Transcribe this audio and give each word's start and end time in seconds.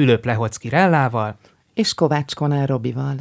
Fülöp 0.00 0.24
Lehocki 0.24 0.68
Rellával, 0.68 1.38
és 1.74 1.94
Kovács 1.94 2.34
Konál 2.34 2.66
Robival. 2.66 3.16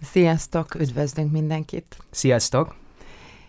Sziasztok, 0.00 0.74
üdvözlünk 0.74 1.32
mindenkit! 1.32 1.96
Sziasztok! 2.10 2.79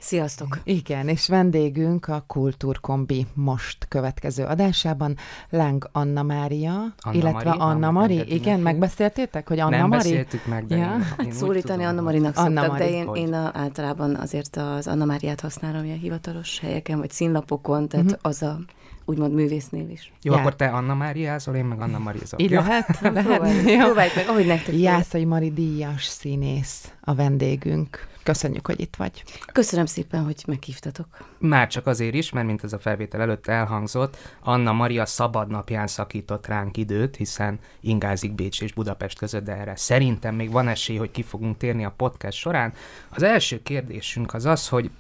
Sziasztok! 0.03 0.59
Igen, 0.63 1.07
és 1.07 1.27
vendégünk 1.27 2.07
a 2.07 2.23
Kultúrkombi 2.27 3.27
most 3.33 3.85
következő 3.87 4.43
adásában 4.43 5.15
Láng 5.49 5.89
Anna 5.91 6.23
Mária, 6.23 6.71
Anna 6.99 7.17
illetve 7.17 7.43
Mari, 7.43 7.57
Anna 7.59 7.91
Mari. 7.91 8.13
Igen, 8.33 8.51
neki. 8.51 8.61
megbeszéltétek, 8.61 9.47
hogy 9.47 9.59
Anna 9.59 9.77
Nem 9.77 9.87
Mari? 9.87 9.97
beszéltük 10.01 10.45
meg, 10.45 10.65
de 10.65 10.75
Ja. 10.77 10.91
én, 11.19 11.25
én 11.25 11.31
Szólítani 11.31 11.77
tudom, 11.77 11.89
Anna 11.91 12.01
Marinak 12.01 12.37
Anna 12.37 12.61
szoktak, 12.61 12.77
Mari, 12.79 12.83
de 12.91 12.97
én, 12.97 13.05
hogy? 13.05 13.17
én 13.19 13.33
a, 13.33 13.52
általában 13.53 14.16
azért 14.16 14.55
az 14.55 14.88
Anna 14.88 15.05
Máriát 15.05 15.39
használom 15.41 15.83
ilyen 15.83 15.97
hivatalos 15.99 16.59
helyeken, 16.59 16.99
vagy 16.99 17.11
színlapokon, 17.11 17.88
tehát 17.88 18.05
Mhm. 18.05 18.15
az 18.21 18.41
a 18.41 18.59
úgymond 19.05 19.33
művésznév 19.33 19.89
is. 19.89 20.13
Jó, 20.21 20.33
Já. 20.33 20.39
akkor 20.39 20.55
te 20.55 20.67
Anna 20.67 20.93
Máriázol, 20.95 21.55
én 21.55 21.65
meg 21.65 21.81
Anna 21.81 21.99
Marizol. 21.99 22.39
Így 22.39 22.52
Ja. 22.52 22.61
lehet? 22.61 22.99
lehet? 23.02 23.25
Próbáljuk, 23.25 23.69
Jó. 23.69 23.80
próbáljuk 23.86 24.15
meg, 24.15 24.27
ahogy 24.27 24.45
nektek. 24.45 24.75
Jászai 24.77 25.25
Mari 25.25 25.52
díjas 25.52 26.03
színész 26.05 26.91
a 27.02 27.13
vendégünk. 27.15 28.09
Köszönjük, 28.23 28.66
hogy 28.66 28.80
itt 28.80 28.95
vagy. 28.95 29.23
Köszönöm 29.52 29.86
szépen, 29.86 30.23
hogy 30.23 30.44
meghívtatok. 30.47 31.08
Már 31.38 31.67
csak 31.67 31.88
azért 31.88 32.14
is, 32.14 32.31
mert 32.31 32.45
mint 32.45 32.64
ez 32.64 32.73
a 32.73 32.80
felvétel 32.80 33.22
előtt 33.22 33.47
elhangzott, 33.47 34.17
Anna 34.44 34.72
Maria 34.72 35.05
szabad 35.05 35.47
napján 35.47 35.88
szakított 35.88 36.47
ránk 36.47 36.77
időt, 36.77 37.16
hiszen 37.16 37.59
ingázik 37.80 38.33
Bécs 38.33 38.61
és 38.61 38.73
Budapest 38.73 39.17
között, 39.17 39.44
de 39.44 39.55
erre 39.55 39.75
szerintem 39.75 40.36
még 40.36 40.52
van 40.52 40.67
esély, 40.67 40.97
hogy 40.97 41.11
ki 41.11 41.23
fogunk 41.23 41.58
térni 41.58 41.86
a 41.86 41.94
podcast 41.97 42.38
során. 42.38 42.73
Az 43.09 43.23
első 43.23 43.61
kérdésünk 43.64 44.33
az 44.33 44.45
az, 44.45 44.67
hogy 44.67 44.92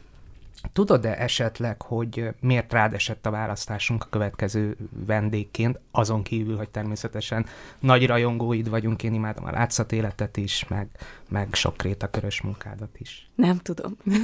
Tudod-e 0.73 1.15
esetleg, 1.21 1.81
hogy 1.81 2.29
miért 2.39 2.73
rád 2.73 2.93
esett 2.93 3.25
a 3.25 3.29
választásunk 3.31 4.03
a 4.03 4.07
következő 4.09 4.77
vendégként, 5.05 5.79
azon 5.91 6.23
kívül, 6.23 6.57
hogy 6.57 6.69
természetesen 6.69 7.45
nagy 7.79 8.07
rajongóid 8.07 8.69
vagyunk, 8.69 9.03
én 9.03 9.13
imádom 9.13 9.45
a 9.45 9.51
látszatéletet 9.51 10.37
is, 10.37 10.67
meg, 10.67 10.87
meg 11.29 11.47
sok 11.53 11.81
rétakörös 11.81 12.41
munkádat 12.41 12.99
is. 12.99 13.29
Nem 13.35 13.57
tudom. 13.57 13.97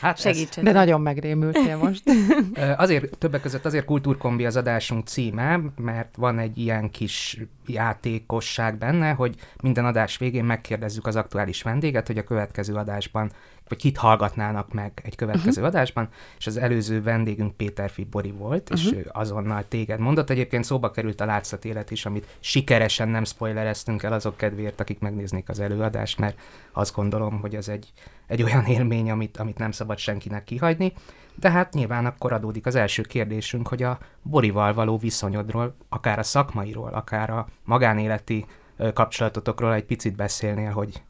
Hát 0.00 0.16
ez- 0.16 0.22
Segítsen. 0.22 0.64
De 0.64 0.72
nagyon 0.72 1.00
megrémültél 1.00 1.76
most. 1.76 2.02
Azért, 2.76 3.18
többek 3.18 3.40
között 3.40 3.64
azért 3.64 3.84
kultúrkombi 3.84 4.46
az 4.46 4.56
adásunk 4.56 5.06
címe, 5.06 5.60
mert 5.76 6.16
van 6.16 6.38
egy 6.38 6.58
ilyen 6.58 6.90
kis 6.90 7.38
játékosság 7.66 8.78
benne, 8.78 9.10
hogy 9.12 9.34
minden 9.62 9.84
adás 9.84 10.18
végén 10.18 10.44
megkérdezzük 10.44 11.06
az 11.06 11.16
aktuális 11.16 11.62
vendéget, 11.62 12.06
hogy 12.06 12.18
a 12.18 12.24
következő 12.24 12.74
adásban, 12.74 13.30
vagy 13.68 13.78
kit 13.78 13.96
hallgatnának 13.96 14.72
meg 14.72 15.00
egy 15.04 15.16
következő 15.16 15.60
uh-huh. 15.60 15.66
adásban, 15.66 16.08
és 16.38 16.46
az 16.46 16.56
előző 16.56 17.02
vendégünk 17.02 17.56
Péter 17.56 17.90
Fibori 17.90 18.30
volt, 18.30 18.70
és 18.70 18.84
Mhm. 18.84 18.96
ő 18.96 19.10
azonnal 19.12 19.64
téged 19.68 19.98
mondott. 19.98 20.30
Egyébként 20.30 20.64
szóba 20.64 20.90
került 20.90 21.20
a 21.20 21.24
látszatélet 21.24 21.90
is, 21.90 22.06
amit 22.06 22.36
sikeresen 22.40 23.08
nem 23.08 23.24
spoilereztünk 23.24 24.02
el 24.02 24.12
azok 24.12 24.36
kedvéért, 24.36 24.80
akik 24.80 24.98
megnéznék 24.98 25.48
az 25.48 25.60
előadást, 25.60 26.18
mert 26.18 26.38
azt 26.72 26.94
gondolom, 26.94 27.40
hogy 27.40 27.54
ez 27.54 27.68
egy, 27.68 27.92
egy 28.26 28.42
olyan 28.42 28.64
élmény, 28.76 29.10
amit, 29.10 29.36
amit 29.36 29.58
nem 29.58 29.70
szabad 29.70 29.98
senkinek 29.98 30.44
kihagyni. 30.44 30.92
De 31.34 31.50
hát 31.50 31.72
nyilván 31.74 32.06
akkor 32.06 32.32
adódik 32.32 32.66
az 32.66 32.74
első 32.74 33.02
kérdésünk, 33.02 33.68
hogy 33.68 33.82
a 33.82 33.98
Borival 34.22 34.74
való 34.74 34.98
viszonyodról, 34.98 35.76
akár 35.88 36.18
a 36.18 36.22
szakmairól, 36.22 36.88
akár 36.92 37.30
a 37.30 37.46
magánéleti 37.64 38.46
kapcsolatotokról 38.92 39.74
egy 39.74 39.84
picit 39.84 40.16
beszélnél, 40.16 40.70
hogy 40.70 41.02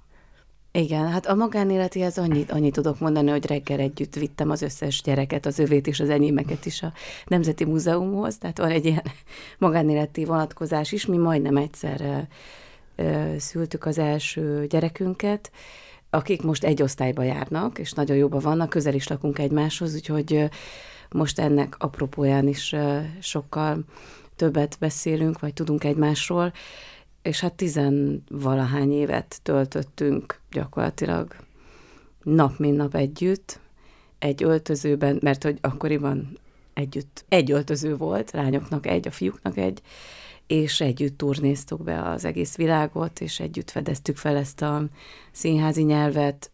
Igen, 0.76 1.08
hát 1.08 1.26
a 1.26 1.34
magánéletéhez 1.34 2.18
annyit, 2.18 2.50
annyit 2.50 2.72
tudok 2.72 2.98
mondani, 2.98 3.30
hogy 3.30 3.46
reggel 3.46 3.78
együtt 3.78 4.14
vittem 4.14 4.50
az 4.50 4.62
összes 4.62 5.02
gyereket, 5.02 5.46
az 5.46 5.58
övét 5.58 5.86
és 5.86 6.00
az 6.00 6.08
enyémeket 6.08 6.66
is 6.66 6.82
a 6.82 6.92
Nemzeti 7.26 7.64
Múzeumhoz, 7.64 8.38
tehát 8.38 8.58
van 8.58 8.70
egy 8.70 8.84
ilyen 8.84 9.02
magánéleti 9.58 10.24
vonatkozás 10.24 10.92
is, 10.92 11.06
mi 11.06 11.16
majdnem 11.16 11.56
egyszerre 11.56 12.28
ö, 12.96 13.34
szültük 13.38 13.84
az 13.86 13.98
első 13.98 14.66
gyerekünket, 14.68 15.50
akik 16.10 16.42
most 16.42 16.64
egy 16.64 16.82
osztályba 16.82 17.22
járnak, 17.22 17.78
és 17.78 17.92
nagyon 17.92 18.16
jóban 18.16 18.40
vannak, 18.40 18.68
közel 18.68 18.94
is 18.94 19.08
lakunk 19.08 19.38
egymáshoz, 19.38 19.94
úgyhogy 19.94 20.48
most 21.10 21.38
ennek 21.38 21.76
apropóján 21.78 22.48
is 22.48 22.74
sokkal 23.20 23.78
többet 24.36 24.76
beszélünk, 24.80 25.40
vagy 25.40 25.52
tudunk 25.52 25.84
egymásról, 25.84 26.52
és 27.26 27.40
hát 27.40 27.54
tizenvalahány 27.54 28.92
évet 28.92 29.40
töltöttünk 29.42 30.40
gyakorlatilag 30.50 31.36
nap 32.22 32.58
mint 32.58 32.76
nap 32.76 32.94
együtt, 32.94 33.60
egy 34.18 34.42
öltözőben, 34.42 35.18
mert 35.22 35.42
hogy 35.42 35.58
akkoriban 35.60 36.38
együtt 36.74 37.24
egy 37.28 37.50
öltöző 37.50 37.96
volt, 37.96 38.30
lányoknak 38.30 38.86
egy, 38.86 39.06
a 39.06 39.10
fiúknak 39.10 39.56
egy, 39.56 39.82
és 40.46 40.80
együtt 40.80 41.18
turnéztuk 41.18 41.82
be 41.82 42.02
az 42.02 42.24
egész 42.24 42.56
világot, 42.56 43.20
és 43.20 43.40
együtt 43.40 43.70
fedeztük 43.70 44.16
fel 44.16 44.36
ezt 44.36 44.62
a 44.62 44.84
színházi 45.32 45.82
nyelvet. 45.82 46.50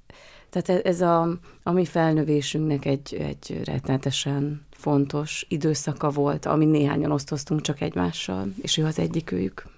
Tehát 0.50 0.68
e- 0.68 0.88
ez 0.88 1.00
a, 1.00 1.38
a 1.62 1.72
mi 1.72 1.84
felnövésünknek 1.84 2.84
egy, 2.84 3.14
egy 3.14 3.60
rettenetesen 3.64 4.66
fontos 4.70 5.46
időszaka 5.48 6.10
volt, 6.10 6.46
ami 6.46 6.64
néhányan 6.64 7.10
osztoztunk 7.10 7.60
csak 7.60 7.80
egymással, 7.80 8.48
és 8.62 8.76
ő 8.76 8.84
az 8.84 8.98
egyikőjük. 8.98 9.71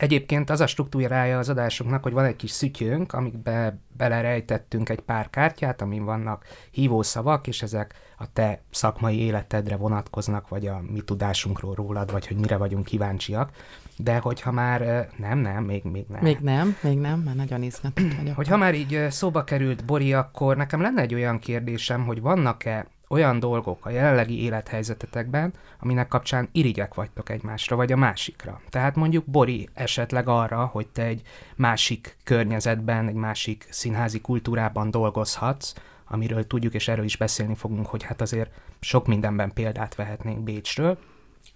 Egyébként 0.00 0.50
az 0.50 0.60
a 0.60 0.66
struktúrája 0.66 1.38
az 1.38 1.48
adásunknak, 1.48 2.02
hogy 2.02 2.12
van 2.12 2.24
egy 2.24 2.36
kis 2.36 2.50
szütyőnk, 2.50 3.12
amikbe 3.12 3.78
belerejtettünk 3.96 4.88
egy 4.88 5.00
pár 5.00 5.30
kártyát, 5.30 5.82
amin 5.82 6.04
vannak 6.04 6.44
hívószavak, 6.70 7.46
és 7.46 7.62
ezek 7.62 7.94
a 8.18 8.32
te 8.32 8.60
szakmai 8.70 9.18
életedre 9.18 9.76
vonatkoznak, 9.76 10.48
vagy 10.48 10.66
a 10.66 10.82
mi 10.92 11.00
tudásunkról 11.00 11.74
rólad, 11.74 12.12
vagy 12.12 12.26
hogy 12.26 12.36
mire 12.36 12.56
vagyunk 12.56 12.84
kíváncsiak. 12.84 13.50
De 13.96 14.18
hogyha 14.18 14.52
már 14.52 15.08
nem, 15.16 15.38
nem, 15.38 15.64
még, 15.64 15.84
még 15.84 16.04
nem. 16.08 16.22
Még 16.22 16.38
nem, 16.38 16.76
még 16.82 16.98
nem, 16.98 17.20
mert 17.20 17.36
nagyon 17.36 17.62
izgatott 17.62 18.14
vagyok. 18.16 18.36
Hogyha 18.36 18.56
már 18.56 18.74
így 18.74 19.06
szóba 19.10 19.44
került 19.44 19.84
Bori, 19.84 20.12
akkor 20.12 20.56
nekem 20.56 20.80
lenne 20.80 21.02
egy 21.02 21.14
olyan 21.14 21.38
kérdésem, 21.38 22.04
hogy 22.04 22.20
vannak-e 22.20 22.86
olyan 23.10 23.38
dolgok 23.38 23.86
a 23.86 23.90
jelenlegi 23.90 24.42
élethelyzetetekben, 24.42 25.52
aminek 25.80 26.08
kapcsán 26.08 26.48
irigyek 26.52 26.94
vagytok 26.94 27.28
egymásra, 27.28 27.76
vagy 27.76 27.92
a 27.92 27.96
másikra. 27.96 28.60
Tehát 28.68 28.96
mondjuk 28.96 29.24
Bori 29.24 29.68
esetleg 29.74 30.28
arra, 30.28 30.64
hogy 30.64 30.86
te 30.86 31.04
egy 31.04 31.22
másik 31.56 32.16
környezetben, 32.24 33.08
egy 33.08 33.14
másik 33.14 33.66
színházi 33.70 34.20
kultúrában 34.20 34.90
dolgozhatsz, 34.90 35.74
amiről 36.04 36.46
tudjuk, 36.46 36.74
és 36.74 36.88
erről 36.88 37.04
is 37.04 37.16
beszélni 37.16 37.54
fogunk, 37.54 37.86
hogy 37.86 38.02
hát 38.02 38.20
azért 38.20 38.50
sok 38.80 39.06
mindenben 39.06 39.52
példát 39.52 39.94
vehetnénk 39.94 40.40
Bécsről. 40.42 40.98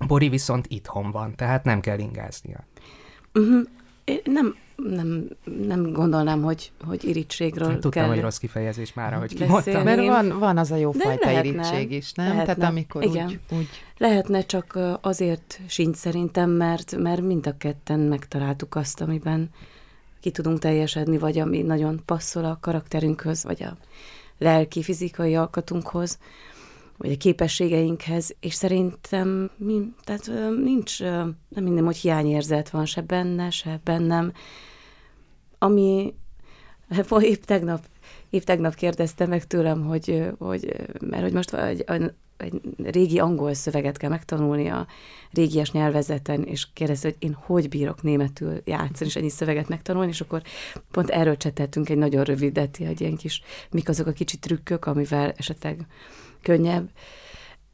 Bori 0.07 0.29
viszont 0.29 0.67
itthon 0.69 1.11
van, 1.11 1.35
tehát 1.35 1.65
nem 1.65 1.81
kell 1.81 1.99
ingáznia. 1.99 2.65
Uh-huh. 3.35 3.63
Én 4.05 4.21
nem, 4.25 4.57
nem, 4.77 5.29
nem 5.67 5.93
gondolnám, 5.93 6.43
hogy, 6.43 6.73
hogy 6.87 7.05
irítségről 7.05 7.73
Tudtam, 7.73 7.91
kell. 7.91 8.07
hogy 8.07 8.21
rossz 8.21 8.37
kifejezés 8.37 8.93
már, 8.93 9.15
ahogy 9.15 9.35
kimondtam. 9.35 9.83
Mert 9.83 10.07
van, 10.07 10.39
van 10.39 10.59
az 10.59 10.71
a 10.71 10.77
jó 10.77 10.91
De 10.91 11.05
fajta 11.05 11.27
lehetne, 11.27 11.49
irítség 11.49 11.91
is, 11.91 12.13
nem? 12.13 12.27
lehetne. 12.27 12.55
Tehát 12.55 12.71
amikor 12.71 13.03
Igen. 13.03 13.27
úgy, 13.27 13.41
úgy 13.51 13.69
Lehetne, 13.99 14.41
csak 14.43 14.79
azért 15.01 15.61
sincs 15.67 15.97
szerintem, 15.97 16.51
mert, 16.51 16.97
mert 16.97 17.21
mind 17.21 17.47
a 17.47 17.57
ketten 17.57 18.01
megtaláltuk 18.01 18.75
azt, 18.75 19.01
amiben 19.01 19.51
ki 20.21 20.31
tudunk 20.31 20.59
teljesedni, 20.59 21.19
vagy 21.19 21.39
ami 21.39 21.63
nagyon 21.63 22.03
passzol 22.05 22.45
a 22.45 22.59
karakterünkhöz, 22.61 23.45
vagy 23.45 23.63
a 23.63 23.77
lelki, 24.39 24.83
fizikai 24.83 25.35
alkatunkhoz, 25.35 26.19
vagy 26.97 27.13
a 27.13 27.17
képességeinkhez, 27.17 28.35
és 28.41 28.55
szerintem 28.55 29.51
mi, 29.57 29.93
tehát 30.03 30.31
nincs, 30.65 31.01
nem 31.49 31.63
minden, 31.63 31.85
hogy 31.85 31.97
hiányérzet 31.97 32.71
van 32.71 32.87
se 32.87 33.01
benne, 33.01 33.51
se 33.51 33.81
bennem, 33.85 34.33
ami 35.59 36.15
épp 37.21 37.43
tegnap, 37.43 37.85
épp 38.31 38.43
tegnap 38.43 38.75
kérdezte 38.75 39.27
meg 39.27 39.47
tőlem, 39.47 39.85
hogy, 39.85 40.31
hogy 40.39 40.77
mert 41.01 41.23
hogy 41.23 41.33
most 41.33 41.55
egy, 41.55 41.85
egy 42.37 42.61
régi 42.83 43.19
angol 43.19 43.55
szöveget 43.55 43.97
kell 43.97 44.11
megtanulni 44.11 44.69
a 44.69 44.87
régies 45.31 45.71
nyelvezeten, 45.73 46.43
és 46.43 46.67
kérdezte, 46.73 47.09
hogy 47.09 47.17
én 47.19 47.33
hogy 47.33 47.69
bírok 47.69 48.03
németül 48.03 48.61
játszani, 48.65 49.11
és 49.11 49.17
ennyi 49.17 49.29
szöveget 49.29 49.69
megtanulni, 49.69 50.11
és 50.11 50.21
akkor 50.21 50.43
pont 50.91 51.11
erről 51.11 51.37
cseteltünk 51.37 51.89
egy 51.89 51.99
nagyon 51.99 52.25
rövidet, 52.25 52.77
egy 52.81 53.01
ilyen 53.01 53.17
kis, 53.17 53.43
mik 53.71 53.89
azok 53.89 54.07
a 54.07 54.13
kicsi 54.13 54.39
trükkök, 54.39 54.87
amivel 54.87 55.33
esetleg 55.37 55.87
könnyebb. 56.45 56.89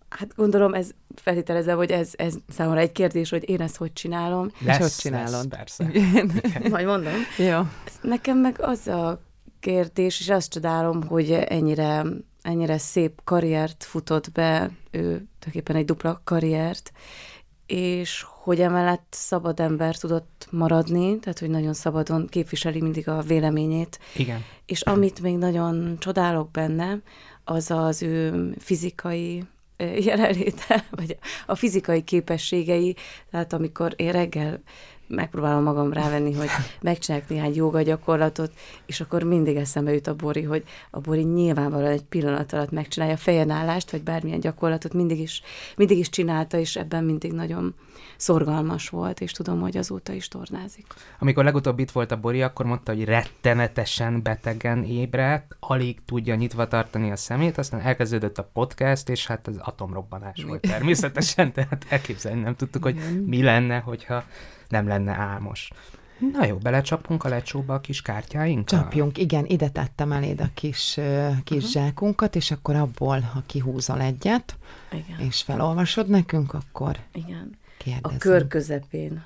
Hát 0.09 0.35
gondolom, 0.37 0.75
ez 0.75 0.91
feltételezem, 1.15 1.77
hogy 1.77 1.91
ez, 1.91 2.11
ez 2.17 2.35
számomra 2.49 2.81
egy 2.81 2.93
kérdés, 2.93 3.31
hogy 3.31 3.49
én 3.49 3.61
ezt 3.61 3.77
hogy 3.77 3.93
csinálom. 3.93 4.51
És 4.67 4.77
hogy 4.77 4.95
csinálod? 4.97 5.47
persze. 5.47 5.91
Majd 6.71 6.87
mondom. 6.87 7.13
Jó. 7.39 7.61
Nekem 8.03 8.39
meg 8.39 8.61
az 8.61 8.87
a 8.87 9.21
kérdés, 9.61 10.21
és 10.21 10.29
azt 10.29 10.53
csodálom, 10.53 11.03
hogy 11.03 11.33
ennyire, 11.33 12.05
ennyire 12.43 12.79
szép 12.79 13.21
karriert 13.25 13.85
futott 13.85 14.33
be, 14.33 14.71
ő 14.91 15.01
tulajdonképpen 15.01 15.77
egy 15.77 15.85
dupla 15.85 16.21
karriert, 16.25 16.93
és 17.67 18.25
hogy 18.43 18.61
emellett 18.61 19.07
szabad 19.11 19.61
ember 19.61 19.97
tudott 19.97 20.47
maradni, 20.51 21.19
tehát 21.19 21.39
hogy 21.39 21.51
nagyon 21.51 21.75
szabadon 21.75 22.27
képviseli 22.27 22.81
mindig 22.81 23.09
a 23.09 23.21
véleményét. 23.21 23.99
Igen. 24.17 24.45
És 24.67 24.81
amit 24.81 25.21
még 25.21 25.37
nagyon 25.37 25.97
csodálok 25.99 26.51
benne, 26.51 26.99
az 27.51 27.71
az 27.71 28.03
ő 28.03 28.51
fizikai 28.59 29.45
jelenléte, 29.79 30.85
vagy 30.99 31.17
a 31.47 31.55
fizikai 31.55 32.03
képességei, 32.03 32.97
tehát 33.31 33.53
amikor 33.53 33.93
én 33.97 34.13
reggel 34.13 34.63
megpróbálom 35.11 35.63
magam 35.63 35.93
rávenni, 35.93 36.33
hogy 36.33 36.49
megcsinálják 36.81 37.29
néhány 37.29 37.55
joga 37.55 37.83
gyakorlatot, 37.83 38.53
és 38.87 39.01
akkor 39.01 39.23
mindig 39.23 39.57
eszembe 39.57 39.93
jut 39.93 40.07
a 40.07 40.15
Bori, 40.15 40.43
hogy 40.43 40.65
a 40.91 41.01
Bori 41.01 41.23
nyilvánvalóan 41.23 41.91
egy 41.91 42.05
pillanat 42.05 42.53
alatt 42.53 42.71
megcsinálja 42.71 43.15
a 43.15 43.19
fejenállást, 43.19 43.91
vagy 43.91 44.03
bármilyen 44.03 44.41
gyakorlatot 44.41 44.95
mindig 44.95 45.21
is, 45.21 45.43
mindig 45.77 45.99
is 45.99 46.09
csinálta, 46.09 46.59
és 46.59 46.77
ebben 46.77 47.05
mindig 47.05 47.33
nagyon 47.33 47.75
szorgalmas 48.17 48.89
volt, 48.89 49.21
és 49.21 49.33
tudom, 49.33 49.61
hogy 49.61 49.77
azóta 49.77 50.13
is 50.13 50.29
tornázik. 50.29 50.87
Amikor 51.19 51.45
legutóbb 51.45 51.79
itt 51.79 51.91
volt 51.91 52.11
a 52.11 52.21
Bori, 52.21 52.43
akkor 52.43 52.67
mondta, 52.67 52.93
hogy 52.93 53.05
rettenetesen 53.05 54.23
betegen 54.23 54.85
ébredt, 54.85 55.57
alig 55.61 56.05
tudja 56.05 56.35
nyitva 56.35 56.69
tartani 56.69 57.11
a 57.11 57.17
szemét, 57.17 57.59
aztán 57.59 57.81
elkezdődött 57.81 58.39
a 58.39 58.51
podcast, 58.53 59.09
és 59.09 59.27
hát 59.27 59.47
az 59.47 59.57
atomrobbanás 59.59 60.45
volt 60.45 60.61
természetesen, 60.61 61.53
tehát 61.55 61.87
elképzelni 61.89 62.41
nem 62.41 62.57
tudtuk, 62.57 62.83
hogy 62.83 63.25
mi 63.27 63.43
lenne, 63.43 63.79
hogyha 63.79 64.25
nem 64.71 64.87
lenne 64.87 65.13
álmos. 65.13 65.71
Na 66.33 66.45
jó, 66.45 66.57
belecsapunk 66.57 67.25
a 67.25 67.29
lecsóba 67.29 67.75
a 67.75 67.81
kis 67.81 68.03
kártyáinkkal? 68.03 68.81
Csapjunk, 68.81 69.19
igen, 69.19 69.45
ide 69.47 69.69
tettem 69.69 70.13
eléd 70.13 70.41
a 70.41 70.49
kis, 70.55 71.01
kis 71.45 71.57
uh-huh. 71.57 71.71
zsákunkat, 71.71 72.37
és 72.37 72.51
akkor 72.51 72.75
abból, 72.77 73.21
ha 73.21 73.43
kihúzol 73.47 74.01
egyet, 74.01 74.57
igen. 74.93 75.27
és 75.27 75.43
felolvasod 75.43 76.09
nekünk, 76.09 76.55
akkor 76.55 76.97
igen. 77.13 77.59
kérdezem. 77.79 78.17
A 78.17 78.19
kör 78.19 78.47
közepén. 78.47 79.23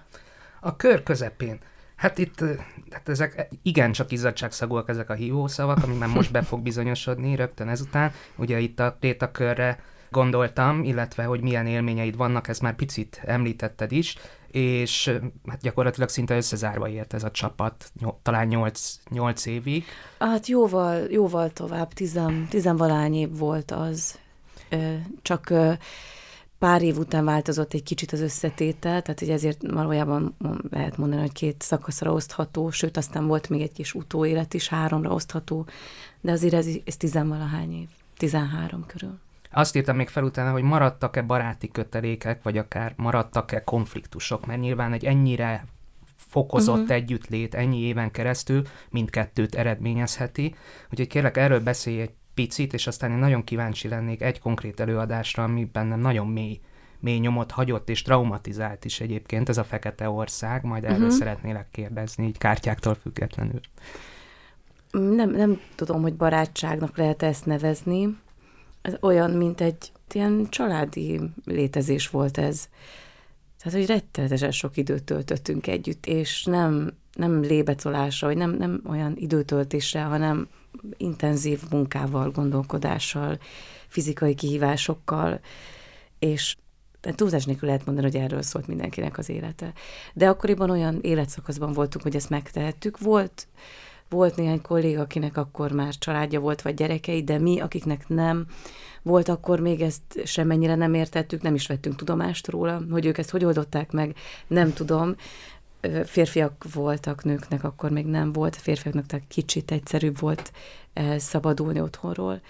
A 0.61 0.77
kör 0.77 1.03
közepén. 1.03 1.59
Hát 1.97 2.19
itt, 2.19 2.45
hát 2.91 3.09
ezek 3.09 3.49
igencsak 3.63 4.13
izzadságszagúak 4.13 4.89
ezek 4.89 5.11
a 5.11 5.15
hívószavak, 5.15 5.83
ami 5.83 5.95
már 5.97 6.09
most 6.09 6.33
be 6.33 6.43
fog 6.43 6.63
bizonyosodni 6.63 7.37
rögtön 7.37 7.69
ezután. 7.69 8.13
Ugye 8.37 8.59
itt 8.59 8.81
a 8.81 8.97
tétakörre 9.01 9.79
gondoltam, 10.11 10.83
illetve 10.83 11.25
hogy 11.25 11.41
milyen 11.41 11.67
élményeid 11.67 12.17
vannak, 12.17 12.49
ezt 12.49 12.63
már 12.63 12.75
picit 12.75 13.21
említetted 13.25 13.93
is, 13.93 14.17
és 14.55 15.19
hát 15.47 15.61
gyakorlatilag 15.61 16.09
szinte 16.09 16.37
összezárva 16.37 16.89
ért 16.89 17.15
ez 17.15 17.25
a 17.25 17.31
csapat, 17.31 17.91
nyol, 18.01 18.19
talán 18.23 18.47
8, 18.47 19.01
8 19.11 19.47
évig. 19.47 19.85
Hát 20.19 20.47
jóval, 20.47 21.07
jóval 21.11 21.53
tovább, 21.53 21.93
tizen, 21.93 22.47
tizenvalány 22.51 23.15
év 23.15 23.37
volt 23.37 23.71
az, 23.71 24.19
csak 25.23 25.53
pár 26.59 26.83
év 26.83 26.99
után 26.99 27.25
változott 27.25 27.75
egy 27.75 27.83
kicsit 27.83 28.13
az 28.13 28.21
összetétel, 28.21 29.03
tehát 29.03 29.19
hogy 29.19 29.31
ezért 29.31 29.63
valójában 29.63 30.37
lehet 30.71 30.97
mondani, 30.97 31.21
hogy 31.21 31.33
két 31.33 31.63
szakaszra 31.63 32.13
osztható, 32.13 32.71
sőt 32.71 32.97
aztán 32.97 33.27
volt 33.27 33.49
még 33.49 33.61
egy 33.61 33.73
kis 33.73 33.95
utóélet 33.95 34.55
is, 34.55 34.69
háromra 34.69 35.11
osztható, 35.11 35.67
de 36.21 36.33
azért 36.33 36.55
ez, 36.55 36.67
ez 36.85 36.97
tizenvalahány 36.97 37.73
év, 37.73 37.89
tizenhárom 38.17 38.87
körül. 38.87 39.19
Azt 39.55 39.77
írtam 39.77 39.97
még 39.97 40.09
fel 40.09 40.25
utána, 40.25 40.51
hogy 40.51 40.63
maradtak-e 40.63 41.23
baráti 41.23 41.69
kötelékek, 41.69 42.43
vagy 42.43 42.59
akár 42.59 42.93
maradtak-e 42.97 43.65
konfliktusok, 43.65 44.47
mert 44.47 44.61
nyilván 44.61 44.93
egy 44.93 45.05
ennyire 45.05 45.65
fokozott 46.17 46.81
uh-huh. 46.81 46.95
együttlét 46.95 47.55
ennyi 47.55 47.81
éven 47.81 48.11
keresztül 48.11 48.63
mindkettőt 48.91 49.55
eredményezheti. 49.55 50.55
Úgyhogy 50.91 51.07
kérlek, 51.07 51.37
erről 51.37 51.61
beszélj 51.61 52.01
egy 52.01 52.13
picit, 52.35 52.73
és 52.73 52.87
aztán 52.87 53.11
én 53.11 53.19
nagyon 53.19 53.45
kíváncsi 53.45 53.89
lennék 53.89 54.23
egy 54.23 54.41
konkrét 54.41 54.81
előadásra, 54.81 55.43
ami 55.43 55.65
bennem 55.73 56.01
nagyon 56.01 56.27
mély, 56.27 56.61
mély 57.01 57.19
nyomot 57.19 57.51
hagyott, 57.51 57.89
és 57.89 58.03
traumatizált 58.03 58.85
is 58.85 59.01
egyébként, 59.01 59.49
ez 59.49 59.59
a 59.59 59.65
Fekete 59.65 60.09
Ország, 60.09 60.65
majd 60.65 60.85
erről 60.85 60.97
uh-huh. 60.97 61.13
szeretnélek 61.13 61.71
kérdezni, 61.71 62.27
így 62.27 62.39
kártyáktól 62.39 62.95
függetlenül. 62.95 63.61
Nem, 64.91 65.31
nem 65.31 65.61
tudom, 65.75 66.03
hogy 66.03 66.15
barátságnak 66.15 66.97
lehet 66.97 67.23
ezt 67.23 67.47
nevezni, 67.47 68.17
ez 68.85 68.95
olyan, 69.01 69.31
mint 69.31 69.61
egy 69.61 69.93
ilyen 70.13 70.47
családi 70.51 71.21
létezés 71.45 72.09
volt 72.09 72.39
ez. 72.39 72.69
Tehát, 73.59 73.79
hogy 73.79 73.87
rettenetesen 73.87 74.51
sok 74.51 74.77
időt 74.77 75.03
töltöttünk 75.03 75.67
együtt, 75.67 76.07
és 76.07 76.45
nem, 76.45 76.93
nem 77.13 77.41
lébecolásra, 77.41 78.27
vagy 78.27 78.37
nem, 78.37 78.51
nem 78.51 78.83
olyan 78.89 79.13
időtöltésre, 79.17 80.03
hanem 80.03 80.49
intenzív 80.97 81.61
munkával, 81.71 82.31
gondolkodással, 82.31 83.39
fizikai 83.89 84.35
kihívásokkal, 84.35 85.41
és 86.19 86.57
túlzás 87.01 87.45
nélkül 87.45 87.69
lehet 87.69 87.87
mondani, 87.87 88.11
hogy 88.11 88.21
erről 88.21 88.43
szólt 88.43 88.67
mindenkinek 88.67 89.19
az 89.19 89.29
élete. 89.29 89.73
De 90.15 90.29
akkoriban 90.29 90.71
olyan 90.71 90.99
életszakaszban 91.03 91.73
voltunk, 91.73 92.05
hogy 92.05 92.17
ezt 92.17 92.31
megtehettük. 92.31 92.99
Volt 92.99 93.47
volt 94.15 94.37
néhány 94.37 94.63
kolléga, 94.63 95.01
akinek 95.01 95.37
akkor 95.37 95.73
már 95.73 95.95
családja 95.99 96.41
volt, 96.41 96.63
vagy 96.63 96.75
gyerekei, 96.75 97.23
de 97.23 97.39
mi, 97.39 97.61
akiknek 97.61 98.09
nem 98.09 98.47
volt, 99.03 99.29
akkor 99.29 99.61
még 99.61 99.81
ezt 99.81 100.03
semmennyire 100.25 100.75
nem 100.75 100.95
értettük, 100.95 101.43
nem 101.43 101.55
is 101.55 101.67
vettünk 101.67 101.97
tudomást 101.97 102.49
róla, 102.49 102.83
hogy 102.91 103.07
ők 103.07 103.19
ezt 103.19 103.31
hogy 103.31 103.45
oldották 103.45 103.93
meg, 103.93 104.17
nem 104.47 104.73
tudom. 104.73 105.15
Férfiak 106.05 106.65
voltak, 106.73 107.25
nőknek 107.25 107.65
akkor 107.65 107.91
még 107.91 108.07
nem 108.07 108.33
volt, 108.33 108.57
férfiaknak 108.57 109.07
tehát 109.07 109.25
kicsit 109.29 109.71
egyszerűbb 109.71 110.19
volt 110.19 110.53
szabadulni 111.17 111.81
otthonról. 111.81 112.41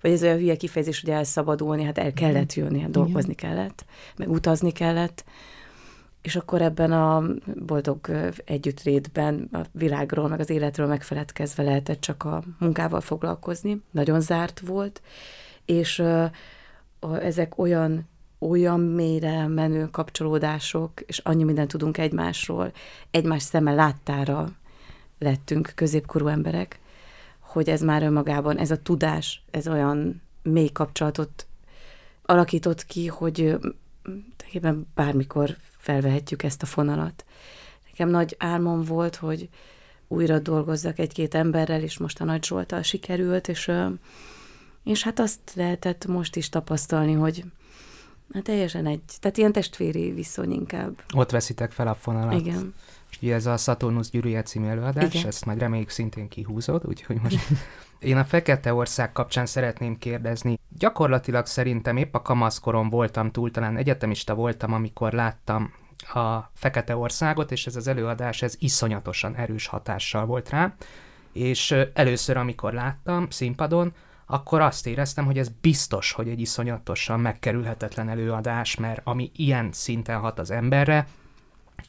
Vagy 0.00 0.12
ez 0.12 0.22
olyan 0.22 0.38
hülye 0.38 0.56
kifejezés, 0.56 1.00
hogy 1.00 1.10
elszabadulni, 1.10 1.84
hát 1.84 1.98
el 1.98 2.12
kellett 2.12 2.54
jönni, 2.54 2.80
hát 2.80 2.90
dolgozni 2.90 3.34
kellett, 3.34 3.84
meg 4.16 4.30
utazni 4.30 4.70
kellett, 4.72 5.24
és 6.24 6.36
akkor 6.36 6.62
ebben 6.62 6.92
a 6.92 7.22
boldog 7.54 8.10
együttlétben 8.44 9.48
a 9.52 9.60
világról, 9.72 10.28
meg 10.28 10.40
az 10.40 10.50
életről 10.50 10.86
megfeledkezve 10.86 11.62
lehetett 11.62 12.00
csak 12.00 12.24
a 12.24 12.42
munkával 12.58 13.00
foglalkozni. 13.00 13.82
Nagyon 13.90 14.20
zárt 14.20 14.60
volt, 14.60 15.02
és 15.64 16.02
ezek 17.20 17.58
olyan 17.58 18.08
olyan 18.38 18.80
mélyre 18.80 19.46
menő 19.46 19.90
kapcsolódások, 19.90 21.00
és 21.00 21.18
annyi 21.18 21.44
mindent 21.44 21.68
tudunk 21.68 21.98
egymásról, 21.98 22.72
egymás 23.10 23.42
szeme 23.42 23.74
láttára 23.74 24.48
lettünk 25.18 25.72
középkorú 25.74 26.26
emberek, 26.26 26.80
hogy 27.40 27.68
ez 27.68 27.82
már 27.82 28.02
önmagában, 28.02 28.58
ez 28.58 28.70
a 28.70 28.82
tudás, 28.82 29.44
ez 29.50 29.68
olyan 29.68 30.22
mély 30.42 30.68
kapcsolatot 30.68 31.46
alakított 32.22 32.84
ki, 32.84 33.06
hogy 33.06 33.58
bármikor 34.94 35.56
felvehetjük 35.78 36.42
ezt 36.42 36.62
a 36.62 36.66
fonalat. 36.66 37.24
Nekem 37.90 38.08
nagy 38.08 38.36
álmom 38.38 38.82
volt, 38.82 39.16
hogy 39.16 39.48
újra 40.08 40.38
dolgozzak 40.38 40.98
egy-két 40.98 41.34
emberrel, 41.34 41.82
és 41.82 41.98
most 41.98 42.20
a 42.20 42.24
Nagy 42.24 42.44
Zsoltal 42.44 42.82
sikerült, 42.82 43.48
és, 43.48 43.70
és 44.84 45.02
hát 45.02 45.18
azt 45.18 45.40
lehetett 45.54 46.06
most 46.06 46.36
is 46.36 46.48
tapasztalni, 46.48 47.12
hogy 47.12 47.44
hát 48.32 48.42
teljesen 48.42 48.86
egy, 48.86 49.02
tehát 49.20 49.36
ilyen 49.36 49.52
testvéri 49.52 50.12
viszony 50.12 50.50
inkább. 50.50 51.02
Ott 51.14 51.30
veszitek 51.30 51.72
fel 51.72 51.88
a 51.88 51.94
fonalat. 51.94 52.40
Igen. 52.40 52.74
Ugye 53.22 53.34
ez 53.34 53.46
a 53.46 53.56
Saturnus 53.56 54.10
gyűrűje 54.10 54.42
című 54.42 54.66
előadás, 54.66 55.14
Igen. 55.14 55.26
ezt 55.26 55.44
majd 55.44 55.58
reméljük 55.58 55.88
szintén 55.88 56.28
kihúzod, 56.28 56.86
úgyhogy 56.86 57.20
most 57.22 57.38
én 58.04 58.16
a 58.16 58.24
Fekete 58.24 58.74
Ország 58.74 59.12
kapcsán 59.12 59.46
szeretném 59.46 59.98
kérdezni. 59.98 60.58
Gyakorlatilag 60.78 61.46
szerintem 61.46 61.96
épp 61.96 62.14
a 62.14 62.22
kamaszkorom 62.22 62.88
voltam 62.88 63.30
túl, 63.30 63.50
talán 63.50 63.76
egyetemista 63.76 64.34
voltam, 64.34 64.72
amikor 64.72 65.12
láttam 65.12 65.72
a 66.14 66.50
Fekete 66.54 66.96
Országot, 66.96 67.52
és 67.52 67.66
ez 67.66 67.76
az 67.76 67.86
előadás, 67.86 68.42
ez 68.42 68.54
iszonyatosan 68.58 69.34
erős 69.36 69.66
hatással 69.66 70.26
volt 70.26 70.48
rá. 70.48 70.74
És 71.32 71.74
először, 71.94 72.36
amikor 72.36 72.72
láttam 72.72 73.30
színpadon, 73.30 73.94
akkor 74.26 74.60
azt 74.60 74.86
éreztem, 74.86 75.24
hogy 75.24 75.38
ez 75.38 75.48
biztos, 75.60 76.12
hogy 76.12 76.28
egy 76.28 76.40
iszonyatosan 76.40 77.20
megkerülhetetlen 77.20 78.08
előadás, 78.08 78.76
mert 78.76 79.00
ami 79.04 79.30
ilyen 79.36 79.68
szinten 79.72 80.18
hat 80.18 80.38
az 80.38 80.50
emberre, 80.50 81.06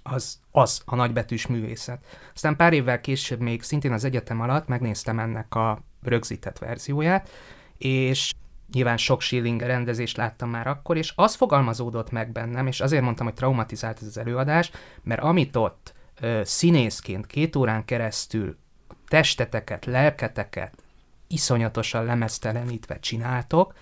az, 0.03 0.39
az 0.51 0.81
a 0.86 0.95
nagybetűs 0.95 1.48
művészet. 1.48 2.05
Aztán 2.34 2.55
pár 2.55 2.74
évvel 2.74 3.01
később 3.01 3.39
még 3.39 3.62
szintén 3.62 3.91
az 3.91 4.03
egyetem 4.03 4.41
alatt 4.41 4.67
megnéztem 4.67 5.19
ennek 5.19 5.55
a 5.55 5.84
rögzített 6.07 6.57
verzióját, 6.57 7.29
és 7.77 8.33
nyilván 8.74 8.97
sok 8.97 9.21
Schilling 9.21 9.62
rendezést 9.62 10.17
láttam 10.17 10.50
már 10.50 10.67
akkor, 10.67 10.97
és 10.97 11.13
az 11.15 11.35
fogalmazódott 11.35 12.12
meg 12.12 12.31
bennem, 12.31 12.67
és 12.67 12.81
azért 12.81 13.03
mondtam, 13.03 13.25
hogy 13.25 13.35
traumatizált 13.35 13.97
ez 14.01 14.07
az 14.07 14.17
előadás, 14.17 14.71
mert 15.03 15.21
amit 15.21 15.55
ott 15.55 15.93
ö, 16.21 16.41
színészként 16.43 17.27
két 17.27 17.55
órán 17.55 17.85
keresztül 17.85 18.57
testeteket, 19.07 19.85
lelketeket 19.85 20.83
iszonyatosan 21.27 22.05
lemeztelenítve 22.05 23.00
csináltok, 23.00 23.74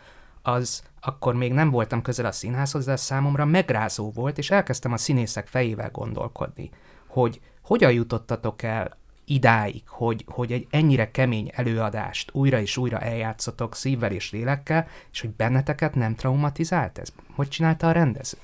az 0.41 0.83
akkor 1.01 1.35
még 1.35 1.53
nem 1.53 1.69
voltam 1.69 2.01
közel 2.01 2.25
a 2.25 2.31
színházhoz, 2.31 2.85
de 2.85 2.95
számomra 2.95 3.45
megrázó 3.45 4.11
volt, 4.11 4.37
és 4.37 4.51
elkezdtem 4.51 4.91
a 4.91 4.97
színészek 4.97 5.47
fejével 5.47 5.89
gondolkodni, 5.91 6.69
hogy 7.07 7.41
hogyan 7.61 7.91
jutottatok 7.91 8.61
el 8.61 8.97
idáig, 9.25 9.83
hogy, 9.87 10.25
hogy 10.27 10.51
egy 10.51 10.67
ennyire 10.69 11.11
kemény 11.11 11.51
előadást 11.53 12.29
újra 12.33 12.59
és 12.59 12.77
újra 12.77 12.99
eljátszotok 12.99 13.75
szívvel 13.75 14.11
és 14.11 14.31
lélekkel, 14.31 14.87
és 15.11 15.21
hogy 15.21 15.29
benneteket 15.29 15.95
nem 15.95 16.15
traumatizált 16.15 16.97
ez? 16.97 17.13
Hogy 17.35 17.47
csinálta 17.47 17.87
a 17.87 17.91
rendező? 17.91 18.37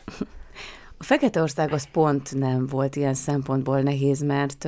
A 0.98 1.04
Fekete 1.04 1.42
Ország 1.42 1.74
az 1.74 1.88
pont 1.92 2.36
nem 2.36 2.68
volt 2.68 2.96
ilyen 2.96 3.14
szempontból 3.14 3.82
nehéz, 3.82 4.22
mert 4.22 4.68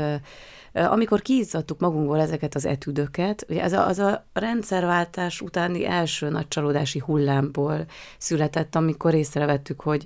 amikor 0.73 1.21
kiizzadtuk 1.21 1.79
magunkból 1.79 2.19
ezeket 2.19 2.55
az 2.55 2.65
etüdöket, 2.65 3.45
ugye 3.49 3.63
az 3.63 3.71
a, 3.71 3.87
az 3.87 3.99
a 3.99 4.25
rendszerváltás 4.33 5.41
utáni 5.41 5.85
első 5.85 6.29
nagy 6.29 6.47
csalódási 6.47 6.99
hullámból 6.99 7.85
született, 8.17 8.75
amikor 8.75 9.13
észrevettük, 9.13 9.81
hogy, 9.81 10.05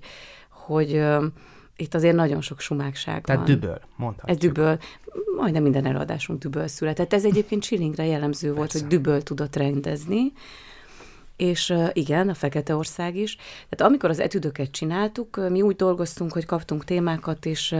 hogy 0.49 1.05
itt 1.77 1.93
azért 1.93 2.15
nagyon 2.15 2.41
sok 2.41 2.59
sumákság 2.59 3.23
Tehát 3.23 3.47
van. 3.47 3.59
düböl, 3.59 3.79
mondhatjuk. 3.95 4.29
Ez 4.29 4.37
düböl. 4.37 4.77
Majdnem 5.37 5.63
minden 5.63 5.85
előadásunk 5.85 6.39
düböl 6.39 6.67
született. 6.67 7.13
Ez 7.13 7.25
egyébként 7.25 7.61
Chillingre 7.61 8.05
jellemző 8.05 8.53
volt, 8.53 8.71
Persze. 8.71 8.79
hogy 8.79 8.87
düböl 8.87 9.21
tudott 9.21 9.55
rendezni. 9.55 10.31
És 11.35 11.73
igen, 11.93 12.29
a 12.29 12.33
Fekete 12.33 12.75
Ország 12.75 13.15
is. 13.15 13.35
Tehát 13.69 13.91
amikor 13.91 14.09
az 14.09 14.19
etüdöket 14.19 14.71
csináltuk, 14.71 15.49
mi 15.49 15.61
úgy 15.61 15.75
dolgoztunk, 15.75 16.31
hogy 16.31 16.45
kaptunk 16.45 16.83
témákat, 16.83 17.45
és 17.45 17.75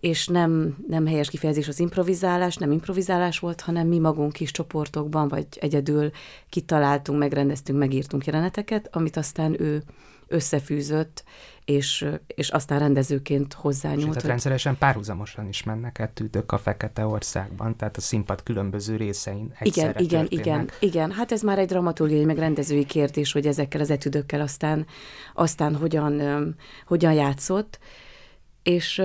és 0.00 0.26
nem, 0.26 0.76
nem 0.88 1.06
helyes 1.06 1.28
kifejezés 1.28 1.68
az 1.68 1.80
improvizálás, 1.80 2.56
nem 2.56 2.72
improvizálás 2.72 3.38
volt, 3.38 3.60
hanem 3.60 3.86
mi 3.86 3.98
magunk 3.98 4.32
kis 4.32 4.50
csoportokban, 4.50 5.28
vagy 5.28 5.46
egyedül 5.60 6.10
kitaláltunk, 6.48 7.18
megrendeztünk, 7.18 7.78
megírtunk 7.78 8.24
jeleneteket, 8.24 8.88
amit 8.92 9.16
aztán 9.16 9.60
ő 9.60 9.82
összefűzött, 10.28 11.24
és, 11.64 12.08
és 12.26 12.48
aztán 12.48 12.78
rendezőként 12.78 13.52
hozzányúlt. 13.52 14.06
tehát 14.06 14.22
rendszeresen 14.22 14.78
párhuzamosan 14.78 15.48
is 15.48 15.62
mennek 15.62 15.98
etűdök 15.98 16.52
a 16.52 16.58
Fekete 16.58 17.06
Országban, 17.06 17.76
tehát 17.76 17.96
a 17.96 18.00
színpad 18.00 18.42
különböző 18.42 18.96
részein 18.96 19.44
Igen, 19.44 19.56
egyszerre 19.58 20.00
igen, 20.00 20.20
történnek. 20.20 20.46
igen, 20.46 20.70
igen. 20.80 21.10
Hát 21.10 21.32
ez 21.32 21.42
már 21.42 21.58
egy 21.58 21.68
dramaturgiai, 21.68 22.24
meg 22.24 22.38
rendezői 22.38 22.84
kérdés, 22.84 23.32
hogy 23.32 23.46
ezekkel 23.46 23.80
az 23.80 23.90
etüdökkel 23.90 24.40
aztán, 24.40 24.86
aztán 25.34 25.76
hogyan, 25.76 26.56
hogyan 26.86 27.12
játszott. 27.12 27.78
És 28.62 29.02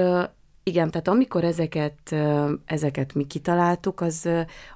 igen, 0.64 0.92
tehát 0.92 1.08
amikor 1.08 1.44
ezeket, 1.44 2.16
ezeket 2.66 3.14
mi 3.14 3.28
kitaláltuk, 3.28 4.02
az, 4.02 4.30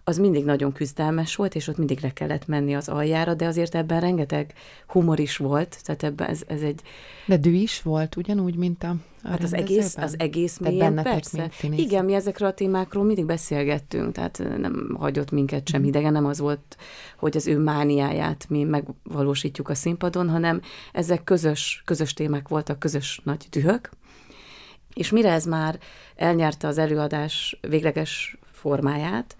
az 0.03 0.17
mindig 0.17 0.45
nagyon 0.45 0.71
küzdelmes 0.71 1.35
volt, 1.35 1.55
és 1.55 1.67
ott 1.67 1.77
mindig 1.77 1.99
le 2.01 2.13
kellett 2.13 2.47
menni 2.47 2.75
az 2.75 2.89
aljára, 2.89 3.33
de 3.33 3.45
azért 3.45 3.75
ebben 3.75 3.99
rengeteg 3.99 4.53
humor 4.87 5.19
is 5.19 5.37
volt, 5.37 5.77
tehát 5.83 6.03
ebben 6.03 6.27
ez, 6.27 6.41
ez 6.47 6.61
egy, 6.61 6.81
De 7.25 7.37
dű 7.37 7.53
is 7.53 7.81
volt, 7.81 8.15
ugyanúgy, 8.15 8.55
mint 8.55 8.83
a, 8.83 8.95
a 9.23 9.27
Hát 9.27 9.43
az 9.43 9.53
egész, 9.53 9.97
az 9.97 10.15
egész 10.17 10.57
mélyen, 10.57 10.95
persze. 10.95 11.49
mint. 11.61 11.79
Igen, 11.79 12.05
mi 12.05 12.13
ezekről 12.13 12.47
a 12.47 12.53
témákról 12.53 13.03
mindig 13.03 13.25
beszélgettünk, 13.25 14.11
tehát 14.11 14.43
nem 14.57 14.95
hagyott 14.99 15.31
minket 15.31 15.67
sem 15.67 15.83
idegen, 15.83 16.11
nem 16.11 16.25
az 16.25 16.39
volt, 16.39 16.77
hogy 17.17 17.37
az 17.37 17.47
ő 17.47 17.57
mániáját 17.57 18.45
mi 18.49 18.63
megvalósítjuk 18.63 19.69
a 19.69 19.75
színpadon, 19.75 20.29
hanem 20.29 20.61
ezek 20.93 21.23
közös, 21.23 21.81
közös 21.85 22.13
témák 22.13 22.47
voltak, 22.47 22.79
közös 22.79 23.21
nagy 23.23 23.47
dühök. 23.49 23.89
És 24.97 25.11
mire 25.11 25.31
ez 25.31 25.45
már 25.45 25.79
elnyerte 26.15 26.67
az 26.67 26.77
előadás 26.77 27.57
végleges 27.61 28.37
formáját, 28.51 29.35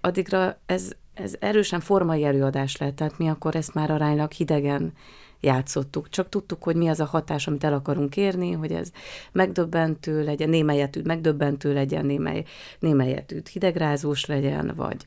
addigra 0.00 0.58
ez, 0.66 0.90
ez 1.14 1.34
erősen 1.38 1.80
formai 1.80 2.24
előadás 2.24 2.76
lett, 2.76 2.96
tehát 2.96 3.18
mi 3.18 3.28
akkor 3.28 3.56
ezt 3.56 3.74
már 3.74 3.90
aránylag 3.90 4.32
hidegen 4.32 4.92
játszottuk. 5.40 6.08
Csak 6.08 6.28
tudtuk, 6.28 6.62
hogy 6.62 6.76
mi 6.76 6.88
az 6.88 7.00
a 7.00 7.04
hatás, 7.04 7.46
amit 7.46 7.64
el 7.64 7.72
akarunk 7.72 8.16
érni, 8.16 8.52
hogy 8.52 8.72
ez 8.72 8.90
megdöbbentő 9.32 10.24
legyen, 10.24 10.48
némelyetűt 10.48 11.06
megdöbbentő 11.06 11.72
legyen, 11.72 12.06
némely, 12.06 12.44
némelyetűt 12.78 13.48
hidegrázós 13.48 14.26
legyen, 14.26 14.72
vagy, 14.76 15.04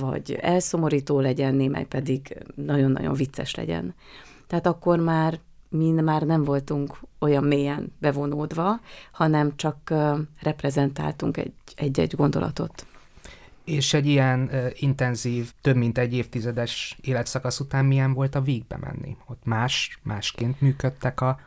vagy 0.00 0.38
elszomorító 0.40 1.20
legyen, 1.20 1.54
némely 1.54 1.84
pedig 1.84 2.36
nagyon-nagyon 2.54 3.14
vicces 3.14 3.54
legyen. 3.54 3.94
Tehát 4.46 4.66
akkor 4.66 4.98
már 4.98 5.38
mi 5.72 5.90
már 5.90 6.22
nem 6.22 6.44
voltunk 6.44 7.00
olyan 7.18 7.44
mélyen 7.44 7.92
bevonódva, 7.98 8.80
hanem 9.12 9.56
csak 9.56 9.94
reprezentáltunk 10.40 11.36
egy, 11.36 11.52
egy-egy 11.76 12.14
gondolatot. 12.14 12.86
És 13.64 13.94
egy 13.94 14.06
ilyen 14.06 14.48
uh, 14.52 14.70
intenzív, 14.74 15.50
több 15.60 15.76
mint 15.76 15.98
egy 15.98 16.14
évtizedes 16.14 16.98
életszakasz 17.00 17.60
után 17.60 17.84
milyen 17.84 18.12
volt 18.12 18.34
a 18.34 18.40
vígbe 18.40 18.76
menni? 18.76 19.16
Ott 19.26 19.44
más, 19.44 19.98
másként 20.02 20.60
működtek 20.60 21.20
a, 21.20 21.40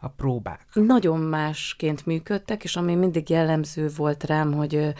a 0.00 0.08
próbák. 0.08 0.66
Nagyon 0.72 1.20
másként 1.20 2.06
működtek, 2.06 2.64
és 2.64 2.76
ami 2.76 2.94
mindig 2.94 3.30
jellemző 3.30 3.88
volt 3.96 4.24
rám, 4.24 4.52
hogy 4.52 4.94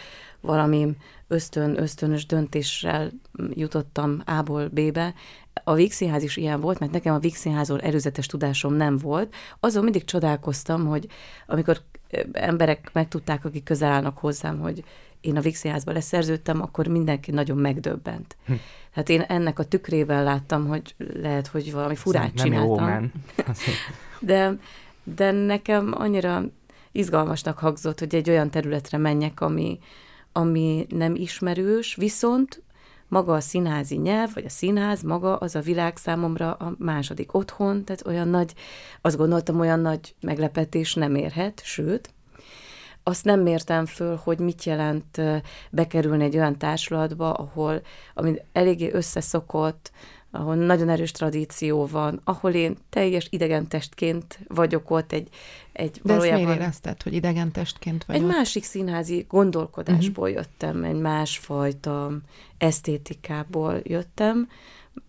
valami 0.47 0.95
ösztön, 1.27 1.81
ösztönös 1.81 2.25
döntéssel 2.25 3.11
jutottam 3.49 4.21
A-ból 4.25 4.67
B-be. 4.67 5.13
A 5.63 5.73
Vígszínház 5.73 6.23
is 6.23 6.37
ilyen 6.37 6.59
volt, 6.59 6.79
mert 6.79 6.91
nekem 6.91 7.13
a 7.13 7.19
Vígszínházról 7.19 7.79
előzetes 7.79 8.25
tudásom 8.25 8.73
nem 8.73 8.97
volt. 8.97 9.33
Azon 9.59 9.83
mindig 9.83 10.03
csodálkoztam, 10.03 10.85
hogy 10.85 11.07
amikor 11.47 11.81
emberek 12.31 12.89
megtudták, 12.93 13.45
akik 13.45 13.63
közel 13.63 13.91
állnak 13.91 14.17
hozzám, 14.17 14.59
hogy 14.59 14.83
én 15.21 15.37
a 15.37 15.41
Vígszínházba 15.41 15.91
leszerződtem, 15.91 16.61
akkor 16.61 16.87
mindenki 16.87 17.31
nagyon 17.31 17.57
megdöbbent. 17.57 18.37
Hm. 18.45 18.53
Hát 18.91 19.09
én 19.09 19.21
ennek 19.21 19.59
a 19.59 19.63
tükrében 19.63 20.23
láttam, 20.23 20.67
hogy 20.67 20.95
lehet, 21.21 21.47
hogy 21.47 21.71
valami 21.71 21.95
furát 21.95 22.33
nem 22.33 22.45
csináltam. 22.45 23.11
De, 24.19 24.57
de 25.03 25.31
nekem 25.31 25.93
annyira 25.97 26.43
izgalmasnak 26.91 27.57
hangzott, 27.57 27.99
hogy 27.99 28.15
egy 28.15 28.29
olyan 28.29 28.49
területre 28.49 28.97
menjek, 28.97 29.41
ami, 29.41 29.79
ami 30.37 30.85
nem 30.89 31.15
ismerős, 31.15 31.95
viszont 31.95 32.63
maga 33.07 33.33
a 33.33 33.39
színházi 33.39 33.95
nyelv, 33.95 34.33
vagy 34.33 34.45
a 34.45 34.49
színház, 34.49 35.01
maga 35.01 35.37
az 35.37 35.55
a 35.55 35.59
világ 35.59 35.97
számomra 35.97 36.53
a 36.53 36.75
második 36.77 37.33
otthon, 37.33 37.83
tehát 37.83 38.07
olyan 38.07 38.27
nagy, 38.27 38.53
azt 39.01 39.17
gondoltam, 39.17 39.59
olyan 39.59 39.79
nagy 39.79 40.15
meglepetés 40.21 40.93
nem 40.93 41.15
érhet, 41.15 41.61
sőt, 41.63 42.13
azt 43.03 43.25
nem 43.25 43.39
mértem 43.39 43.85
föl, 43.85 44.19
hogy 44.23 44.39
mit 44.39 44.63
jelent 44.63 45.21
bekerülni 45.71 46.23
egy 46.23 46.37
olyan 46.37 46.57
társulatba, 46.57 47.33
ahol, 47.33 47.81
ami 48.13 48.35
eléggé 48.51 48.91
összeszokott, 48.91 49.91
ahol 50.31 50.55
nagyon 50.55 50.89
erős 50.89 51.11
tradíció 51.11 51.85
van, 51.85 52.21
ahol 52.23 52.51
én 52.51 52.77
teljes 52.89 53.27
idegen 53.29 53.67
testként 53.67 54.39
vagyok 54.47 54.91
ott, 54.91 55.11
egy, 55.11 55.27
egy 55.71 55.99
De 56.03 56.13
ezt 56.13 56.31
miért 56.31 56.49
érezted, 56.49 57.01
hogy 57.03 57.13
idegen 57.13 57.51
testként 57.51 58.05
vagy 58.05 58.15
egy 58.15 58.21
ott? 58.21 58.29
másik 58.29 58.63
színházi 58.63 59.25
gondolkodásból 59.29 60.29
uh-huh. 60.29 60.43
jöttem, 60.43 60.83
egy 60.83 60.99
másfajta 60.99 62.11
esztétikából 62.57 63.79
jöttem, 63.83 64.47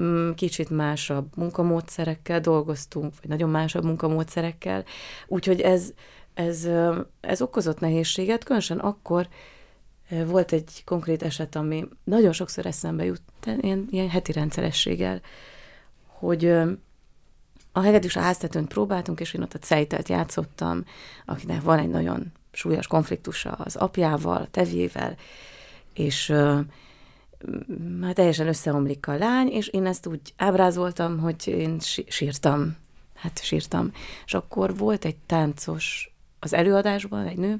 Mm, 0.02 0.30
kicsit 0.30 0.70
másabb 0.70 1.36
munkamódszerekkel 1.36 2.40
dolgoztunk, 2.40 3.14
vagy 3.20 3.28
nagyon 3.28 3.50
másabb 3.50 3.84
munkamódszerekkel, 3.84 4.84
úgyhogy 5.26 5.60
ez, 5.60 5.92
ez, 6.34 6.68
ez 7.20 7.42
okozott 7.42 7.80
nehézséget, 7.80 8.44
különösen 8.44 8.78
akkor 8.78 9.28
volt 10.26 10.52
egy 10.52 10.82
konkrét 10.84 11.22
eset, 11.22 11.56
ami 11.56 11.88
nagyon 12.04 12.32
sokszor 12.32 12.66
eszembe 12.66 13.04
jut, 13.04 13.22
ilyen, 13.60 13.86
ilyen 13.90 14.08
heti 14.08 14.32
rendszerességgel, 14.32 15.20
hogy 16.06 16.44
a 17.72 17.80
hegedűs 17.80 18.16
a 18.16 18.20
háztetőn 18.20 18.66
próbáltunk, 18.66 19.20
és 19.20 19.34
én 19.34 19.42
ott 19.42 19.54
a 19.54 19.58
Cejtelt 19.58 20.08
játszottam, 20.08 20.84
akinek 21.24 21.62
van 21.62 21.78
egy 21.78 21.88
nagyon 21.88 22.32
súlyos 22.52 22.86
konfliktusa 22.86 23.50
az 23.50 23.76
apjával, 23.76 24.36
a 24.36 24.48
tevjével, 24.50 25.16
és 25.94 26.32
hát 28.02 28.14
teljesen 28.14 28.46
összeomlik 28.46 29.08
a 29.08 29.16
lány, 29.16 29.48
és 29.48 29.68
én 29.68 29.86
ezt 29.86 30.06
úgy 30.06 30.20
ábrázoltam, 30.36 31.18
hogy 31.18 31.46
én 31.46 31.80
sí- 31.80 32.10
sírtam. 32.10 32.76
Hát 33.14 33.42
sírtam. 33.42 33.92
És 34.24 34.34
akkor 34.34 34.76
volt 34.76 35.04
egy 35.04 35.16
táncos 35.16 36.14
az 36.38 36.52
előadásban, 36.52 37.26
egy 37.26 37.36
nő, 37.36 37.58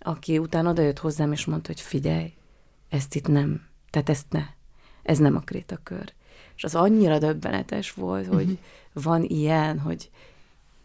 aki 0.00 0.38
utána 0.38 0.70
odajött 0.70 0.98
hozzám, 0.98 1.32
és 1.32 1.44
mondta, 1.44 1.68
hogy 1.68 1.80
figyelj, 1.80 2.32
ezt 2.88 3.14
itt 3.14 3.28
nem, 3.28 3.66
tehát 3.90 4.08
ezt 4.08 4.26
ne, 4.30 4.42
ez 5.02 5.18
nem 5.18 5.36
a 5.36 5.40
krétakör. 5.40 6.12
És 6.56 6.64
az 6.64 6.74
annyira 6.74 7.18
döbbenetes 7.18 7.92
volt, 7.92 8.26
hogy 8.26 8.58
van 8.92 9.22
ilyen, 9.22 9.78
hogy 9.78 10.10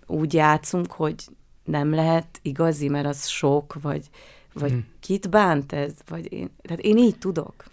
úgy 0.08 0.34
játszunk, 0.34 0.92
hogy 0.92 1.16
nem 1.64 1.94
lehet 1.94 2.40
igazi, 2.42 2.90
mert 2.90 3.06
az 3.06 3.28
sok, 3.28 3.78
vagy, 3.82 4.10
vagy 4.54 4.72
Mhm. 4.72 4.80
kit 5.00 5.30
bánt 5.30 5.72
ez, 5.74 5.94
vagy 6.08 6.34
én, 6.34 6.50
tehát 6.62 6.80
én 6.80 6.98
így 6.98 7.18
tudok. 7.18 7.64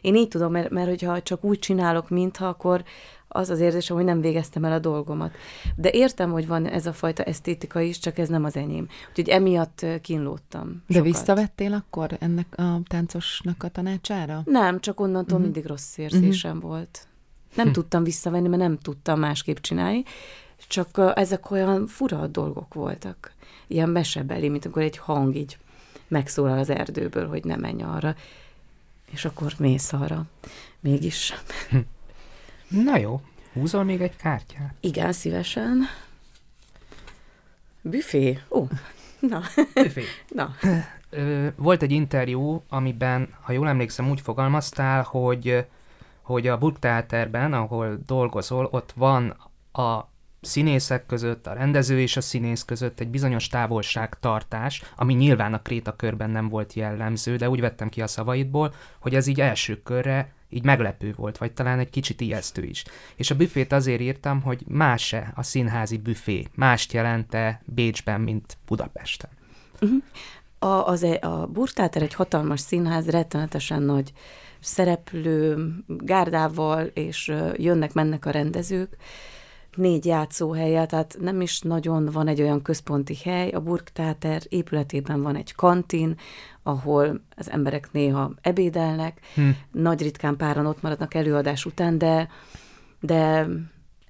Én 0.00 0.14
így 0.16 0.28
tudom, 0.28 0.52
mert, 0.52 0.70
mert 0.70 0.88
hogyha 0.88 1.22
csak 1.22 1.44
úgy 1.44 1.58
csinálok, 1.58 2.08
mintha, 2.08 2.48
akkor 2.48 2.84
az 3.32 3.50
az 3.50 3.60
érzésem, 3.60 3.96
hogy 3.96 4.04
nem 4.04 4.20
végeztem 4.20 4.64
el 4.64 4.72
a 4.72 4.78
dolgomat. 4.78 5.34
De 5.76 5.90
értem, 5.90 6.30
hogy 6.32 6.46
van 6.46 6.66
ez 6.66 6.86
a 6.86 6.92
fajta 6.92 7.22
esztétika 7.22 7.80
is, 7.80 7.98
csak 7.98 8.18
ez 8.18 8.28
nem 8.28 8.44
az 8.44 8.56
enyém. 8.56 8.88
Úgyhogy 9.08 9.28
emiatt 9.28 9.86
kínlódtam. 10.02 10.82
De 10.86 10.94
sokat. 10.94 11.10
visszavettél 11.10 11.72
akkor 11.72 12.16
ennek 12.20 12.46
a 12.58 12.80
táncosnak 12.86 13.62
a 13.62 13.68
tanácsára? 13.68 14.42
Nem, 14.44 14.80
csak 14.80 15.00
onnantól 15.00 15.22
Mhm. 15.22 15.32
uh-huh. 15.32 15.42
mindig 15.52 15.66
rossz 15.66 15.98
érzésem 15.98 16.56
uh-huh. 16.56 16.70
volt. 16.70 17.06
Nem 17.54 17.66
Hm. 17.66 17.72
tudtam 17.72 18.04
visszavenni, 18.04 18.48
mert 18.48 18.62
nem 18.62 18.78
tudtam 18.78 19.18
másképp 19.18 19.56
csinálni, 19.56 20.02
csak 20.68 21.12
ezek 21.14 21.50
olyan 21.50 21.86
fura 21.86 22.26
dolgok 22.26 22.74
voltak. 22.74 23.32
Ilyen 23.66 23.88
mesebeli, 23.88 24.48
mint 24.48 24.64
amikor 24.64 24.82
egy 24.82 24.96
hang 24.96 25.36
így 25.36 25.58
megszólal 26.08 26.58
az 26.58 26.70
erdőből, 26.70 27.28
hogy 27.28 27.44
ne 27.44 27.56
menj 27.56 27.82
arra, 27.82 28.14
és 29.10 29.24
akkor 29.24 29.52
mész 29.58 29.92
arra. 29.92 30.24
Mégis. 30.80 31.34
Na 32.70 32.96
jó, 32.96 33.20
húzol 33.52 33.84
még 33.84 34.00
egy 34.00 34.16
kártyát? 34.16 34.74
Igen, 34.80 35.12
szívesen. 35.12 35.86
Büfé? 37.82 38.38
Ó, 38.50 38.66
na. 39.18 39.40
Büfé. 39.74 40.02
na. 40.34 40.54
Volt 41.56 41.82
egy 41.82 41.90
interjú, 41.90 42.62
amiben, 42.68 43.34
ha 43.40 43.52
jól 43.52 43.68
emlékszem, 43.68 44.10
úgy 44.10 44.20
fogalmaztál, 44.20 45.02
hogy, 45.02 45.66
hogy 46.22 46.46
a 46.46 46.58
Burgtheaterben, 46.58 47.52
ahol 47.52 47.98
dolgozol, 48.06 48.68
ott 48.70 48.92
van 48.92 49.36
a 49.72 50.08
színészek 50.40 51.06
között, 51.06 51.46
a 51.46 51.52
rendező 51.52 52.00
és 52.00 52.16
a 52.16 52.20
színész 52.20 52.64
között 52.64 53.00
egy 53.00 53.08
bizonyos 53.08 53.46
távolságtartás, 53.46 54.82
ami 54.96 55.14
nyilván 55.14 55.54
a 55.54 55.62
Kréta 55.62 55.96
körben 55.96 56.30
nem 56.30 56.48
volt 56.48 56.72
jellemző, 56.72 57.36
de 57.36 57.48
úgy 57.48 57.60
vettem 57.60 57.88
ki 57.88 58.02
a 58.02 58.06
szavaidból, 58.06 58.74
hogy 58.98 59.14
ez 59.14 59.26
így 59.26 59.40
első 59.40 59.82
körre 59.82 60.32
így 60.50 60.64
meglepő 60.64 61.14
volt, 61.16 61.38
vagy 61.38 61.52
talán 61.52 61.78
egy 61.78 61.90
kicsit 61.90 62.20
ijesztő 62.20 62.62
is. 62.62 62.84
És 63.16 63.30
a 63.30 63.34
büfét 63.36 63.72
azért 63.72 64.00
írtam, 64.00 64.42
hogy 64.42 64.62
más-e 64.66 65.32
a 65.34 65.42
színházi 65.42 65.96
büfé, 65.96 66.46
mást 66.54 66.92
jelente 66.92 67.62
Bécsben, 67.64 68.20
mint 68.20 68.56
Budapesten. 68.66 69.30
Uh-huh. 69.80 70.02
A, 70.58 70.86
az, 70.86 71.02
e, 71.02 71.18
a 71.20 71.46
Burgtheater 71.46 72.02
egy 72.02 72.14
hatalmas 72.14 72.60
színház, 72.60 73.10
rettenetesen 73.10 73.82
nagy 73.82 74.12
szereplő, 74.60 75.72
gárdával, 75.86 76.86
és 76.86 77.32
jönnek-mennek 77.56 78.26
a 78.26 78.30
rendezők, 78.30 78.96
négy 79.76 80.04
játszóhelye, 80.04 80.86
tehát 80.86 81.16
nem 81.20 81.40
is 81.40 81.60
nagyon 81.60 82.08
van 82.12 82.28
egy 82.28 82.40
olyan 82.40 82.62
központi 82.62 83.16
hely. 83.24 83.48
A 83.48 83.60
Burgtáter 83.60 84.42
épületében 84.48 85.22
van 85.22 85.36
egy 85.36 85.54
kantin, 85.54 86.16
ahol 86.62 87.20
az 87.36 87.50
emberek 87.50 87.92
néha 87.92 88.32
ebédelnek, 88.40 89.20
hm. 89.34 89.48
nagy 89.72 90.02
ritkán 90.02 90.36
páran 90.36 90.66
ott 90.66 90.82
maradnak 90.82 91.14
előadás 91.14 91.64
után, 91.64 91.98
de, 91.98 92.28
de 93.00 93.46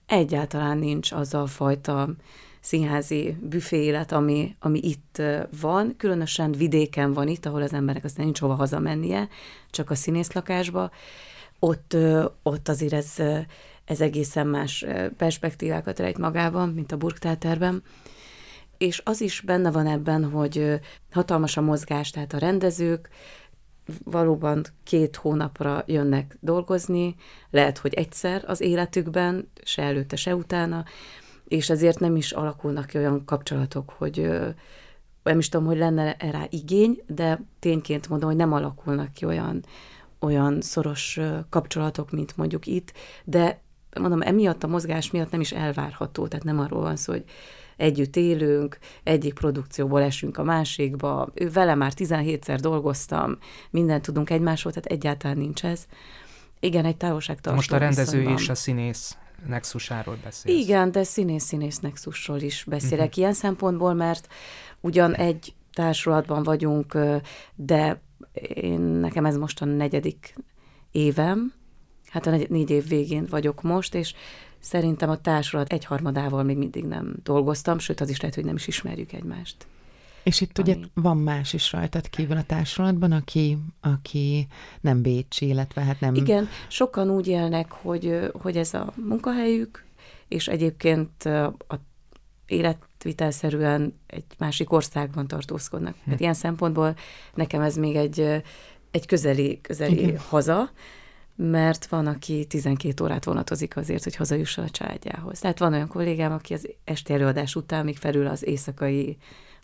egyáltalán 0.07 0.79
nincs 0.79 1.13
az 1.13 1.35
a 1.35 1.47
fajta 1.47 2.09
színházi 2.61 3.37
büfélet, 3.41 4.13
ami, 4.13 4.57
ami 4.59 4.79
itt 4.83 5.23
van, 5.61 5.95
különösen 5.97 6.53
vidéken 6.53 7.13
van 7.13 7.29
itt, 7.29 7.47
ahol 7.47 7.63
az 7.63 7.73
emberek 7.73 8.05
aztán 8.05 8.25
nincs 8.25 8.41
hova 8.41 8.55
hazamennie, 8.55 9.29
csak 9.71 9.91
a 9.91 9.95
színészlakásba. 9.95 10.91
Ott, 11.59 11.97
ott 12.43 12.69
azért 12.69 12.93
ez 12.93 13.15
ez 13.91 14.01
egészen 14.01 14.47
más 14.47 14.85
perspektívákat 15.17 15.99
rejt 15.99 16.19
magában, 16.19 16.69
mint 16.69 16.93
a 16.93 16.97
Burgtáterben. 16.97 17.83
És 18.79 19.03
az 19.05 19.21
is 19.21 19.41
benne 19.41 19.71
van 19.71 19.87
ebben, 19.87 20.25
hogy 20.25 20.81
hatalmas 21.11 21.57
a 21.57 21.61
mozgás, 21.61 22.11
tehát 22.11 22.33
a 22.33 22.39
rendezők 22.39 23.09
valóban 24.05 24.65
két 24.85 25.17
hónapra 25.17 25.85
jönnek 25.87 26.37
dolgozni, 26.41 27.15
lehet, 27.51 27.79
hogy 27.79 27.95
egyszer 27.95 28.45
az 28.47 28.61
életükben, 28.61 29.51
se 29.63 29.83
előtte, 29.83 30.17
se 30.17 30.35
utána, 30.35 30.85
és 31.49 31.71
ezért 31.71 31.99
nem 31.99 32.17
is 32.17 32.33
alakulnak 32.33 32.91
olyan 32.95 33.25
kapcsolatok, 33.25 33.91
hogy 33.91 34.29
nem 35.23 35.39
is 35.39 35.49
tudom, 35.49 35.67
hogy 35.67 35.79
lenne 35.79 36.17
rá 36.19 36.47
igény, 36.49 37.03
de 37.07 37.41
tényként 37.59 38.09
mondom, 38.09 38.29
hogy 38.29 38.39
nem 38.39 38.53
alakulnak 38.53 39.13
ki 39.13 39.25
olyan, 39.25 39.65
olyan 40.21 40.61
szoros 40.61 41.21
kapcsolatok, 41.49 42.11
mint 42.11 42.37
mondjuk 42.37 42.67
itt, 42.67 42.93
de 43.25 43.61
mondom, 43.99 44.21
emiatt 44.23 44.65
a 44.65 44.67
mozgás 44.67 45.11
miatt 45.11 45.31
nem 45.31 45.41
is 45.41 45.53
elvárható, 45.53 46.27
tehát 46.27 46.45
nem 46.45 46.61
arról 46.61 46.81
van 46.81 46.97
szó, 46.97 47.13
hogy 47.13 47.25
együtt 47.77 48.17
élünk, 48.17 48.79
egyik 49.03 49.35
produkcióból 49.35 50.03
esünk 50.03 50.39
a 50.39 50.43
másikba, 50.43 51.29
ő 51.35 51.51
vele 51.51 51.75
már 51.75 51.93
17-szer 51.97 52.59
dolgoztam, 52.61 53.39
mindent 53.71 54.03
tudunk 54.03 54.31
egymásról, 54.31 54.73
tehát 54.73 54.99
egyáltalán 54.99 55.37
nincs 55.37 55.65
ez. 55.65 55.87
Igen, 56.61 56.85
egy 56.85 56.97
távolságtartó 56.97 57.57
Most 57.57 57.73
a 57.73 57.77
rendező 57.77 58.23
és 58.23 58.49
a 58.49 58.55
színész 58.55 59.17
nexusáról 59.47 60.19
beszélsz. 60.25 60.59
Igen, 60.59 60.93
de 60.93 61.03
színész-színész 61.03 61.79
nexusról 61.79 62.41
is 62.41 62.65
beszélek 62.69 63.07
uh-huh. 63.07 63.19
ilyen 63.19 63.33
szempontból, 63.33 63.95
mert 63.95 64.29
ugyan 64.81 65.15
egy 65.15 65.55
társulatban 65.73 66.43
vagyunk, 66.43 66.99
de 67.55 68.01
én, 68.55 68.81
nekem 68.81 69.25
ez 69.25 69.37
most 69.37 69.63
a 69.63 69.65
negyedik 69.65 70.35
évem, 70.91 71.53
hát 72.11 72.27
a 72.27 72.37
négy 72.49 72.71
év 72.71 72.89
végén 72.89 73.27
vagyok 73.31 73.63
most, 73.63 73.95
és 73.95 74.15
szerintem 74.59 75.11
a 75.11 75.21
társulat 75.21 75.73
egyharmadával 75.73 76.43
még 76.43 76.57
mindig 76.57 76.85
nem 76.85 77.15
dolgoztam, 77.23 77.79
sőt, 77.79 78.01
az 78.01 78.11
is 78.11 78.21
lehet, 78.21 78.35
hogy 78.35 78.45
nem 78.45 78.55
is 78.57 78.67
ismerjük 78.67 79.13
egymást. 79.13 79.67
És 80.23 80.41
itt 80.41 80.59
ami... 80.59 80.71
ugye 80.71 80.87
van 80.95 81.17
más 81.17 81.53
is 81.53 81.73
rajtad 81.73 82.11
kívül 82.11 82.37
a 82.37 82.43
társulatban, 82.43 83.13
aki, 83.13 83.59
aki 83.81 84.47
nem 84.81 85.03
bécsi, 85.03 85.47
illetve 85.47 85.83
hát 85.83 86.01
nem... 86.01 86.15
Igen, 86.15 86.49
sokan 86.69 87.11
úgy 87.11 87.27
élnek, 87.27 87.73
hogy, 87.73 88.31
hogy 88.33 88.57
ez 88.57 88.75
a 88.75 88.93
munkahelyük, 89.09 89.85
és 90.29 90.49
egyébként 90.49 91.25
a 91.25 91.75
életvitelszerűen 92.47 94.01
egy 94.07 94.25
másik 94.39 94.73
országban 94.73 95.27
tartózkodnak. 95.27 95.95
Hm. 96.05 96.11
Hát 96.11 96.21
ilyen 96.21 96.35
szempontból 96.35 96.97
nekem 97.35 97.61
ez 97.61 97.77
még 97.77 97.97
egy, 97.97 98.21
egy 98.91 99.07
közeli, 99.07 99.61
közeli 99.61 100.03
Igen. 100.03 100.19
haza, 100.29 100.71
mert 101.43 101.87
van, 101.87 102.07
aki 102.07 102.45
12 102.45 103.05
órát 103.05 103.25
vonatozik 103.25 103.77
azért, 103.77 104.05
hogy 104.05 104.17
hazajusson 104.17 104.65
a 104.65 104.71
családjához. 104.71 105.39
Tehát 105.39 105.59
van 105.59 105.73
olyan 105.73 105.89
kollégám, 105.89 106.33
aki 106.33 106.55
az 106.55 106.69
esti 106.85 107.13
előadás 107.13 107.55
után 107.55 107.85
még 107.85 107.97
felül 107.97 108.27
az 108.27 108.47
éjszakai 108.47 109.17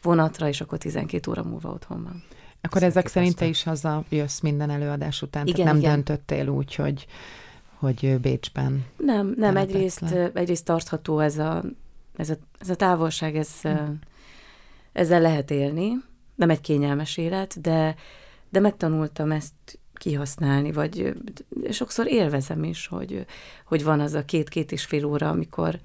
vonatra, 0.02 0.48
és 0.48 0.60
akkor 0.60 0.78
12 0.78 1.30
óra 1.30 1.42
múlva 1.42 1.70
otthon 1.70 2.02
van. 2.02 2.22
Akkor 2.60 2.82
Ezt 2.82 2.96
ezek 2.96 3.06
szerint 3.06 3.36
te 3.36 3.46
is 3.46 3.62
haza 3.62 4.04
jössz 4.08 4.40
minden 4.40 4.70
előadás 4.70 5.22
után, 5.22 5.46
igen, 5.46 5.56
tehát 5.56 5.72
nem 5.72 5.80
igen. 5.80 5.94
döntöttél 5.94 6.48
úgy, 6.48 6.74
hogy, 6.74 7.06
hogy 7.78 8.20
Bécsben 8.20 8.84
Nem, 8.96 9.34
nem, 9.36 9.56
egyrészt, 9.56 10.02
egyrészt 10.34 10.64
tartható 10.64 11.18
ez 11.18 11.38
a, 11.38 11.64
ez 12.16 12.30
a, 12.30 12.36
ez 12.58 12.68
a 12.68 12.74
távolság, 12.74 13.36
ez, 13.36 13.60
hm. 13.62 13.92
ezzel 14.92 15.20
lehet 15.20 15.50
élni, 15.50 15.92
nem 16.34 16.50
egy 16.50 16.60
kényelmes 16.60 17.16
élet, 17.16 17.60
de, 17.60 17.94
de 18.50 18.60
megtanultam 18.60 19.30
ezt 19.30 19.54
kihasználni, 19.98 20.72
vagy 20.72 21.14
sokszor 21.70 22.06
élvezem 22.06 22.64
is, 22.64 22.86
hogy, 22.86 23.26
hogy 23.64 23.84
van 23.84 24.00
az 24.00 24.14
a 24.14 24.24
két-két 24.24 24.72
és 24.72 24.84
fél 24.84 25.04
óra, 25.04 25.28
amikor, 25.28 25.78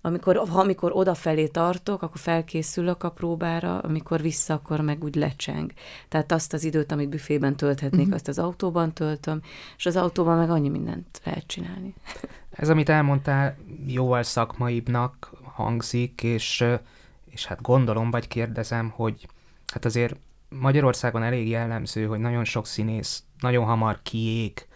amikor, 0.00 0.42
amikor 0.52 0.90
odafelé 0.94 1.46
tartok, 1.46 2.02
akkor 2.02 2.20
felkészülök 2.20 3.02
a 3.02 3.10
próbára, 3.10 3.78
amikor 3.78 4.20
vissza, 4.20 4.54
akkor 4.54 4.80
meg 4.80 5.04
úgy 5.04 5.14
lecseng. 5.14 5.72
Tehát 6.08 6.32
azt 6.32 6.52
az 6.52 6.64
időt, 6.64 6.92
amit 6.92 7.08
büfében 7.08 7.56
tölthetnék, 7.56 8.00
uh-huh. 8.00 8.14
azt 8.14 8.28
az 8.28 8.38
autóban 8.38 8.92
töltöm, 8.92 9.40
és 9.76 9.86
az 9.86 9.96
autóban 9.96 10.36
meg 10.36 10.50
annyi 10.50 10.68
mindent 10.68 11.20
lehet 11.24 11.46
csinálni. 11.46 11.94
Ez, 12.50 12.68
amit 12.68 12.88
elmondtál, 12.88 13.56
jóval 13.86 14.22
szakmaibbnak 14.22 15.32
hangzik, 15.42 16.22
és, 16.22 16.64
és 17.30 17.46
hát 17.46 17.62
gondolom, 17.62 18.10
vagy 18.10 18.28
kérdezem, 18.28 18.88
hogy 18.88 19.28
hát 19.72 19.84
azért 19.84 20.16
Magyarországon 20.48 21.22
elég 21.22 21.48
jellemző, 21.48 22.06
hogy 22.06 22.18
nagyon 22.18 22.44
sok 22.44 22.66
színész 22.66 23.22
nagyon 23.40 23.64
hamar 23.64 23.98
kiég, 24.02 24.66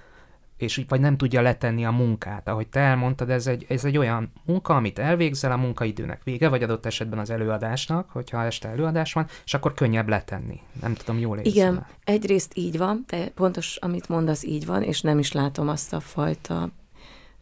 és 0.60 0.84
vagy 0.88 1.00
nem 1.00 1.16
tudja 1.16 1.40
letenni 1.40 1.84
a 1.84 1.90
munkát. 1.90 2.48
Ahogy 2.48 2.68
te 2.68 2.80
elmondtad, 2.80 3.30
ez 3.30 3.46
egy, 3.46 3.66
ez 3.68 3.84
egy 3.84 3.98
olyan 3.98 4.32
munka, 4.44 4.76
amit 4.76 4.98
elvégzel, 4.98 5.52
a 5.52 5.56
munkaidőnek 5.56 6.24
vége, 6.24 6.48
vagy 6.48 6.62
adott 6.62 6.86
esetben 6.86 7.18
az 7.18 7.30
előadásnak, 7.30 8.10
hogyha 8.10 8.44
este 8.44 8.68
előadás 8.68 9.12
van, 9.12 9.26
és 9.44 9.54
akkor 9.54 9.74
könnyebb 9.74 10.08
letenni. 10.08 10.60
Nem 10.80 10.94
tudom, 10.94 11.18
jól 11.18 11.38
érzem. 11.38 11.52
Igen, 11.52 11.74
el. 11.74 11.88
egyrészt 12.04 12.52
így 12.54 12.78
van, 12.78 13.04
de 13.06 13.28
pontos, 13.28 13.76
amit 13.76 14.08
mondasz, 14.08 14.44
így 14.44 14.66
van, 14.66 14.82
és 14.82 15.00
nem 15.00 15.18
is 15.18 15.32
látom 15.32 15.68
azt 15.68 15.92
a 15.92 16.00
fajta 16.00 16.68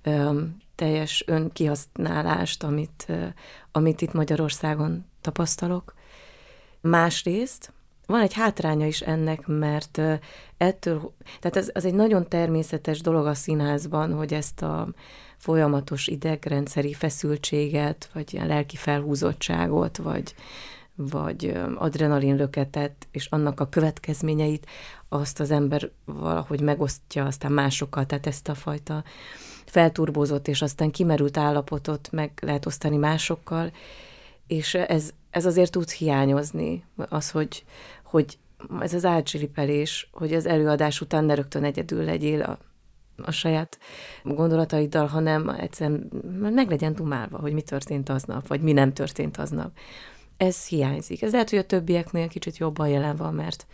öm, 0.03 0.57
teljes 0.75 1.25
önkihasználást, 1.27 2.63
amit, 2.63 3.05
ö, 3.09 3.27
amit 3.73 4.01
itt 4.01 4.13
Magyarországon 4.13 5.07
tapasztalok. 5.21 5.95
Másrészt 6.81 7.73
van 8.09 8.21
egy 8.21 8.33
hátránya 8.33 8.87
is 8.87 9.01
ennek, 9.01 9.47
mert 9.47 10.01
ettől, 10.57 11.13
tehát 11.41 11.57
ez, 11.57 11.71
az 11.73 11.85
egy 11.85 11.95
nagyon 11.95 12.29
természetes 12.29 13.01
dolog 13.01 13.27
a 13.27 13.35
színházban, 13.35 14.15
hogy 14.15 14.35
ezt 14.35 14.63
a 14.63 14.89
folyamatos 15.37 16.07
idegrendszeri 16.07 16.93
feszültséget, 16.93 18.11
vagy 18.13 18.35
ilyen 18.35 18.47
lelki 18.47 18.77
felhúzottságot, 18.77 19.97
vagy, 19.97 20.35
vagy 20.95 21.59
adrenalinlöketet, 21.75 23.09
és 23.11 23.27
annak 23.27 23.61
a 23.61 23.69
következményeit 23.69 24.67
azt 25.09 25.41
az 25.41 25.51
ember 25.51 25.91
valahogy 26.05 26.61
megosztja 26.61 27.25
aztán 27.25 27.53
másokkal, 27.53 28.07
tehát 28.07 28.27
ezt 28.27 28.49
a 28.49 28.55
fajta 28.55 29.05
felturbózott 29.65 30.49
és 30.49 30.63
aztán 30.63 30.91
kimerült 30.91 31.37
állapotot 31.37 32.09
meg 32.13 32.31
lehet 32.41 32.67
osztani 32.67 32.97
másokkal, 32.97 33.73
és 34.47 34.75
ez, 34.75 35.11
ez 35.31 35.47
azért 35.47 35.73
tud 35.73 35.91
hiányozni, 35.91 36.85
az, 36.97 37.31
hogy, 37.31 37.65
hogy 38.11 38.39
ez 38.81 38.95
az 38.95 39.05
átsilipelés, 39.05 40.11
hogy 40.13 40.35
az 40.35 40.47
előadás 40.47 41.01
után 41.01 41.25
ne 41.25 41.35
rögtön 41.35 41.65
egyedül 41.65 42.05
legyél 42.05 42.43
a, 42.43 42.59
a 43.17 43.31
saját 43.31 43.79
gondolataiddal, 44.23 45.07
hanem 45.07 45.49
egyszerűen 45.49 46.11
meg 46.41 46.69
legyen 46.69 46.95
dumálva, 46.95 47.39
hogy 47.39 47.53
mi 47.53 47.63
történt 47.63 48.09
aznap, 48.09 48.47
vagy 48.47 48.61
mi 48.61 48.73
nem 48.73 48.93
történt 48.93 49.37
aznap. 49.37 49.73
Ez 50.37 50.67
hiányzik. 50.67 51.23
Ez 51.23 51.33
lehet, 51.33 51.51
hogy 51.51 51.59
a 51.59 51.67
többieknél 51.67 52.29
kicsit 52.29 52.57
jobban 52.57 52.89
jelen 52.89 53.17
van, 53.17 53.35
mert, 53.35 53.67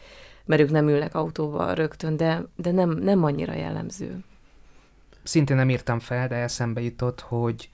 mert 0.44 0.60
ők 0.60 0.70
nem 0.70 0.88
ülnek 0.88 1.14
autóval 1.14 1.74
rögtön, 1.74 2.16
de, 2.16 2.44
de 2.56 2.70
nem, 2.70 2.90
nem 2.90 3.24
annyira 3.24 3.54
jellemző. 3.54 4.18
Szintén 5.22 5.56
nem 5.56 5.70
írtam 5.70 5.98
fel, 5.98 6.28
de 6.28 6.34
eszembe 6.34 6.80
jutott, 6.80 7.20
hogy 7.20 7.70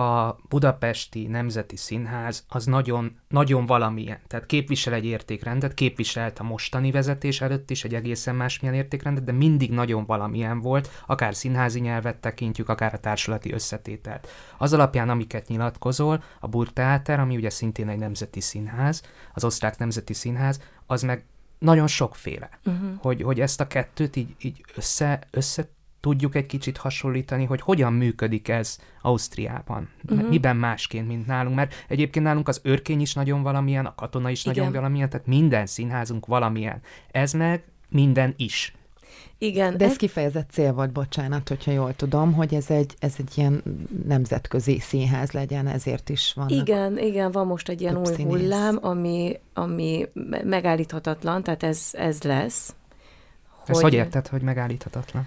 a 0.00 0.36
Budapesti 0.48 1.26
Nemzeti 1.26 1.76
Színház 1.76 2.44
az 2.48 2.64
nagyon, 2.64 3.18
nagyon 3.28 3.66
valamilyen. 3.66 4.18
Tehát 4.26 4.46
képvisel 4.46 4.92
egy 4.92 5.04
értékrendet, 5.04 5.74
képviselt 5.74 6.38
a 6.38 6.42
mostani 6.42 6.90
vezetés 6.90 7.40
előtt 7.40 7.70
is 7.70 7.84
egy 7.84 7.94
egészen 7.94 8.34
másmilyen 8.34 8.74
értékrendet, 8.74 9.24
de 9.24 9.32
mindig 9.32 9.70
nagyon 9.70 10.04
valamilyen 10.04 10.60
volt, 10.60 10.90
akár 11.06 11.34
színházi 11.34 11.80
nyelvet 11.80 12.16
tekintjük, 12.16 12.68
akár 12.68 12.94
a 12.94 13.00
társulati 13.00 13.52
összetételt. 13.52 14.28
Az 14.58 14.72
alapján, 14.72 15.08
amiket 15.08 15.48
nyilatkozol, 15.48 16.22
a 16.40 16.48
Burgtheater, 16.48 17.20
ami 17.20 17.36
ugye 17.36 17.50
szintén 17.50 17.88
egy 17.88 17.98
nemzeti 17.98 18.40
színház, 18.40 19.02
az 19.34 19.44
osztrák 19.44 19.78
nemzeti 19.78 20.14
színház, 20.14 20.60
az 20.86 21.02
meg 21.02 21.24
nagyon 21.58 21.86
sokféle. 21.86 22.48
Uh-huh. 22.64 22.90
Hogy, 22.98 23.22
hogy 23.22 23.40
ezt 23.40 23.60
a 23.60 23.66
kettőt 23.66 24.16
így, 24.16 24.34
így 24.38 24.64
össze, 24.74 25.22
össze 25.30 25.68
tudjuk 26.00 26.34
egy 26.34 26.46
kicsit 26.46 26.76
hasonlítani, 26.76 27.44
hogy 27.44 27.60
hogyan 27.60 27.92
működik 27.92 28.48
ez 28.48 28.78
Ausztriában. 29.02 29.88
Uh-huh. 30.08 30.28
Miben 30.28 30.56
másként, 30.56 31.06
mint 31.06 31.26
nálunk, 31.26 31.56
mert 31.56 31.74
egyébként 31.88 32.24
nálunk 32.24 32.48
az 32.48 32.60
örkény 32.62 33.00
is 33.00 33.14
nagyon 33.14 33.42
valamilyen, 33.42 33.86
a 33.86 33.94
katona 33.94 34.30
is 34.30 34.44
Igen. 34.44 34.54
nagyon 34.56 34.72
valamilyen, 34.72 35.08
tehát 35.08 35.26
minden 35.26 35.66
színházunk 35.66 36.26
valamilyen. 36.26 36.80
Ez 37.10 37.32
meg 37.32 37.62
minden 37.88 38.34
is. 38.36 38.74
Igen. 39.38 39.76
De 39.76 39.84
ez, 39.84 39.90
ez 39.90 39.96
kifejezett 39.96 40.50
cél 40.50 40.72
volt, 40.72 40.92
bocsánat, 40.92 41.48
hogyha 41.48 41.70
jól 41.70 41.94
tudom, 41.96 42.32
hogy 42.32 42.54
ez 42.54 42.70
egy, 42.70 42.94
ez 42.98 43.14
egy 43.18 43.38
ilyen 43.38 43.62
nemzetközi 44.06 44.78
színház 44.78 45.30
legyen, 45.30 45.66
ezért 45.66 46.08
is 46.08 46.32
van. 46.32 46.48
Igen, 46.48 46.98
igen, 46.98 47.30
van 47.30 47.46
most 47.46 47.68
egy 47.68 47.80
ilyen 47.80 47.96
új 47.96 48.04
színész. 48.04 48.40
hullám, 48.40 48.78
ami, 48.82 49.38
ami 49.54 50.08
megállíthatatlan, 50.44 51.42
tehát 51.42 51.62
ez, 51.62 51.88
ez 51.92 52.22
lesz. 52.22 52.74
Ezt 53.66 53.80
hogy, 53.80 53.82
hogy 53.82 53.92
érted, 53.92 54.26
hogy 54.26 54.42
megállíthatatlan? 54.42 55.26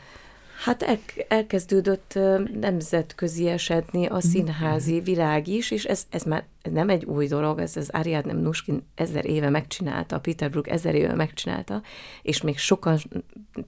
Hát 0.56 0.84
el, 0.84 1.00
elkezdődött 1.28 2.20
nemzetközi 2.54 3.48
esedni 3.48 4.06
a 4.06 4.16
mhm. 4.16 4.28
színházi 4.28 5.00
világ 5.00 5.48
is, 5.48 5.72
és 5.72 5.84
ez, 5.84 6.06
ez 6.10 6.24
már 6.24 6.46
nem 6.72 6.90
egy 6.90 7.06
új 7.06 7.28
dolog, 7.28 7.60
ez 7.60 7.78
az 7.78 7.90
Ariadne 7.90 8.34
Nuskin 8.34 8.88
ezer 8.96 9.26
éve 9.26 9.50
megcsinálta, 9.50 10.20
Peter 10.20 10.50
Brook 10.50 10.70
ezer 10.70 10.96
éve 10.96 11.14
megcsinálta, 11.14 11.82
és 12.22 12.42
még 12.42 12.58
sokan 12.58 12.98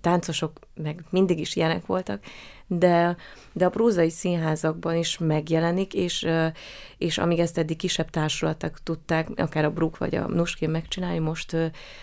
táncosok 0.01 0.59
meg 0.75 1.03
mindig 1.09 1.39
is 1.39 1.55
ilyenek 1.55 1.85
voltak, 1.85 2.23
de, 2.67 3.15
de 3.53 3.65
a 3.65 3.69
prózai 3.69 4.09
színházakban 4.09 4.95
is 4.95 5.17
megjelenik, 5.17 5.93
és, 5.93 6.27
és 6.97 7.17
amíg 7.17 7.39
ezt 7.39 7.57
eddig 7.57 7.77
kisebb 7.77 8.09
társulatok 8.09 8.83
tudták, 8.83 9.29
akár 9.35 9.65
a 9.65 9.71
Brook 9.71 9.97
vagy 9.97 10.15
a 10.15 10.27
Nuskin 10.27 10.69
megcsinálni, 10.69 11.19
most, 11.19 11.55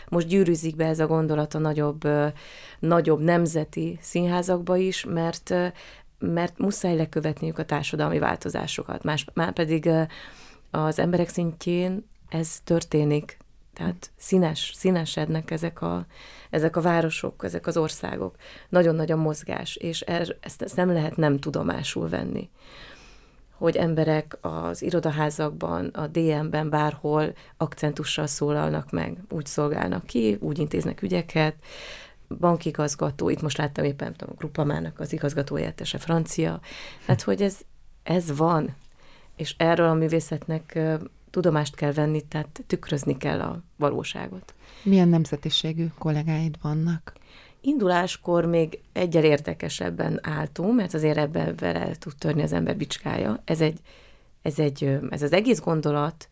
most 0.09 0.27
gyűrűzik 0.27 0.77
be 0.77 0.87
ez 0.87 0.99
a 0.99 1.07
gondolat 1.07 1.55
a 1.55 1.59
nagyobb, 1.59 2.09
nagyobb 2.79 3.21
nemzeti 3.21 3.99
színházakba 4.01 4.77
is, 4.77 5.05
mert, 5.05 5.55
mert 6.19 6.59
muszáj 6.59 6.97
lekövetniük 6.97 7.59
a 7.59 7.65
társadalmi 7.65 8.19
változásokat. 8.19 9.03
Más, 9.03 9.25
már 9.35 9.53
pedig 9.53 9.91
az 10.75 10.99
emberek 10.99 11.29
szintjén 11.29 12.09
ez 12.29 12.61
történik. 12.65 13.39
Tehát 13.75 14.11
színes, 14.17 14.73
színesednek 14.75 15.51
ezek 15.51 15.83
a, 15.83 16.07
ezek 16.51 16.77
a 16.77 16.81
városok, 16.81 17.45
ezek 17.45 17.67
az 17.67 17.77
országok. 17.77 18.37
Nagyon 18.69 18.95
nagy 18.95 19.13
a 19.13 19.17
mozgás, 19.17 19.77
és 19.77 20.01
er, 20.01 20.37
ezt, 20.41 20.63
ezt 20.63 20.77
nem 20.77 20.93
lehet 20.93 21.17
nem 21.17 21.39
tudomásul 21.39 22.09
venni. 22.09 22.51
Hogy 23.57 23.77
emberek 23.77 24.39
az 24.41 24.83
irodaházakban, 24.83 25.87
a 25.87 26.07
DM-ben, 26.07 26.71
bárhol 26.71 27.33
akcentussal 27.57 28.27
szólalnak 28.27 28.91
meg, 28.91 29.19
úgy 29.31 29.47
szolgálnak 29.47 30.07
ki, 30.07 30.37
úgy 30.41 30.59
intéznek 30.59 31.03
ügyeket, 31.03 31.57
bankigazgató, 32.39 33.29
itt 33.29 33.43
most 33.43 33.59
láttam 33.59 33.85
éppen 33.85 34.15
tudom, 34.17 34.35
a 34.35 34.39
Grupamának 34.39 35.01
az 35.01 35.13
igazgatójátese 35.13 35.99
francia, 35.99 36.61
hát 37.07 37.23
hogy 37.23 37.43
ez, 37.43 37.59
ez 38.03 38.37
van, 38.37 38.75
és 39.43 39.55
erről 39.57 39.89
a 39.89 39.95
művészetnek 39.95 40.79
tudomást 41.31 41.75
kell 41.75 41.93
venni, 41.93 42.23
tehát 42.29 42.63
tükrözni 42.67 43.17
kell 43.17 43.41
a 43.41 43.63
valóságot. 43.77 44.55
Milyen 44.83 45.09
nemzetiségű 45.09 45.87
kollégáid 45.99 46.57
vannak? 46.63 47.13
Induláskor 47.61 48.45
még 48.45 48.81
egyel 48.93 49.25
érdekesebben 49.25 50.19
álltunk, 50.23 50.77
mert 50.77 50.95
azért 50.95 51.17
ebben 51.17 51.55
vele 51.57 51.95
tud 51.99 52.13
törni 52.19 52.43
az 52.43 52.53
ember 52.53 52.77
bicskája. 52.77 53.43
Ez, 53.45 53.61
egy, 53.61 53.79
ez, 54.43 54.59
egy, 54.59 54.99
ez 55.11 55.23
az 55.23 55.33
egész 55.33 55.61
gondolat, 55.61 56.29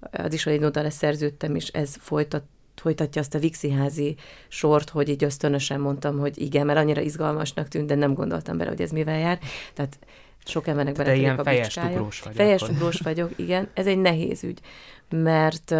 az 0.00 0.32
is, 0.32 0.42
hogy 0.42 0.52
én 0.52 0.64
oda 0.64 0.82
leszerződtem, 0.82 1.54
és 1.54 1.68
ez 1.68 1.96
folytat, 1.98 2.44
folytatja 2.74 3.20
azt 3.20 3.34
a 3.34 3.38
Vixiházi 3.38 4.16
sort, 4.48 4.90
hogy 4.90 5.08
így 5.08 5.24
ösztönösen 5.24 5.80
mondtam, 5.80 6.18
hogy 6.18 6.38
igen, 6.38 6.66
mert 6.66 6.78
annyira 6.78 7.00
izgalmasnak 7.00 7.68
tűnt, 7.68 7.86
de 7.86 7.94
nem 7.94 8.14
gondoltam 8.14 8.56
bele, 8.56 8.70
hogy 8.70 8.80
ez 8.80 8.90
mivel 8.90 9.18
jár. 9.18 9.38
Tehát 9.74 9.98
sok 10.44 10.66
embernek 10.66 10.94
bele 10.94 11.14
ilyen 11.14 11.38
a 11.38 11.42
fejes 11.42 11.76
ugrós 11.76 12.20
vagyok. 12.20 12.36
Fejes 12.36 12.62
ugrós 12.62 13.00
vagyok, 13.00 13.30
igen. 13.36 13.68
Ez 13.74 13.86
egy 13.86 13.98
nehéz 13.98 14.44
ügy, 14.44 14.60
mert 15.08 15.74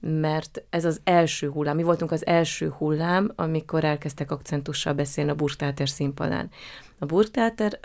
mert 0.00 0.62
ez 0.70 0.84
az 0.84 1.00
első 1.04 1.50
hullám. 1.50 1.76
Mi 1.76 1.82
voltunk 1.82 2.12
az 2.12 2.26
első 2.26 2.68
hullám, 2.68 3.32
amikor 3.36 3.84
elkezdtek 3.84 4.30
akcentussal 4.30 4.92
beszélni 4.92 5.30
a 5.30 5.34
Burgtáter 5.34 5.88
színpadán. 5.88 6.50
A 6.98 7.06
Burgtáter 7.06 7.80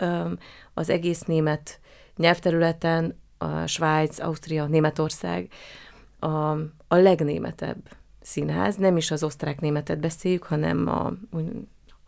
az 0.74 0.90
egész 0.90 1.22
német 1.22 1.80
nyelvterületen, 2.16 3.18
a 3.38 3.66
Svájc, 3.66 4.18
Ausztria, 4.18 4.66
Németország 4.66 5.48
a, 6.18 6.28
a 6.88 6.96
legnémetebb 6.96 7.78
színház. 8.20 8.76
Nem 8.76 8.96
is 8.96 9.10
az 9.10 9.22
osztrák 9.22 9.60
németet 9.60 10.00
beszéljük, 10.00 10.42
hanem 10.42 10.88
a 10.88 11.12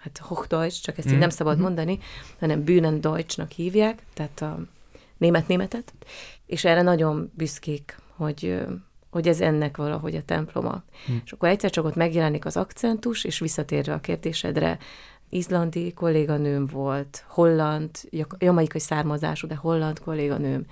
hát 0.00 0.18
Hochdeutsch, 0.18 0.82
csak 0.82 0.98
ezt 0.98 1.06
mm. 1.06 1.10
így 1.10 1.16
mhm. 1.16 1.26
nem 1.26 1.36
szabad 1.36 1.58
mm. 1.58 1.60
mondani, 1.60 1.98
hanem 2.38 2.64
Bühnendeutschnak 2.64 3.50
hívják, 3.50 4.02
tehát 4.14 4.42
a 4.42 4.58
német-németet, 5.16 5.92
és 6.46 6.64
erre 6.64 6.82
nagyon 6.82 7.32
büszkék, 7.34 7.96
hogy, 8.16 8.60
hogy 9.10 9.28
ez 9.28 9.40
ennek 9.40 9.76
valahogy 9.76 10.14
a 10.14 10.22
temploma. 10.22 10.82
Mm. 11.10 11.16
És 11.24 11.32
akkor 11.32 11.48
egyszer 11.48 11.70
csak 11.70 11.84
ott 11.84 11.94
megjelenik 11.94 12.44
az 12.44 12.56
akcentus, 12.56 13.24
és 13.24 13.38
visszatérve 13.38 13.92
a 13.92 14.00
kérdésedre, 14.00 14.78
izlandi 15.28 15.92
kolléganőm 15.92 16.66
volt, 16.66 17.24
holland, 17.28 17.90
jamaikai 18.38 18.80
származású, 18.80 19.46
de 19.46 19.54
holland 19.54 19.98
kolléganőm, 19.98 20.64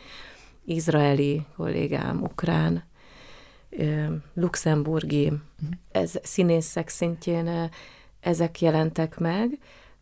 izraeli 0.64 1.46
kollégám, 1.56 2.22
ukrán, 2.22 2.84
luxemburgi, 4.34 5.30
mm. 5.30 5.68
ez 5.92 6.12
színészek 6.22 6.88
szintjén 6.88 7.70
ezek 8.20 8.60
jelentek 8.60 9.18
meg, 9.18 9.58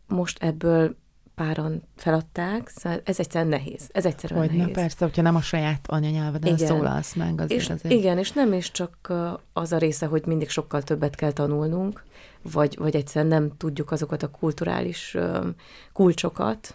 most 0.07 0.42
ebből 0.42 0.96
páran 1.35 1.83
feladták, 1.96 2.68
szóval 2.68 3.00
ez 3.05 3.18
egyszerűen 3.18 3.50
nehéz. 3.50 3.88
Ez 3.92 4.07
egyszerűen 4.07 4.40
hogy 4.40 4.48
nehéz. 4.48 4.66
Na 4.66 4.72
persze, 4.72 5.05
hogyha 5.05 5.22
nem 5.22 5.37
a 5.37 5.40
saját 5.40 5.87
anyanyelveden 5.87 6.55
igen. 6.55 6.66
szólalsz 6.66 7.14
meg, 7.14 7.40
azért 7.40 7.61
és, 7.61 7.68
azért. 7.70 7.94
Igen, 7.94 8.18
és 8.18 8.33
nem 8.33 8.52
is 8.52 8.70
csak 8.70 9.12
az 9.52 9.72
a 9.72 9.79
része, 9.79 10.07
hogy 10.07 10.26
mindig 10.26 10.48
sokkal 10.48 10.83
többet 10.83 11.14
kell 11.14 11.33
tanulnunk, 11.33 12.02
vagy, 12.42 12.76
vagy 12.79 12.96
egyszerűen 12.96 13.42
nem 13.42 13.57
tudjuk 13.57 13.90
azokat 13.90 14.22
a 14.22 14.31
kulturális 14.31 15.16
kulcsokat, 15.92 16.74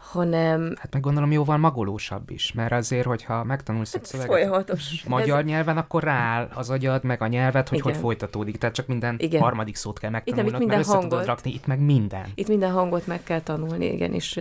hanem... 0.00 0.74
Hát 0.78 0.92
meg 0.92 1.02
gondolom 1.02 1.32
jóval 1.32 1.56
magolósabb 1.56 2.30
is, 2.30 2.52
mert 2.52 2.72
azért, 2.72 3.06
hogyha 3.06 3.44
megtanulsz 3.44 3.94
egy 3.94 4.04
szöveget 4.04 4.32
Folyamatos. 4.32 5.04
magyar 5.08 5.38
Ez... 5.38 5.44
nyelven, 5.44 5.76
akkor 5.76 6.02
rááll 6.02 6.48
az 6.54 6.70
agyad, 6.70 7.04
meg 7.04 7.22
a 7.22 7.26
nyelvet, 7.26 7.68
hogy 7.68 7.78
Igen. 7.78 7.92
hogy 7.92 8.00
folytatódik. 8.00 8.56
Tehát 8.56 8.74
csak 8.74 8.86
minden 8.86 9.16
igen. 9.18 9.40
harmadik 9.40 9.76
szót 9.76 9.98
kell 9.98 10.10
megtanulnod, 10.10 10.54
Igen, 10.54 10.66
mert 10.66 10.80
össze 10.80 10.98
tudod 10.98 11.24
rakni, 11.24 11.52
itt 11.52 11.66
meg 11.66 11.80
minden. 11.80 12.26
Itt 12.34 12.48
minden 12.48 12.70
hangot 12.70 13.06
meg 13.06 13.22
kell 13.22 13.40
tanulni, 13.40 13.92
igen, 13.92 14.12
és 14.12 14.40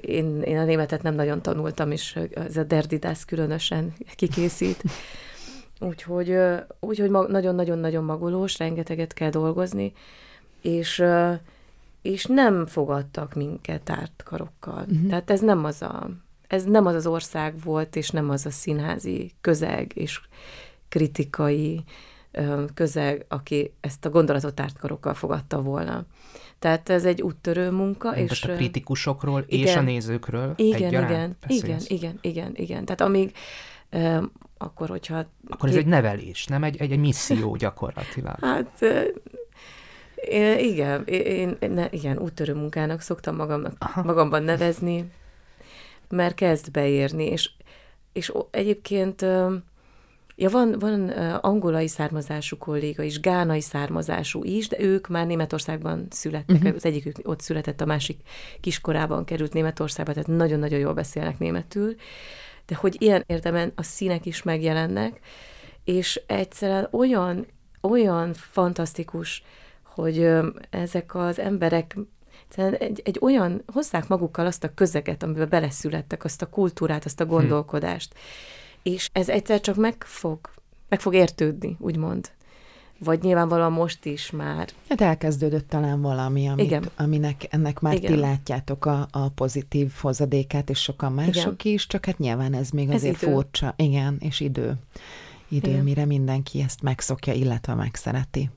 én, 0.00 0.42
én 0.42 0.58
a 0.58 0.64
németet 0.64 1.02
nem 1.02 1.14
nagyon 1.14 1.42
tanultam, 1.42 1.90
és 1.90 2.18
ez 2.34 2.56
a 2.56 2.64
derdidász 2.64 3.24
különösen 3.24 3.92
kikészít. 4.14 4.82
Úgyhogy, 5.80 6.36
úgyhogy 6.80 7.10
nagyon-nagyon-nagyon 7.10 8.04
magolós, 8.04 8.58
rengeteget 8.58 9.12
kell 9.12 9.30
dolgozni, 9.30 9.92
és 10.60 11.04
és 12.02 12.24
nem 12.24 12.66
fogadtak 12.66 13.34
minket 13.34 13.90
árt 13.90 14.22
karokkal. 14.24 14.84
Uh-huh. 14.88 15.08
Tehát 15.08 15.30
ez 15.30 15.40
nem 15.40 15.64
az 15.64 15.82
a 15.82 16.10
ez 16.46 16.64
nem 16.64 16.86
az 16.86 16.94
az 16.94 17.06
ország 17.06 17.54
volt, 17.64 17.96
és 17.96 18.10
nem 18.10 18.30
az 18.30 18.46
a 18.46 18.50
színházi 18.50 19.32
közeg 19.40 19.92
és 19.94 20.20
kritikai 20.88 21.84
közeg, 22.74 23.24
aki 23.28 23.72
ezt 23.80 24.04
a 24.04 24.10
gondolatot 24.10 24.60
ártkarokkal 24.60 25.14
fogadta 25.14 25.62
volna. 25.62 26.04
Tehát 26.58 26.88
ez 26.88 27.04
egy 27.04 27.22
úttörő 27.22 27.70
munka. 27.70 28.10
Mint 28.10 28.30
és 28.30 28.42
a 28.42 28.54
kritikusokról 28.54 29.44
igen, 29.46 29.66
és 29.66 29.76
a 29.76 29.80
nézőkről 29.80 30.52
Igen, 30.56 30.88
igen, 30.88 31.36
igen, 31.46 31.80
igen, 31.86 32.18
igen, 32.20 32.52
igen. 32.54 32.84
Tehát 32.84 33.00
amíg 33.00 33.32
akkor, 34.58 34.88
hogyha... 34.88 35.26
Akkor 35.48 35.68
ez 35.68 35.76
egy 35.76 35.86
nevelés, 35.86 36.46
nem 36.46 36.64
egy, 36.64 36.76
egy, 36.76 36.92
egy 36.92 36.98
misszió 36.98 37.56
gyakorlatilag. 37.56 38.36
Hát 38.40 38.84
igen, 40.58 41.04
én, 41.04 41.56
ne, 41.60 41.86
igen, 41.90 42.18
úttörő 42.18 42.54
munkának 42.54 43.00
szoktam 43.00 43.36
magamnak, 43.36 44.02
magamban 44.04 44.42
nevezni, 44.42 45.12
mert 46.08 46.34
kezd 46.34 46.70
beérni, 46.70 47.24
és, 47.24 47.50
és 48.12 48.32
egyébként 48.50 49.24
Ja, 50.36 50.50
van, 50.50 50.78
van 50.78 51.08
angolai 51.40 51.88
származású 51.88 52.56
kolléga 52.56 53.02
is, 53.02 53.20
gánai 53.20 53.60
származású 53.60 54.44
is, 54.44 54.68
de 54.68 54.80
ők 54.80 55.08
már 55.08 55.26
Németországban 55.26 56.06
születtek. 56.10 56.56
Uh-huh. 56.56 56.74
Az 56.74 56.84
egyikük 56.84 57.16
ott 57.22 57.40
született, 57.40 57.80
a 57.80 57.84
másik 57.84 58.20
kiskorában 58.60 59.24
került 59.24 59.52
Németországba, 59.52 60.12
tehát 60.12 60.28
nagyon-nagyon 60.28 60.78
jól 60.78 60.94
beszélnek 60.94 61.38
németül. 61.38 61.94
De 62.66 62.74
hogy 62.74 62.96
ilyen 62.98 63.24
értelemben 63.26 63.72
a 63.74 63.82
színek 63.82 64.26
is 64.26 64.42
megjelennek, 64.42 65.20
és 65.84 66.22
egyszerűen 66.26 66.88
olyan, 66.90 67.46
olyan 67.80 68.34
fantasztikus, 68.34 69.42
hogy 69.94 70.28
ezek 70.70 71.14
az 71.14 71.38
emberek 71.38 71.96
egy, 72.56 73.02
egy 73.04 73.18
olyan, 73.20 73.62
hozzák 73.72 74.08
magukkal 74.08 74.46
azt 74.46 74.64
a 74.64 74.74
közeget, 74.74 75.22
amiben 75.22 75.48
beleszülettek, 75.48 76.24
azt 76.24 76.42
a 76.42 76.46
kultúrát, 76.46 77.04
azt 77.04 77.20
a 77.20 77.24
hm. 77.24 77.30
gondolkodást. 77.30 78.12
Hm. 78.12 78.18
És 78.90 79.10
ez 79.12 79.28
egyszer 79.28 79.60
csak 79.60 79.76
meg 79.76 80.04
fog, 80.04 80.38
meg 80.88 81.00
fog 81.00 81.14
értődni, 81.14 81.76
úgymond. 81.80 82.30
Vagy 82.98 83.22
nyilvánvalóan 83.22 83.72
most 83.72 84.04
is 84.04 84.30
már. 84.30 84.68
Hát 84.88 85.00
elkezdődött 85.00 85.68
talán 85.68 86.00
valami, 86.00 86.48
amit, 86.48 86.64
Igen. 86.64 86.90
aminek 86.96 87.46
ennek 87.50 87.80
már 87.80 87.94
Igen. 87.94 88.12
ti 88.12 88.18
látjátok 88.18 88.84
a, 88.84 89.08
a 89.10 89.28
pozitív 89.28 89.92
hozadékát, 90.00 90.70
és 90.70 90.78
sokan 90.78 91.12
mások 91.12 91.64
Igen. 91.64 91.74
is, 91.74 91.86
csak 91.86 92.04
hát 92.04 92.18
nyilván 92.18 92.54
ez 92.54 92.70
még 92.70 92.90
azért 92.90 93.14
ez 93.14 93.22
idő. 93.22 93.32
furcsa. 93.32 93.74
Igen, 93.76 94.16
és 94.20 94.40
idő. 94.40 94.74
Idő, 95.48 95.70
Igen. 95.70 95.84
mire 95.84 96.04
mindenki 96.04 96.60
ezt 96.60 96.82
megszokja, 96.82 97.32
illetve 97.32 97.74
megszereti 97.74 98.50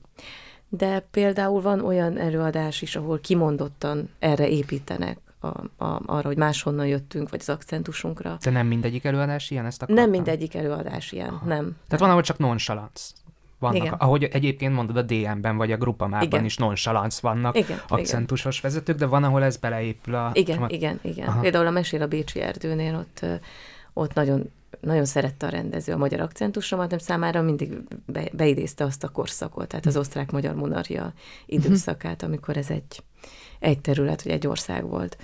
de 0.76 1.06
például 1.10 1.60
van 1.60 1.84
olyan 1.84 2.18
előadás 2.18 2.82
is, 2.82 2.96
ahol 2.96 3.18
kimondottan 3.20 4.10
erre 4.18 4.48
építenek, 4.48 5.18
a, 5.40 5.84
a, 5.84 6.02
arra, 6.06 6.26
hogy 6.26 6.36
máshonnan 6.36 6.86
jöttünk, 6.86 7.30
vagy 7.30 7.40
az 7.40 7.48
akcentusunkra. 7.48 8.36
De 8.42 8.50
nem 8.50 8.66
mindegyik 8.66 9.04
előadás 9.04 9.50
ilyen? 9.50 9.66
Ezt 9.66 9.82
akartam? 9.82 10.04
Nem 10.04 10.10
mindegyik 10.10 10.54
előadás 10.54 11.12
ilyen, 11.12 11.28
Aha. 11.28 11.46
nem. 11.46 11.64
Tehát 11.64 11.88
nem. 11.88 11.98
van, 11.98 12.10
ahol 12.10 12.22
csak 12.22 12.38
nonchalanc. 12.38 13.12
Vannak, 13.58 13.76
igen. 13.76 13.92
ahogy 13.92 14.24
egyébként 14.24 14.74
mondod 14.74 14.96
a 14.96 15.02
DM-ben, 15.02 15.56
vagy 15.56 15.72
a 15.72 15.76
grupamában 15.76 16.44
is 16.44 16.56
nonchalanc 16.56 17.20
vannak 17.20 17.56
igen, 17.56 17.80
akcentusos 17.88 18.58
igen. 18.58 18.70
vezetők, 18.70 18.96
de 18.96 19.06
van, 19.06 19.24
ahol 19.24 19.42
ez 19.42 19.56
beleépül 19.56 20.14
a... 20.14 20.30
Igen, 20.32 20.62
a... 20.62 20.66
igen, 20.68 20.98
igen. 21.02 21.28
Aha. 21.28 21.40
Például 21.40 21.66
a 21.66 21.70
Mesél 21.70 22.02
a 22.02 22.06
Bécsi 22.06 22.40
erdőnél 22.40 22.94
ott, 22.94 23.26
ott 23.92 24.14
nagyon 24.14 24.50
nagyon 24.80 25.04
szerette 25.04 25.46
a 25.46 25.50
rendező 25.50 25.92
a 25.92 25.96
magyar 25.96 26.20
akcentusomat, 26.20 26.90
nem 26.90 26.98
számára 26.98 27.42
mindig 27.42 27.78
be, 28.06 28.28
beidézte 28.32 28.84
azt 28.84 29.04
a 29.04 29.08
korszakot, 29.08 29.68
tehát 29.68 29.86
az 29.86 29.96
osztrák-magyar 29.96 30.54
monarchia 30.54 31.12
időszakát, 31.46 32.22
amikor 32.22 32.56
ez 32.56 32.70
egy, 32.70 33.02
egy 33.58 33.80
terület, 33.80 34.22
vagy 34.22 34.32
egy 34.32 34.46
ország 34.46 34.88
volt. 34.88 35.16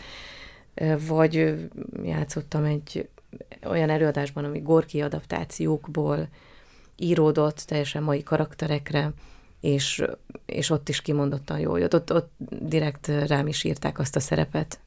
Vagy 1.07 1.55
játszottam 2.03 2.65
egy 2.65 3.09
olyan 3.65 3.91
előadásban, 3.91 4.45
ami 4.45 4.61
Gorki 4.61 5.01
adaptációkból 5.01 6.29
íródott 6.97 7.57
teljesen 7.57 8.03
mai 8.03 8.23
karakterekre, 8.23 9.13
és, 9.61 10.05
és 10.47 10.71
ott 10.71 10.89
is 10.89 11.03
kimondottan 11.03 11.59
jól 11.59 11.79
jött. 11.79 11.95
Ott, 11.95 12.13
ott 12.13 12.33
direkt 12.61 13.07
rám 13.07 13.47
is 13.47 13.65
írták 13.65 13.99
azt 13.99 14.17
a 14.17 14.21
szerepet, 14.21 14.81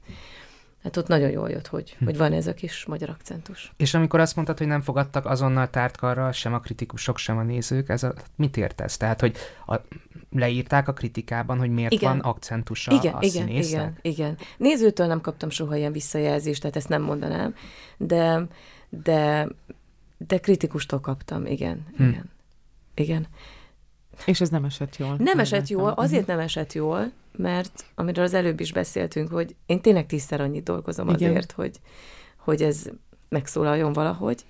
Hát 0.86 0.98
ott 0.98 1.08
nagyon 1.08 1.30
jól 1.30 1.50
jött, 1.50 1.68
hogy, 1.68 1.96
hm. 1.98 2.06
hogy 2.06 2.18
van 2.18 2.34
ez 2.34 2.48
a 2.48 2.54
kis 2.54 2.86
magyar 2.86 3.10
akcentus. 3.10 3.74
És 3.78 3.94
amikor 3.94 4.20
azt 4.20 4.36
mondtad, 4.36 4.58
hogy 4.58 4.68
nem 4.68 4.82
fogadtak 4.82 5.26
azonnal 5.26 5.70
tártkarral 5.70 6.32
sem 6.32 6.54
a 6.54 6.60
kritikusok, 6.60 7.18
sem 7.18 7.38
a 7.38 7.44
nézők, 7.44 7.90
ez 7.90 8.04
a, 8.04 8.14
mit 8.36 8.58
értesz? 8.58 8.98
Tehát, 8.98 9.20
hogy 9.20 9.38
a, 9.66 9.76
leírták 10.32 10.88
a 10.88 10.94
kritikában, 10.94 11.58
hogy 11.58 11.70
miért 11.70 11.92
igen. 11.92 12.10
van 12.10 12.20
akcentusa 12.20 12.92
igen, 12.92 13.14
a 13.14 13.18
igen, 13.22 13.46
színészek? 13.46 13.72
Igen, 13.72 13.98
igen. 14.02 14.38
Nézőtől 14.58 15.08
nem 15.08 15.22
kaptam 15.22 15.50
soha 15.50 15.76
ilyen 15.76 15.92
visszajelzést, 15.92 16.62
tehát 16.62 16.76
ezt 16.76 16.90
nem 16.90 17.02
mondanám, 17.02 17.56
de, 17.98 18.48
de, 18.90 19.48
de 20.18 20.40
kritikustól 20.40 21.00
kaptam, 21.00 21.46
igen, 21.46 21.86
hm. 21.98 22.04
igen. 22.04 22.30
Igen. 22.96 23.28
És 24.26 24.42
ez 24.42 24.50
nem 24.50 24.66
esett 24.66 24.98
jól? 24.98 25.16
Nem 25.18 25.40
esett 25.40 25.68
jól, 25.68 25.90
azért 25.90 26.28
nem 26.28 26.40
esett 26.40 26.74
jól, 26.74 27.12
mert 27.38 27.86
amiről 27.96 28.24
az 28.24 28.34
előbb 28.34 28.60
is 28.60 28.72
beszéltünk, 28.72 29.32
hogy 29.32 29.56
én 29.66 29.82
tényleg 29.82 30.06
tízszer 30.06 30.42
annyit 30.42 30.64
dolgozom 30.64 31.10
Igen. 31.10 31.30
azért, 31.30 31.52
hogy, 31.52 31.80
hogy 32.38 32.62
ez 32.62 32.90
megszólaljon 33.30 33.94
valahogy, 33.94 34.46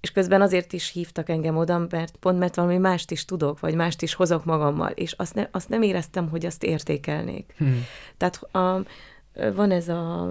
és 0.00 0.12
közben 0.12 0.42
azért 0.42 0.72
is 0.72 0.90
hívtak 0.90 1.28
engem 1.28 1.56
oda, 1.56 1.86
mert 1.90 2.16
pont 2.16 2.38
mert 2.38 2.54
valami 2.54 2.78
mást 2.78 3.10
is 3.10 3.24
tudok, 3.24 3.60
vagy 3.60 3.74
mást 3.74 4.02
is 4.02 4.14
hozok 4.14 4.44
magammal, 4.44 4.90
és 4.90 5.12
azt, 5.12 5.34
ne, 5.34 5.48
azt 5.50 5.68
nem 5.68 5.82
éreztem, 5.82 6.28
hogy 6.28 6.46
azt 6.46 6.62
értékelnék. 6.62 7.54
Hmm. 7.56 7.84
Tehát 8.16 8.42
a, 8.54 8.82
van 9.54 9.70
ez 9.70 9.88
a 9.88 10.30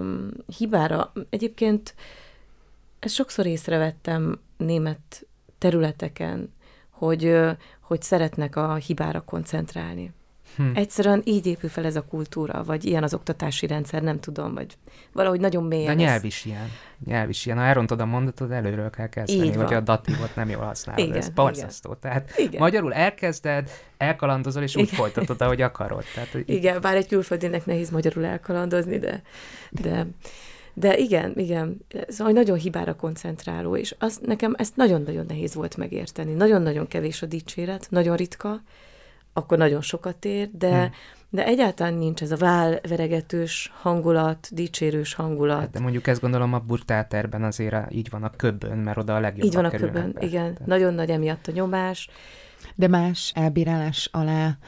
hibára, 0.58 1.12
egyébként 1.30 1.94
ezt 2.98 3.14
sokszor 3.14 3.46
észrevettem 3.46 4.40
német 4.56 5.26
területeken, 5.58 6.52
hogy, 6.90 7.38
hogy 7.80 8.02
szeretnek 8.02 8.56
a 8.56 8.74
hibára 8.74 9.20
koncentrálni. 9.20 10.12
Hm. 10.56 10.70
Egyszerűen 10.74 11.22
így 11.24 11.46
épül 11.46 11.68
fel 11.68 11.84
ez 11.84 11.96
a 11.96 12.02
kultúra, 12.02 12.64
vagy 12.64 12.84
ilyen 12.84 13.02
az 13.02 13.14
oktatási 13.14 13.66
rendszer, 13.66 14.02
nem 14.02 14.20
tudom, 14.20 14.54
vagy 14.54 14.76
valahogy 15.12 15.40
nagyon 15.40 15.64
mélyen. 15.64 15.96
De 15.96 16.02
nyelv 16.02 16.24
is 16.24 16.44
ilyen. 16.44 16.70
Nyelv 17.04 17.28
is 17.28 17.46
ilyen. 17.46 17.58
Ha 17.58 17.64
elrontod 17.64 18.00
a 18.00 18.04
mondatot, 18.04 18.50
előről 18.50 18.90
kell 18.90 19.08
kezdeni, 19.08 19.52
vagy 19.52 19.74
a 19.74 19.80
datívot 19.80 20.34
nem 20.34 20.48
jól 20.48 20.64
használod. 20.64 21.04
Igen, 21.04 21.16
ez 21.16 21.28
borzasztó. 21.28 21.94
Tehát 21.94 22.32
igen. 22.36 22.60
magyarul 22.60 22.94
elkezded, 22.94 23.70
elkalandozol, 23.96 24.62
és 24.62 24.76
úgy 24.76 24.82
igen. 24.82 24.94
folytatod, 24.94 25.40
ahogy 25.40 25.60
akarod. 25.60 26.04
Tehát, 26.14 26.28
hogy 26.28 26.44
igen, 26.46 26.80
bár 26.80 26.96
egy 26.96 27.08
külföldinek 27.08 27.66
nehéz 27.66 27.90
magyarul 27.90 28.24
elkalandozni, 28.24 28.98
de, 28.98 29.22
de 29.70 30.06
de 30.78 30.96
igen, 30.96 31.32
igen, 31.36 31.84
szóval 32.08 32.32
nagyon 32.32 32.58
hibára 32.58 32.94
koncentráló, 32.94 33.76
és 33.76 33.94
az, 33.98 34.20
nekem 34.22 34.54
ezt 34.58 34.76
nagyon-nagyon 34.76 35.24
nehéz 35.28 35.54
volt 35.54 35.76
megérteni. 35.76 36.32
Nagyon-nagyon 36.32 36.86
kevés 36.86 37.22
a 37.22 37.26
dicséret, 37.26 37.86
nagyon 37.90 38.16
ritka, 38.16 38.62
akkor 39.36 39.58
nagyon 39.58 39.80
sokat 39.80 40.24
ér, 40.24 40.50
de, 40.52 40.78
hmm. 40.78 40.90
de 41.30 41.46
egyáltalán 41.46 41.94
nincs 41.94 42.22
ez 42.22 42.30
a 42.30 42.36
válveregetős 42.36 43.72
hangulat, 43.80 44.48
dicsérős 44.52 45.14
hangulat. 45.14 45.58
Hát 45.58 45.70
de 45.70 45.80
mondjuk 45.80 46.06
ezt 46.06 46.20
gondolom 46.20 46.52
a 46.52 46.58
burtáterben 46.58 47.42
azért 47.42 47.92
így 47.92 48.10
van 48.10 48.22
a 48.22 48.30
köbön, 48.30 48.78
mert 48.78 48.98
oda 48.98 49.14
a 49.14 49.20
legjobb. 49.20 49.44
Így 49.44 49.54
van 49.54 49.64
a 49.64 49.70
köbön, 49.70 50.12
be. 50.12 50.26
igen. 50.26 50.52
Tehát... 50.52 50.66
Nagyon 50.66 50.94
nagy 50.94 51.10
emiatt 51.10 51.46
a 51.46 51.52
nyomás. 51.52 52.08
De 52.74 52.88
más 52.88 53.32
elbírálás 53.34 54.08
alá 54.12 54.58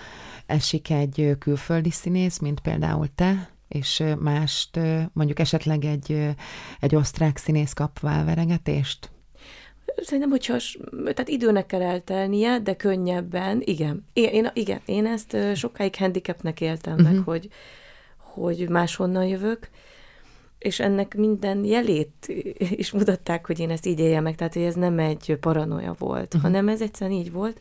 esik 0.46 0.90
egy 0.90 1.37
külföldi 1.38 1.90
színész, 1.90 2.38
mint 2.38 2.61
például 2.61 3.07
te, 3.14 3.50
és 3.68 4.04
mást, 4.18 4.81
mondjuk 5.12 5.38
esetleg 5.38 5.85
egy, 5.85 6.35
egy 6.81 6.94
osztrák 6.94 7.37
színész 7.37 7.72
kap 7.72 8.00
válveregetést? 8.00 9.11
Szerintem, 10.03 10.31
hogyha 10.31 10.57
tehát 10.91 11.29
időnek 11.29 11.67
kell 11.67 11.83
eltelnie, 11.83 12.59
de 12.59 12.77
könnyebben, 12.77 13.63
igen. 13.65 14.05
Én, 14.13 14.29
én, 14.29 14.51
igen, 14.53 14.81
én 14.85 15.07
ezt 15.07 15.37
sokáig 15.55 15.97
handicapnek 15.97 16.61
éltem 16.61 16.93
uh-huh. 16.93 17.11
meg, 17.11 17.23
hogy, 17.25 17.49
hogy 18.17 18.69
máshonnan 18.69 19.27
jövök, 19.27 19.69
és 20.59 20.81
ennek 20.81 21.17
minden 21.17 21.65
jelét 21.65 22.27
is 22.59 22.91
mutatták, 22.91 23.47
hogy 23.47 23.59
én 23.59 23.71
ezt 23.71 23.87
így 23.87 23.99
éljem 23.99 24.23
meg, 24.23 24.35
tehát 24.35 24.55
hogy 24.55 24.63
ez 24.63 24.75
nem 24.75 24.99
egy 24.99 25.37
paranoia 25.41 25.95
volt, 25.99 26.27
uh-huh. 26.27 26.43
hanem 26.43 26.69
ez 26.69 26.83
egyszerűen 26.83 27.19
így 27.19 27.33
volt, 27.33 27.61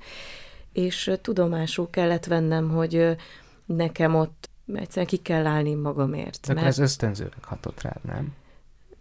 és 0.74 1.12
tudomásul 1.22 1.90
kellett 1.90 2.26
vennem, 2.26 2.70
hogy 2.70 3.16
nekem 3.66 4.16
ott 4.16 4.50
egyszerűen 4.74 5.08
ki 5.08 5.18
kell 5.18 5.46
állni 5.46 5.74
magamért. 5.74 6.48
De 6.48 6.54
mert... 6.54 6.68
ez 6.68 6.80
ösztönzőleg 6.80 7.44
hatott 7.44 7.82
rád, 7.82 8.00
nem? 8.04 8.34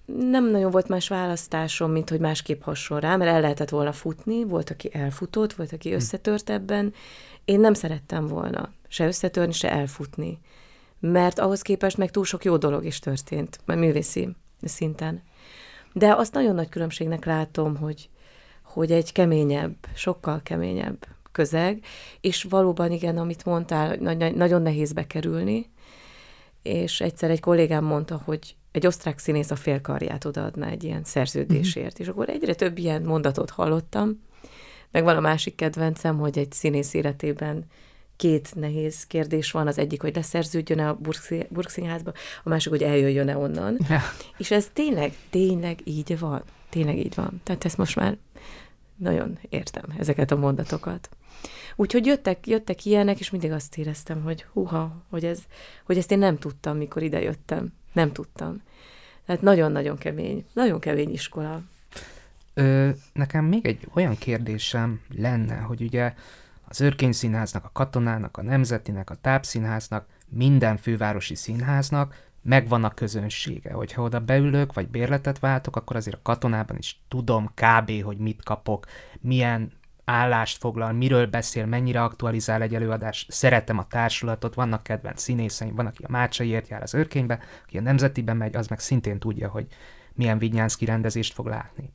Nem 0.06 0.50
nagyon 0.50 0.70
volt 0.70 0.88
más 0.88 1.08
választásom, 1.08 1.90
mint 1.90 2.10
hogy 2.10 2.20
másképp 2.20 2.62
hasonl 2.62 3.00
rá, 3.00 3.16
mert 3.16 3.30
el 3.30 3.40
lehetett 3.40 3.68
volna 3.68 3.92
futni, 3.92 4.44
volt, 4.44 4.70
aki 4.70 4.88
elfutott, 4.92 5.52
volt, 5.52 5.72
aki 5.72 5.88
hm. 5.88 5.94
összetört 5.94 6.50
ebben. 6.50 6.94
Én 7.44 7.60
nem 7.60 7.74
szerettem 7.74 8.26
volna 8.26 8.72
se 8.88 9.06
összetörni, 9.06 9.52
se 9.52 9.70
elfutni, 9.70 10.38
mert 11.00 11.38
ahhoz 11.38 11.62
képest 11.62 11.96
meg 11.96 12.10
túl 12.10 12.24
sok 12.24 12.44
jó 12.44 12.56
dolog 12.56 12.84
is 12.84 12.98
történt, 12.98 13.58
mert 13.64 13.80
művészi 13.80 14.28
szinten. 14.62 15.22
De 15.92 16.14
azt 16.14 16.34
nagyon 16.34 16.54
nagy 16.54 16.68
különbségnek 16.68 17.24
látom, 17.24 17.76
hogy, 17.76 18.08
hogy 18.62 18.92
egy 18.92 19.12
keményebb, 19.12 19.74
sokkal 19.94 20.40
keményebb 20.42 21.06
közeg, 21.32 21.84
és 22.20 22.42
valóban 22.42 22.92
igen, 22.92 23.18
amit 23.18 23.44
mondtál, 23.44 23.96
nagyon 24.34 24.62
nehéz 24.62 24.92
bekerülni, 24.92 25.70
és 26.62 27.00
egyszer 27.00 27.30
egy 27.30 27.40
kollégám 27.40 27.84
mondta, 27.84 28.22
hogy 28.24 28.56
egy 28.76 28.86
osztrák 28.86 29.18
színész 29.18 29.50
a 29.50 29.56
félkarját 29.56 30.24
odaadná 30.24 30.68
egy 30.68 30.84
ilyen 30.84 31.04
szerződésért, 31.04 31.84
mm-hmm. 31.84 32.02
és 32.02 32.08
akkor 32.08 32.28
egyre 32.28 32.54
több 32.54 32.78
ilyen 32.78 33.02
mondatot 33.02 33.50
hallottam, 33.50 34.22
meg 34.90 35.04
van 35.04 35.16
a 35.16 35.20
másik 35.20 35.54
kedvencem, 35.54 36.18
hogy 36.18 36.38
egy 36.38 36.52
színész 36.52 36.94
életében 36.94 37.64
két 38.16 38.54
nehéz 38.54 39.06
kérdés 39.06 39.50
van, 39.50 39.66
az 39.66 39.78
egyik, 39.78 40.00
hogy 40.00 40.14
leszerződjön-e 40.14 40.88
a 40.88 40.98
Burgszínházba, 41.48 42.12
a 42.44 42.48
másik, 42.48 42.70
hogy 42.70 42.82
eljöjjön-e 42.82 43.36
onnan. 43.36 43.78
Ja. 43.88 44.00
És 44.36 44.50
ez 44.50 44.70
tényleg, 44.72 45.12
tényleg 45.30 45.78
így 45.84 46.18
van. 46.18 46.42
Tényleg 46.68 46.98
így 46.98 47.14
van. 47.14 47.40
Tehát 47.42 47.64
ezt 47.64 47.76
most 47.76 47.96
már 47.96 48.16
nagyon 48.96 49.38
értem, 49.48 49.84
ezeket 49.98 50.30
a 50.30 50.36
mondatokat. 50.36 51.08
Úgyhogy 51.76 52.06
jöttek, 52.06 52.46
jöttek 52.46 52.84
ilyenek, 52.84 53.18
és 53.18 53.30
mindig 53.30 53.52
azt 53.52 53.78
éreztem, 53.78 54.22
hogy 54.22 54.44
huha, 54.52 55.04
hogy, 55.10 55.24
ez, 55.24 55.38
hogy 55.84 55.98
ezt 55.98 56.10
én 56.10 56.18
nem 56.18 56.38
tudtam, 56.38 56.76
mikor 56.76 57.02
ide 57.02 57.22
jöttem. 57.22 57.72
Nem 57.96 58.12
tudtam. 58.12 58.62
Tehát 59.26 59.42
nagyon-nagyon 59.42 59.96
kemény, 59.96 60.44
nagyon 60.52 60.80
kemény 60.80 61.12
iskola. 61.12 61.62
Ö, 62.54 62.90
nekem 63.12 63.44
még 63.44 63.66
egy 63.66 63.88
olyan 63.94 64.16
kérdésem 64.16 65.00
lenne, 65.14 65.56
hogy 65.56 65.80
ugye 65.80 66.14
az 66.68 66.80
Örkény 66.80 67.12
Színháznak, 67.12 67.64
a 67.64 67.70
Katonának, 67.72 68.36
a 68.36 68.42
Nemzetinek, 68.42 69.10
a 69.10 69.14
Tápszínháznak, 69.14 70.06
minden 70.28 70.76
fővárosi 70.76 71.34
színháznak 71.34 72.14
megvan 72.42 72.84
a 72.84 72.94
közönsége. 72.94 73.72
Hogyha 73.72 74.02
oda 74.02 74.20
beülök, 74.20 74.72
vagy 74.72 74.88
bérletet 74.88 75.38
váltok, 75.38 75.76
akkor 75.76 75.96
azért 75.96 76.16
a 76.16 76.22
katonában 76.22 76.76
is 76.76 77.00
tudom 77.08 77.50
kb. 77.54 78.02
hogy 78.02 78.18
mit 78.18 78.42
kapok, 78.42 78.86
milyen 79.20 79.72
állást 80.08 80.58
foglal, 80.58 80.92
miről 80.92 81.26
beszél, 81.26 81.66
mennyire 81.66 82.02
aktualizál 82.02 82.62
egy 82.62 82.74
előadás. 82.74 83.26
Szeretem 83.28 83.78
a 83.78 83.86
társulatot, 83.86 84.54
vannak 84.54 84.82
kedvenc 84.82 85.20
színészeim, 85.20 85.74
van, 85.74 85.86
aki 85.86 86.02
a 86.02 86.10
Mácsaiért 86.10 86.68
jár 86.68 86.82
az 86.82 86.94
őrkénybe, 86.94 87.38
aki 87.66 87.78
a 87.78 87.80
Nemzetiben 87.80 88.36
megy, 88.36 88.56
az 88.56 88.66
meg 88.66 88.78
szintén 88.78 89.18
tudja, 89.18 89.48
hogy 89.48 89.66
milyen 90.14 90.38
Vinyánszki 90.38 90.84
rendezést 90.84 91.32
fog 91.32 91.46
látni. 91.46 91.92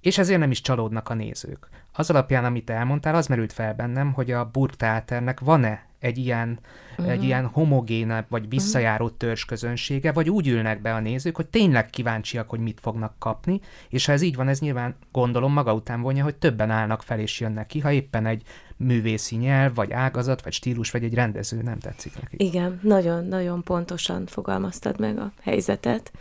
És 0.00 0.18
ezért 0.18 0.38
nem 0.38 0.50
is 0.50 0.60
csalódnak 0.60 1.08
a 1.08 1.14
nézők. 1.14 1.68
Az 1.92 2.10
alapján, 2.10 2.44
amit 2.44 2.70
elmondtál, 2.70 3.14
az 3.14 3.26
merült 3.26 3.52
fel 3.52 3.74
bennem, 3.74 4.12
hogy 4.12 4.30
a 4.30 4.50
Burgtheaternek 4.50 5.40
van-e 5.40 5.86
egy 6.02 6.18
ilyen, 6.18 6.58
uh-huh. 6.90 7.10
egy 7.10 7.24
ilyen 7.24 7.46
homogénebb, 7.46 8.26
vagy 8.28 8.48
visszajáró 8.48 9.04
uh-huh. 9.04 9.18
törzsközönsége, 9.18 10.12
vagy 10.12 10.30
úgy 10.30 10.48
ülnek 10.48 10.82
be 10.82 10.94
a 10.94 11.00
nézők, 11.00 11.36
hogy 11.36 11.46
tényleg 11.46 11.90
kíváncsiak, 11.90 12.48
hogy 12.48 12.60
mit 12.60 12.80
fognak 12.80 13.14
kapni, 13.18 13.60
és 13.88 14.06
ha 14.06 14.12
ez 14.12 14.22
így 14.22 14.36
van, 14.36 14.48
ez 14.48 14.60
nyilván 14.60 14.94
gondolom 15.12 15.52
maga 15.52 15.74
után 15.74 16.00
vonja, 16.00 16.24
hogy 16.24 16.36
többen 16.36 16.70
állnak 16.70 17.02
fel 17.02 17.18
és 17.18 17.40
jönnek 17.40 17.66
ki, 17.66 17.80
ha 17.80 17.92
éppen 17.92 18.26
egy 18.26 18.42
művészi 18.76 19.36
nyelv, 19.36 19.74
vagy 19.74 19.92
ágazat, 19.92 20.42
vagy 20.42 20.52
stílus, 20.52 20.90
vagy 20.90 21.04
egy 21.04 21.14
rendező 21.14 21.62
nem 21.62 21.78
tetszik 21.78 22.20
neki. 22.20 22.36
Igen, 22.38 22.80
nagyon-nagyon 22.82 23.62
pontosan 23.62 24.26
fogalmaztad 24.26 25.00
meg 25.00 25.18
a 25.18 25.32
helyzetet. 25.42 26.12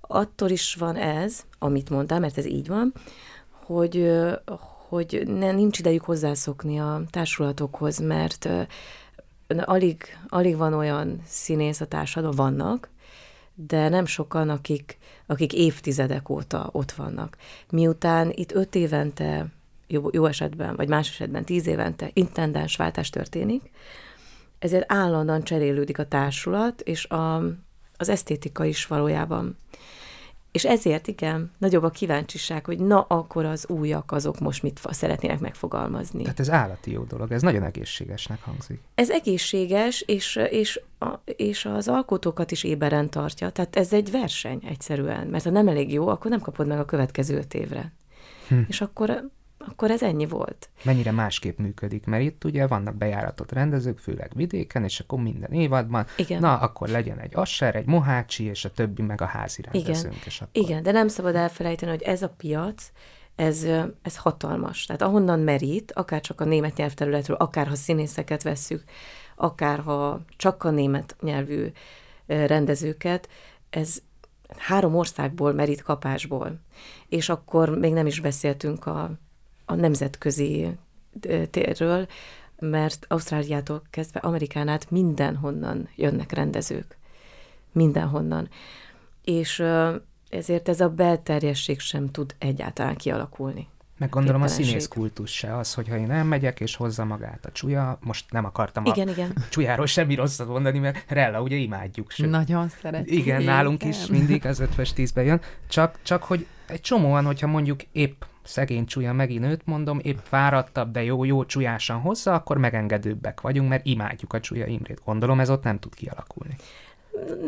Attól 0.00 0.50
is 0.50 0.74
van 0.74 0.96
ez, 0.96 1.44
amit 1.58 1.90
mondtam, 1.90 2.20
mert 2.20 2.38
ez 2.38 2.46
így 2.46 2.66
van, 2.66 2.92
hogy, 3.50 4.10
hogy 4.88 5.22
ne, 5.26 5.52
nincs 5.52 5.78
idejük 5.78 6.04
hozzászokni 6.04 6.78
a 6.78 7.02
társulatokhoz, 7.10 7.98
mert 7.98 8.48
alig, 9.56 10.18
alig 10.28 10.56
van 10.56 10.74
olyan 10.74 11.22
színész 11.26 11.80
a 11.80 11.86
társadalom, 11.86 12.36
vannak, 12.36 12.88
de 13.54 13.88
nem 13.88 14.06
sokan, 14.06 14.48
akik, 14.48 14.98
akik 15.26 15.52
évtizedek 15.52 16.28
óta 16.28 16.68
ott 16.72 16.92
vannak. 16.92 17.36
Miután 17.70 18.32
itt 18.34 18.52
öt 18.52 18.74
évente, 18.74 19.46
jó, 19.86 20.08
jó 20.12 20.26
esetben, 20.26 20.76
vagy 20.76 20.88
más 20.88 21.08
esetben 21.08 21.44
tíz 21.44 21.66
évente 21.66 22.10
váltás 22.76 23.10
történik, 23.10 23.70
ezért 24.58 24.92
állandóan 24.92 25.42
cserélődik 25.42 25.98
a 25.98 26.08
társulat, 26.08 26.80
és 26.80 27.06
a, 27.06 27.36
az 27.96 28.08
esztétika 28.08 28.64
is 28.64 28.86
valójában 28.86 29.56
és 30.58 30.64
ezért 30.64 31.06
igen, 31.06 31.50
nagyobb 31.58 31.82
a 31.82 31.90
kíváncsiság, 31.90 32.64
hogy 32.64 32.78
na, 32.78 33.00
akkor 33.00 33.44
az 33.44 33.68
újak 33.68 34.12
azok 34.12 34.38
most 34.38 34.62
mit 34.62 34.80
szeretnének 34.90 35.40
megfogalmazni. 35.40 36.22
Tehát 36.22 36.40
ez 36.40 36.50
állati 36.50 36.90
jó 36.90 37.02
dolog, 37.02 37.32
ez 37.32 37.42
nagyon 37.42 37.62
egészségesnek 37.62 38.42
hangzik. 38.42 38.80
Ez 38.94 39.10
egészséges, 39.10 40.00
és, 40.00 40.40
és, 40.50 40.80
a, 40.98 41.14
és 41.24 41.64
az 41.64 41.88
alkotókat 41.88 42.50
is 42.50 42.64
éberen 42.64 43.10
tartja. 43.10 43.50
Tehát 43.50 43.76
ez 43.76 43.92
egy 43.92 44.10
verseny 44.10 44.60
egyszerűen, 44.64 45.26
mert 45.26 45.44
ha 45.44 45.50
nem 45.50 45.68
elég 45.68 45.92
jó, 45.92 46.08
akkor 46.08 46.30
nem 46.30 46.40
kapod 46.40 46.66
meg 46.66 46.78
a 46.78 46.84
következő 46.84 47.36
öt 47.36 47.54
évre. 47.54 47.92
Hm. 48.48 48.58
És 48.68 48.80
akkor 48.80 49.30
akkor 49.70 49.90
ez 49.90 50.02
ennyi 50.02 50.26
volt. 50.26 50.68
Mennyire 50.82 51.10
másképp 51.10 51.58
működik, 51.58 52.06
mert 52.06 52.22
itt 52.22 52.44
ugye 52.44 52.66
vannak 52.66 52.94
bejáratott 52.94 53.52
rendezők, 53.52 53.98
főleg 53.98 54.30
vidéken, 54.34 54.84
és 54.84 55.00
akkor 55.00 55.18
minden 55.22 55.52
évadban, 55.52 56.06
Igen. 56.16 56.40
na, 56.40 56.56
akkor 56.56 56.88
legyen 56.88 57.18
egy 57.18 57.32
Asser, 57.34 57.76
egy 57.76 57.86
Mohácsi, 57.86 58.44
és 58.44 58.64
a 58.64 58.70
többi 58.70 59.02
meg 59.02 59.20
a 59.20 59.24
házi 59.24 59.62
rendezőnk. 59.62 60.14
Igen. 60.14 60.26
És 60.26 60.40
akkor... 60.40 60.62
Igen, 60.62 60.82
de 60.82 60.92
nem 60.92 61.08
szabad 61.08 61.34
elfelejteni, 61.34 61.90
hogy 61.90 62.02
ez 62.02 62.22
a 62.22 62.28
piac, 62.28 62.90
ez, 63.36 63.66
ez 64.02 64.16
hatalmas. 64.16 64.86
Tehát 64.86 65.02
ahonnan 65.02 65.40
merít, 65.40 65.92
akár 65.92 66.20
csak 66.20 66.40
a 66.40 66.44
német 66.44 66.76
nyelvterületről, 66.76 67.36
akár 67.36 67.66
ha 67.66 67.74
színészeket 67.74 68.42
vesszük, 68.42 68.84
akár 69.36 69.78
ha 69.78 70.20
csak 70.36 70.64
a 70.64 70.70
német 70.70 71.16
nyelvű 71.20 71.66
rendezőket, 72.26 73.28
ez 73.70 74.02
három 74.56 74.94
országból 74.94 75.52
merít 75.52 75.82
kapásból. 75.82 76.60
És 77.08 77.28
akkor 77.28 77.78
még 77.78 77.92
nem 77.92 78.06
is 78.06 78.20
beszéltünk 78.20 78.86
a 78.86 79.10
a 79.68 79.74
nemzetközi 79.74 80.68
térről, 81.50 82.06
mert 82.58 83.04
Ausztráliától 83.08 83.82
kezdve 83.90 84.20
Amerikán 84.20 84.68
át 84.68 84.90
mindenhonnan 84.90 85.88
jönnek 85.96 86.32
rendezők. 86.32 86.96
Mindenhonnan. 87.72 88.48
És 89.24 89.64
ezért 90.28 90.68
ez 90.68 90.80
a 90.80 90.88
belterjesség 90.88 91.80
sem 91.80 92.10
tud 92.10 92.34
egyáltalán 92.38 92.96
kialakulni. 92.96 93.68
Meg 93.98 94.08
gondolom 94.08 94.42
a 94.42 94.48
színész 94.48 94.88
kultusz 94.88 95.30
se 95.30 95.56
az, 95.56 95.74
hogyha 95.74 95.96
én 95.96 96.10
elmegyek 96.10 96.60
és 96.60 96.76
hozza 96.76 97.04
magát 97.04 97.46
a 97.46 97.52
csúlya, 97.52 97.98
most 98.00 98.30
nem 98.30 98.44
akartam 98.44 98.84
igen, 98.84 99.08
a 99.08 99.10
igen. 99.10 99.32
csúlyáról 99.50 99.86
semmi 99.86 100.14
rosszat 100.14 100.48
mondani, 100.48 100.78
mert 100.78 101.04
Rella 101.08 101.42
ugye 101.42 101.56
imádjuk. 101.56 102.10
Sőt. 102.10 102.30
Nagyon 102.30 102.68
szeretjük. 102.68 103.18
Igen, 103.18 103.42
nálunk 103.42 103.84
is 103.84 104.06
mindig 104.06 104.46
az 104.46 104.60
ötves 104.60 104.92
tízbe 104.92 105.22
jön, 105.22 105.40
csak, 105.68 105.98
csak 106.02 106.22
hogy 106.22 106.46
egy 106.66 106.80
csomóan, 106.80 107.24
hogyha 107.24 107.46
mondjuk 107.46 107.80
épp 107.92 108.22
szegény 108.42 108.84
csúlya 108.84 109.12
megint 109.12 109.44
őt 109.44 109.66
mondom, 109.66 109.98
épp 110.02 110.18
fáradtabb, 110.22 110.90
de 110.90 111.02
jó, 111.02 111.24
jó 111.24 111.44
csúlyásan 111.44 112.00
hozza, 112.00 112.34
akkor 112.34 112.58
megengedőbbek 112.58 113.40
vagyunk, 113.40 113.68
mert 113.68 113.86
imádjuk 113.86 114.32
a 114.32 114.40
csúlya 114.40 114.66
Imrét. 114.66 115.00
Gondolom, 115.04 115.40
ez 115.40 115.50
ott 115.50 115.62
nem 115.62 115.78
tud 115.78 115.94
kialakulni. 115.94 116.56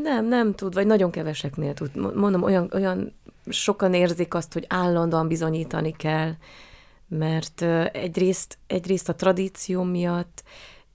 Nem, 0.03 0.29
nem 0.29 0.55
tud, 0.55 0.75
vagy 0.75 0.87
nagyon 0.87 1.11
keveseknél 1.11 1.75
tud. 1.75 2.15
Mondom, 2.17 2.43
olyan, 2.43 2.71
olyan 2.75 3.13
sokan 3.51 3.95
érzik 3.95 4.35
azt, 4.35 4.53
hogy 4.53 4.65
állandóan 4.69 5.29
bizonyítani 5.29 5.97
kell, 5.97 6.35
mert 7.09 7.63
egyrészt, 7.93 8.59
egyrészt 8.67 9.09
a 9.09 9.15
tradíció 9.15 9.83
miatt, 9.83 10.43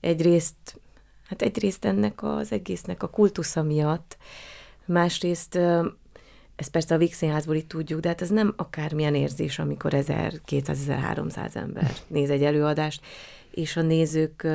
egyrészt, 0.00 0.80
hát 1.28 1.42
egyrészt 1.42 1.84
ennek 1.84 2.22
az 2.22 2.52
egésznek 2.52 3.02
a 3.02 3.08
kultusza 3.08 3.62
miatt, 3.62 4.16
másrészt 4.84 5.58
ezt 6.56 6.70
persze 6.70 6.94
a 6.94 6.98
Víg 6.98 7.14
Színházból 7.14 7.54
itt 7.54 7.68
tudjuk, 7.68 8.00
de 8.00 8.08
hát 8.08 8.22
ez 8.22 8.30
nem 8.30 8.54
akármilyen 8.56 9.14
érzés, 9.14 9.58
amikor 9.58 9.92
1200-1300 9.94 11.54
ember 11.54 11.92
néz 12.06 12.30
egy 12.30 12.44
előadást, 12.44 13.04
és 13.50 13.76
a 13.76 13.82
nézők 13.82 14.46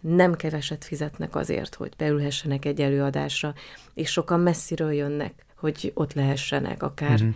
nem 0.00 0.34
keveset 0.34 0.84
fizetnek 0.84 1.36
azért, 1.36 1.74
hogy 1.74 1.92
beülhessenek 1.96 2.64
egy 2.64 2.80
előadásra, 2.80 3.54
és 3.94 4.10
sokan 4.10 4.40
messziről 4.40 4.92
jönnek, 4.92 5.46
hogy 5.60 5.92
ott 5.94 6.12
lehessenek, 6.12 6.82
akár, 6.82 7.12
uh-huh. 7.12 7.34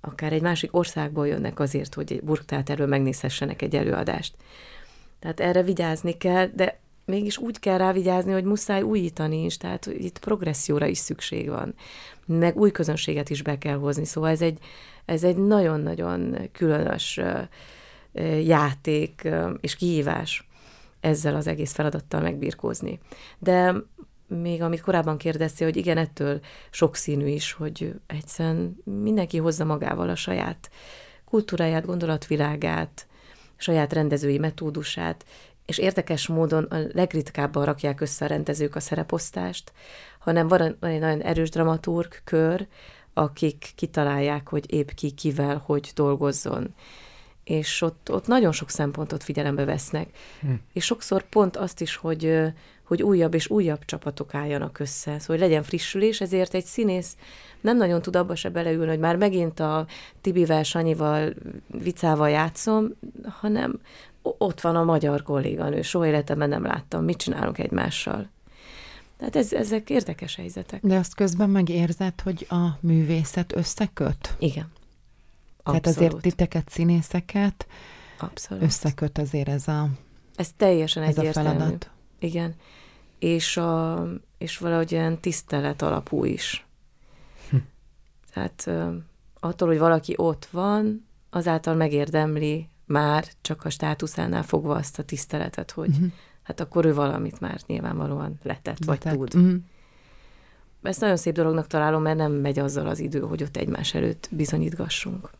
akár 0.00 0.32
egy 0.32 0.42
másik 0.42 0.76
országból 0.76 1.28
jönnek 1.28 1.60
azért, 1.60 1.94
hogy 1.94 2.12
egy 2.12 2.22
burgtáterről 2.22 2.86
megnézhessenek 2.86 3.62
egy 3.62 3.76
előadást. 3.76 4.34
Tehát 5.18 5.40
erre 5.40 5.62
vigyázni 5.62 6.16
kell, 6.16 6.46
de 6.54 6.80
mégis 7.04 7.38
úgy 7.38 7.58
kell 7.58 7.78
rá 7.78 7.92
vigyázni, 7.92 8.32
hogy 8.32 8.44
muszáj 8.44 8.82
újítani 8.82 9.44
is, 9.44 9.56
tehát 9.56 9.86
itt 9.86 10.18
progresszióra 10.18 10.86
is 10.86 10.98
szükség 10.98 11.48
van 11.48 11.74
meg 12.28 12.56
új 12.56 12.70
közönséget 12.70 13.30
is 13.30 13.42
be 13.42 13.58
kell 13.58 13.76
hozni. 13.76 14.04
Szóval 14.04 14.30
ez 14.30 14.42
egy, 14.42 14.58
ez 15.04 15.24
egy 15.24 15.36
nagyon-nagyon 15.36 16.36
különös 16.52 17.20
játék 18.44 19.28
és 19.60 19.76
kihívás 19.76 20.48
ezzel 21.00 21.34
az 21.34 21.46
egész 21.46 21.72
feladattal 21.72 22.20
megbirkózni. 22.20 22.98
De 23.38 23.74
még 24.28 24.62
amit 24.62 24.80
korábban 24.80 25.18
kérdezte, 25.18 25.64
hogy 25.64 25.76
igen, 25.76 25.96
ettől 25.96 26.40
sokszínű 26.70 27.26
is, 27.26 27.52
hogy 27.52 27.94
egyszerűen 28.06 28.76
mindenki 28.84 29.38
hozza 29.38 29.64
magával 29.64 30.08
a 30.08 30.14
saját 30.14 30.70
kultúráját, 31.24 31.86
gondolatvilágát, 31.86 33.06
saját 33.56 33.92
rendezői 33.92 34.38
metódusát, 34.38 35.24
és 35.66 35.78
érdekes 35.78 36.26
módon 36.26 36.64
a 36.64 36.78
legritkábban 36.92 37.64
rakják 37.64 38.00
össze 38.00 38.24
a 38.24 38.28
rendezők 38.28 38.76
a 38.76 38.80
szereposztást, 38.80 39.72
hanem 40.18 40.48
van, 40.48 40.76
van 40.80 40.90
egy 40.90 41.00
nagyon 41.00 41.20
erős 41.20 41.50
dramaturg 41.50 42.12
kör, 42.24 42.66
akik 43.14 43.72
kitalálják, 43.74 44.48
hogy 44.48 44.72
épp 44.72 44.88
ki 44.88 45.10
kivel, 45.10 45.62
hogy 45.66 45.90
dolgozzon. 45.94 46.74
És 47.44 47.82
ott, 47.82 48.10
ott 48.10 48.26
nagyon 48.26 48.52
sok 48.52 48.70
szempontot 48.70 49.22
figyelembe 49.22 49.64
vesznek. 49.64 50.08
Hm. 50.40 50.52
És 50.72 50.84
sokszor 50.84 51.28
pont 51.28 51.56
azt 51.56 51.80
is, 51.80 51.96
hogy, 51.96 52.40
hogy 52.88 53.02
újabb 53.02 53.34
és 53.34 53.50
újabb 53.50 53.84
csapatok 53.84 54.34
álljanak 54.34 54.78
össze, 54.78 55.18
szóval 55.18 55.26
hogy 55.26 55.38
legyen 55.38 55.62
frissülés, 55.62 56.20
ezért 56.20 56.54
egy 56.54 56.64
színész 56.64 57.16
nem 57.60 57.76
nagyon 57.76 58.02
tud 58.02 58.16
abba 58.16 58.34
se 58.34 58.48
beleülni, 58.48 58.88
hogy 58.88 58.98
már 58.98 59.16
megint 59.16 59.60
a 59.60 59.86
Tibivel, 60.20 60.62
Sanyival, 60.62 61.34
Vicával 61.66 62.30
játszom, 62.30 62.90
hanem 63.24 63.80
ott 64.22 64.60
van 64.60 64.76
a 64.76 64.84
magyar 64.84 65.22
kolléganő, 65.22 65.82
soha 65.82 66.06
életemben 66.06 66.48
nem 66.48 66.62
láttam, 66.64 67.04
mit 67.04 67.16
csinálunk 67.16 67.58
egymással. 67.58 68.28
Tehát 69.16 69.36
ez, 69.36 69.52
ezek 69.52 69.90
érdekes 69.90 70.36
helyzetek. 70.36 70.80
De 70.86 70.96
azt 70.96 71.14
közben 71.14 71.50
megérzed, 71.50 72.20
hogy 72.20 72.46
a 72.50 72.66
művészet 72.80 73.56
összeköt? 73.56 74.34
Igen. 74.38 74.70
Abszolút. 75.62 75.82
Tehát 75.82 75.86
azért 75.86 76.22
titeket, 76.22 76.68
színészeket 76.68 77.66
Abszolút. 78.18 78.62
összeköt 78.62 79.18
azért 79.18 79.48
ez 79.48 79.68
a 79.68 79.88
Ez 80.36 80.50
teljesen 80.56 81.02
ez 81.02 81.18
egyértelmű. 81.18 81.48
a 81.48 81.52
feladat. 81.52 81.90
Igen. 82.18 82.54
És, 83.18 83.56
a, 83.56 84.04
és 84.38 84.58
valahogy 84.58 84.92
ilyen 84.92 85.18
tisztelet 85.20 85.82
alapú 85.82 86.24
is. 86.24 86.66
Hm. 87.50 87.56
Tehát 88.32 88.70
attól, 89.40 89.68
hogy 89.68 89.78
valaki 89.78 90.14
ott 90.16 90.48
van, 90.50 91.06
azáltal 91.30 91.74
megérdemli 91.74 92.68
már 92.84 93.24
csak 93.40 93.64
a 93.64 93.70
státuszánál 93.70 94.42
fogva 94.42 94.74
azt 94.74 94.98
a 94.98 95.02
tiszteletet, 95.02 95.70
hogy 95.70 95.88
uh-huh. 95.88 96.10
hát 96.42 96.60
akkor 96.60 96.84
ő 96.84 96.94
valamit 96.94 97.40
már 97.40 97.60
nyilvánvalóan 97.66 98.38
letett, 98.42 98.84
vagy 98.84 99.00
letett. 99.04 99.18
tud. 99.18 99.34
Uh-huh. 99.34 99.60
Ezt 100.82 101.00
nagyon 101.00 101.16
szép 101.16 101.34
dolognak 101.34 101.66
találom, 101.66 102.02
mert 102.02 102.16
nem 102.16 102.32
megy 102.32 102.58
azzal 102.58 102.86
az 102.86 102.98
idő, 102.98 103.20
hogy 103.20 103.42
ott 103.42 103.56
egymás 103.56 103.94
előtt 103.94 104.28
bizonyítgassunk. 104.30 105.30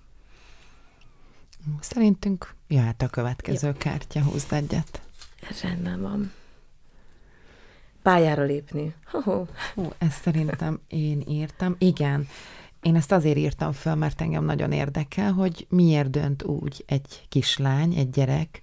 Szerintünk 1.81 2.55
jöhet 2.69 3.03
a 3.03 3.09
következő 3.09 3.67
ja. 3.67 3.73
kártya, 3.73 4.23
húzd 4.23 4.53
egyet. 4.53 5.01
Rendben 5.63 6.01
van. 6.01 6.33
Pályára 8.03 8.43
lépni. 8.43 8.95
Hú, 9.75 9.93
ezt 9.99 10.23
szerintem 10.23 10.81
én 10.89 11.23
írtam. 11.29 11.75
Igen, 11.79 12.29
én 12.83 12.97
ezt 12.97 13.13
azért 13.13 13.37
írtam 13.37 13.73
föl, 13.73 13.95
mert 13.95 14.21
engem 14.21 14.45
nagyon 14.45 14.73
érdekel, 14.73 15.33
hogy 15.33 15.67
miért 15.69 16.11
dönt 16.11 16.43
úgy 16.43 16.85
egy 16.87 17.25
kislány, 17.29 17.95
egy 17.95 18.11
gyerek, 18.11 18.61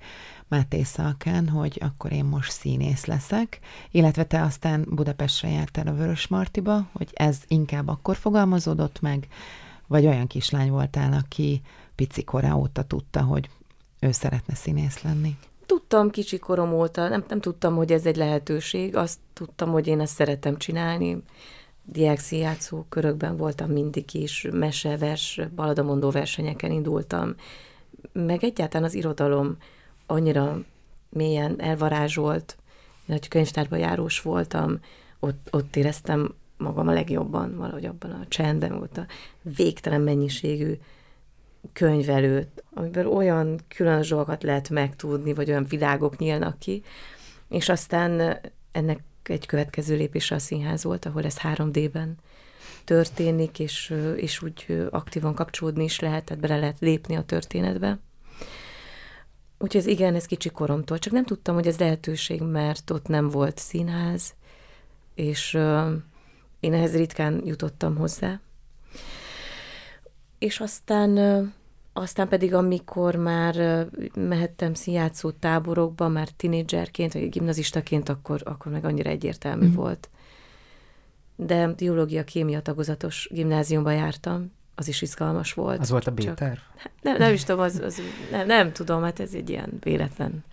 Máté 0.47 0.83
Szalkán, 0.83 1.49
hogy 1.49 1.79
akkor 1.81 2.11
én 2.11 2.25
most 2.25 2.51
színész 2.51 3.05
leszek, 3.05 3.59
illetve 3.91 4.23
te 4.23 4.41
aztán 4.41 4.85
Budapestre 4.89 5.49
jártál 5.49 5.87
a 5.87 5.93
Vörös 5.93 6.27
Martiba, 6.27 6.87
hogy 6.91 7.09
ez 7.13 7.37
inkább 7.47 7.87
akkor 7.87 8.15
fogalmazódott 8.15 9.01
meg, 9.01 9.27
vagy 9.87 10.05
olyan 10.05 10.27
kislány 10.27 10.69
voltál, 10.69 11.13
aki 11.13 11.61
pici 11.95 12.23
korá 12.23 12.53
óta 12.53 12.83
tudta, 12.83 13.21
hogy 13.21 13.49
ő 13.99 14.11
szeretne 14.11 14.55
színész 14.55 15.01
lenni? 15.01 15.37
Tudtam 15.65 16.09
kicsi 16.09 16.39
korom 16.39 16.73
óta, 16.73 17.07
nem, 17.07 17.23
nem 17.27 17.39
tudtam, 17.39 17.75
hogy 17.75 17.91
ez 17.91 18.05
egy 18.05 18.15
lehetőség, 18.15 18.95
azt 18.95 19.19
tudtam, 19.33 19.71
hogy 19.71 19.87
én 19.87 19.99
ezt 19.99 20.15
szeretem 20.15 20.57
csinálni. 20.57 21.23
Diákszínjátszó 21.83 22.85
körökben 22.89 23.37
voltam 23.37 23.69
mindig 23.69 24.13
is, 24.13 24.47
mese, 24.51 24.97
vers, 24.97 25.41
baladamondó 25.55 26.09
versenyeken 26.09 26.71
indultam, 26.71 27.35
meg 28.11 28.43
egyáltalán 28.43 28.87
az 28.87 28.93
irodalom 28.93 29.57
annyira 30.05 30.59
mélyen 31.09 31.61
elvarázsolt, 31.61 32.57
nagy 33.05 33.27
könyvtárba 33.27 33.75
járós 33.75 34.21
voltam, 34.21 34.79
ott, 35.19 35.47
ott 35.51 35.75
éreztem 35.75 36.33
magam 36.57 36.87
a 36.87 36.91
legjobban, 36.91 37.57
valahogy 37.57 37.85
abban 37.85 38.11
a 38.11 38.25
csendben 38.27 38.77
volt 38.77 38.97
a 38.97 39.05
végtelen 39.41 40.01
mennyiségű 40.01 40.73
könyv 41.73 42.09
előtt, 42.09 42.63
amiben 42.73 43.05
olyan 43.05 43.59
különös 43.67 44.09
dolgokat 44.09 44.43
lehet 44.43 44.69
megtudni, 44.69 45.33
vagy 45.33 45.49
olyan 45.49 45.65
világok 45.69 46.17
nyílnak 46.17 46.59
ki, 46.59 46.83
és 47.49 47.69
aztán 47.69 48.39
ennek 48.71 48.99
egy 49.23 49.45
következő 49.45 49.95
lépése 49.95 50.35
a 50.35 50.39
színház 50.39 50.83
volt, 50.83 51.05
ahol 51.05 51.23
ez 51.23 51.37
3D-ben 51.43 52.15
történik, 52.83 53.59
és, 53.59 53.93
és 54.15 54.41
úgy 54.41 54.87
aktívan 54.89 55.33
kapcsolódni 55.33 55.83
is 55.83 55.99
lehet, 55.99 56.25
tehát 56.25 56.41
bele 56.41 56.57
lehet 56.57 56.79
lépni 56.79 57.15
a 57.15 57.23
történetbe. 57.23 57.99
Úgyhogy 59.57 59.81
ez 59.81 59.87
igen, 59.87 60.15
ez 60.15 60.25
kicsi 60.25 60.49
koromtól, 60.49 60.99
csak 60.99 61.13
nem 61.13 61.25
tudtam, 61.25 61.55
hogy 61.55 61.67
ez 61.67 61.79
lehetőség, 61.79 62.41
mert 62.41 62.89
ott 62.89 63.07
nem 63.07 63.29
volt 63.29 63.57
színház, 63.57 64.33
és 65.15 65.53
én 66.59 66.73
ehhez 66.73 66.95
ritkán 66.95 67.41
jutottam 67.45 67.95
hozzá. 67.95 68.39
És 70.37 70.59
aztán, 70.59 71.17
aztán 71.93 72.27
pedig, 72.27 72.53
amikor 72.53 73.15
már 73.15 73.87
mehettem 74.15 74.73
színjátszó 74.73 75.31
táborokba, 75.31 76.07
már 76.07 76.29
tinédzserként, 76.29 77.13
vagy 77.13 77.29
gimnazistaként, 77.29 78.09
akkor, 78.09 78.41
akkor 78.43 78.71
meg 78.71 78.85
annyira 78.85 79.09
egyértelmű 79.09 79.67
mm. 79.67 79.73
volt. 79.73 80.09
De 81.35 81.67
biológia, 81.67 82.23
kémia 82.23 82.61
tagozatos 82.61 83.27
gimnáziumba 83.31 83.91
jártam, 83.91 84.51
az 84.75 84.87
is 84.87 85.01
izgalmas 85.01 85.53
volt. 85.53 85.79
Az 85.79 85.89
volt 85.89 86.07
a 86.07 86.11
B-terv? 86.11 86.59
Nem, 87.01 87.17
nem 87.17 87.33
is 87.33 87.43
tudom, 87.43 87.61
az, 87.61 87.79
az, 87.79 88.01
nem, 88.31 88.45
nem 88.45 88.71
tudom, 88.71 89.01
hát 89.01 89.19
ez 89.19 89.33
egy 89.33 89.49
ilyen 89.49 89.69
véletlen. 89.79 90.43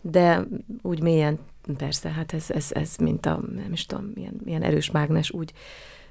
De 0.00 0.46
úgy 0.82 1.02
mélyen, 1.02 1.38
persze, 1.76 2.08
hát 2.08 2.32
ez, 2.32 2.50
ez, 2.50 2.68
ez 2.72 2.96
mint 2.96 3.26
a, 3.26 3.40
nem 3.54 3.72
is 3.72 3.86
tudom, 3.86 4.10
milyen, 4.14 4.40
milyen 4.44 4.62
erős 4.62 4.90
mágnes, 4.90 5.30
úgy 5.30 5.52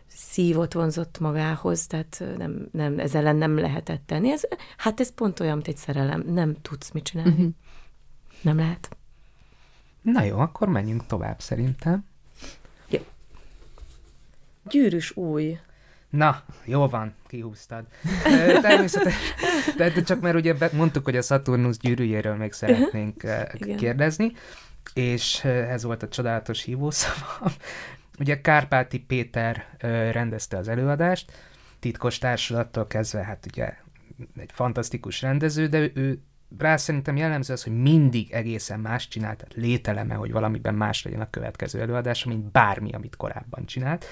szívot 0.08 0.74
vonzott 0.74 1.20
magához, 1.20 1.88
tehát 1.88 2.24
nem, 2.38 2.68
nem, 2.72 3.00
ez 3.00 3.16
ellen 3.16 3.36
nem 3.36 3.58
lehetett 3.58 4.02
tenni. 4.06 4.32
Ez, 4.32 4.42
hát 4.78 5.00
ez 5.00 5.14
pont 5.14 5.40
olyan, 5.40 5.56
mint 5.56 5.68
egy 5.68 5.78
szerelem. 5.78 6.24
Nem 6.28 6.56
tudsz 6.62 6.92
mit 6.92 7.04
csinálni. 7.04 7.32
Uh-huh. 7.32 7.50
Nem 8.42 8.58
lehet. 8.58 8.98
Na 10.02 10.24
jó, 10.24 10.40
akkor 10.40 10.68
menjünk 10.68 11.06
tovább 11.06 11.42
szerintem. 11.42 12.06
Jó. 12.90 13.00
Gyűrűs 14.70 15.16
új. 15.16 15.60
Na, 16.10 16.44
jó 16.66 16.88
van, 16.88 17.14
kihúztad. 17.28 17.86
Természetesen, 18.62 19.20
de 19.78 20.02
csak 20.02 20.22
mert 20.22 20.36
ugye 20.36 20.56
mondtuk, 20.74 21.04
hogy 21.04 21.16
a 21.16 21.22
Saturnus 21.22 21.78
gyűrűjéről 21.78 22.36
még 22.36 22.52
szeretnénk 22.54 23.24
Igen. 23.54 23.78
kérdezni, 23.78 24.32
és 24.94 25.44
ez 25.44 25.84
volt 25.84 26.04
a 26.04 26.08
csodálatos 26.08 26.64
hívószava. 26.64 27.52
Ugye 28.20 28.42
Kárpáti 28.42 29.00
Péter 29.00 29.76
rendezte 30.12 30.58
az 30.58 30.68
előadást, 30.68 31.32
titkos 31.80 32.18
társadattól 32.18 32.88
kezdve, 32.88 33.24
hát 33.24 33.46
ugye 33.52 33.74
egy 34.38 34.52
fantasztikus 34.54 35.22
rendező, 35.22 35.68
de 35.68 35.90
ő 35.94 36.22
rá 36.58 36.78
szerintem 36.78 37.16
jellemző 37.16 37.54
az, 37.54 37.64
hogy 37.64 37.82
mindig 37.82 38.32
egészen 38.32 38.80
más 38.80 39.08
csinált, 39.08 39.38
tehát 39.38 39.54
lételeme, 39.54 40.14
hogy 40.14 40.32
valamiben 40.32 40.76
más 40.76 41.04
legyen 41.04 41.22
a 41.22 41.30
következő 41.30 41.82
előadás, 41.82 42.24
mint 42.24 42.52
bármi, 42.52 42.92
amit 42.92 43.16
korábban 43.16 43.66
csinált. 43.66 44.06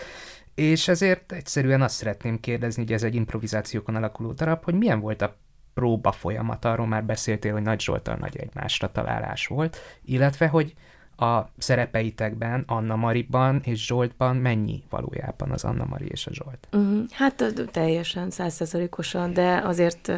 És 0.56 0.88
ezért 0.88 1.32
egyszerűen 1.32 1.82
azt 1.82 1.96
szeretném 1.96 2.40
kérdezni, 2.40 2.84
hogy 2.84 2.94
ez 2.94 3.04
egy 3.04 3.16
improvizációkon 3.16 3.96
alakuló 3.96 4.32
darab, 4.32 4.64
hogy 4.64 4.74
milyen 4.74 5.00
volt 5.00 5.22
a 5.22 5.38
próba 5.74 6.12
folyamat, 6.12 6.66
arról 6.66 6.88
már 6.88 7.04
beszéltél, 7.06 7.52
hogy 7.52 7.62
Nagy 7.62 7.82
Zsoltal 7.82 8.16
nagy 8.16 8.38
egymásra 8.38 8.92
találás 8.92 9.48
volt, 9.48 9.78
illetve, 10.04 10.48
hogy 10.48 10.74
a 11.18 11.50
szerepeitekben, 11.58 12.64
Anna 12.68 12.96
Mariban 12.96 13.62
és 13.64 13.86
Zsoltban 13.86 14.36
mennyi 14.36 14.84
valójában 14.90 15.52
az 15.52 15.64
Anna 15.64 15.86
Mari 15.86 16.06
és 16.08 16.28
a 16.28 16.34
Zsolt? 16.34 16.68
Uh-huh. 16.72 17.10
Hát 17.12 17.54
teljesen, 17.72 18.30
százszerzalékosan, 18.30 19.34
de 19.34 19.62
azért, 19.64 20.12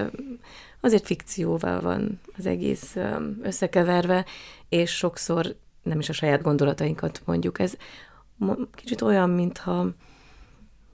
azért 0.80 1.06
fikcióval 1.06 1.82
van 1.82 2.20
az 2.38 2.46
egész 2.46 2.96
összekeverve, 3.42 4.26
és 4.70 4.96
sokszor 4.96 5.56
nem 5.84 6.00
is 6.00 6.10
a 6.10 6.14
saját 6.14 6.42
gondolatainkat 6.42 7.22
mondjuk. 7.26 7.60
Ez 7.60 7.78
kicsit 8.72 9.02
olyan, 9.02 9.30
mintha 9.30 9.88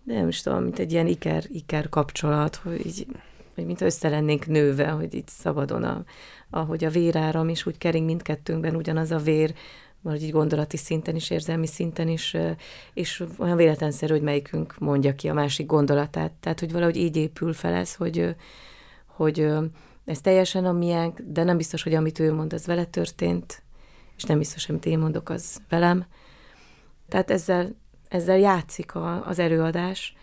nem 0.03 0.27
is 0.27 0.41
tudom, 0.41 0.63
mint 0.63 0.79
egy 0.79 0.91
ilyen 0.91 1.07
iker, 1.07 1.43
iker 1.47 1.89
kapcsolat, 1.89 2.55
hogy 2.55 2.85
így, 2.85 3.07
hogy 3.55 3.65
mint 3.65 3.81
össze 3.81 4.09
lennénk 4.09 4.47
nőve, 4.47 4.87
hogy 4.87 5.13
így 5.13 5.27
szabadon, 5.27 5.83
a, 5.83 6.03
ahogy 6.49 6.83
a 6.83 6.89
véráram 6.89 7.49
is 7.49 7.65
úgy 7.65 7.77
kering 7.77 8.05
mindkettőnkben 8.05 8.75
ugyanaz 8.75 9.11
a 9.11 9.17
vér, 9.17 9.53
vagy 10.03 10.23
így 10.23 10.31
gondolati 10.31 10.77
szinten 10.77 11.15
is, 11.15 11.29
érzelmi 11.29 11.67
szinten 11.67 12.07
is, 12.07 12.37
és 12.93 13.23
olyan 13.37 13.57
véletlenszerű, 13.57 14.13
hogy 14.13 14.21
melyikünk 14.21 14.75
mondja 14.79 15.15
ki 15.15 15.29
a 15.29 15.33
másik 15.33 15.65
gondolatát. 15.65 16.31
Tehát, 16.31 16.59
hogy 16.59 16.71
valahogy 16.71 16.97
így 16.97 17.15
épül 17.15 17.53
fel 17.53 17.73
ez, 17.73 17.95
hogy, 17.95 18.35
hogy 19.05 19.47
ez 20.05 20.21
teljesen 20.21 20.65
a 20.65 20.71
miénk, 20.71 21.19
de 21.19 21.43
nem 21.43 21.57
biztos, 21.57 21.83
hogy 21.83 21.93
amit 21.93 22.19
ő 22.19 22.33
mond, 22.33 22.53
az 22.53 22.65
vele 22.65 22.85
történt, 22.85 23.61
és 24.17 24.23
nem 24.23 24.37
biztos, 24.37 24.69
amit 24.69 24.85
én 24.85 24.99
mondok, 24.99 25.29
az 25.29 25.61
velem. 25.69 26.05
Tehát 27.09 27.31
ezzel 27.31 27.75
ezzel 28.13 28.37
játszik 28.37 28.95
a, 28.95 29.27
az 29.27 29.39
előadás, 29.39 30.15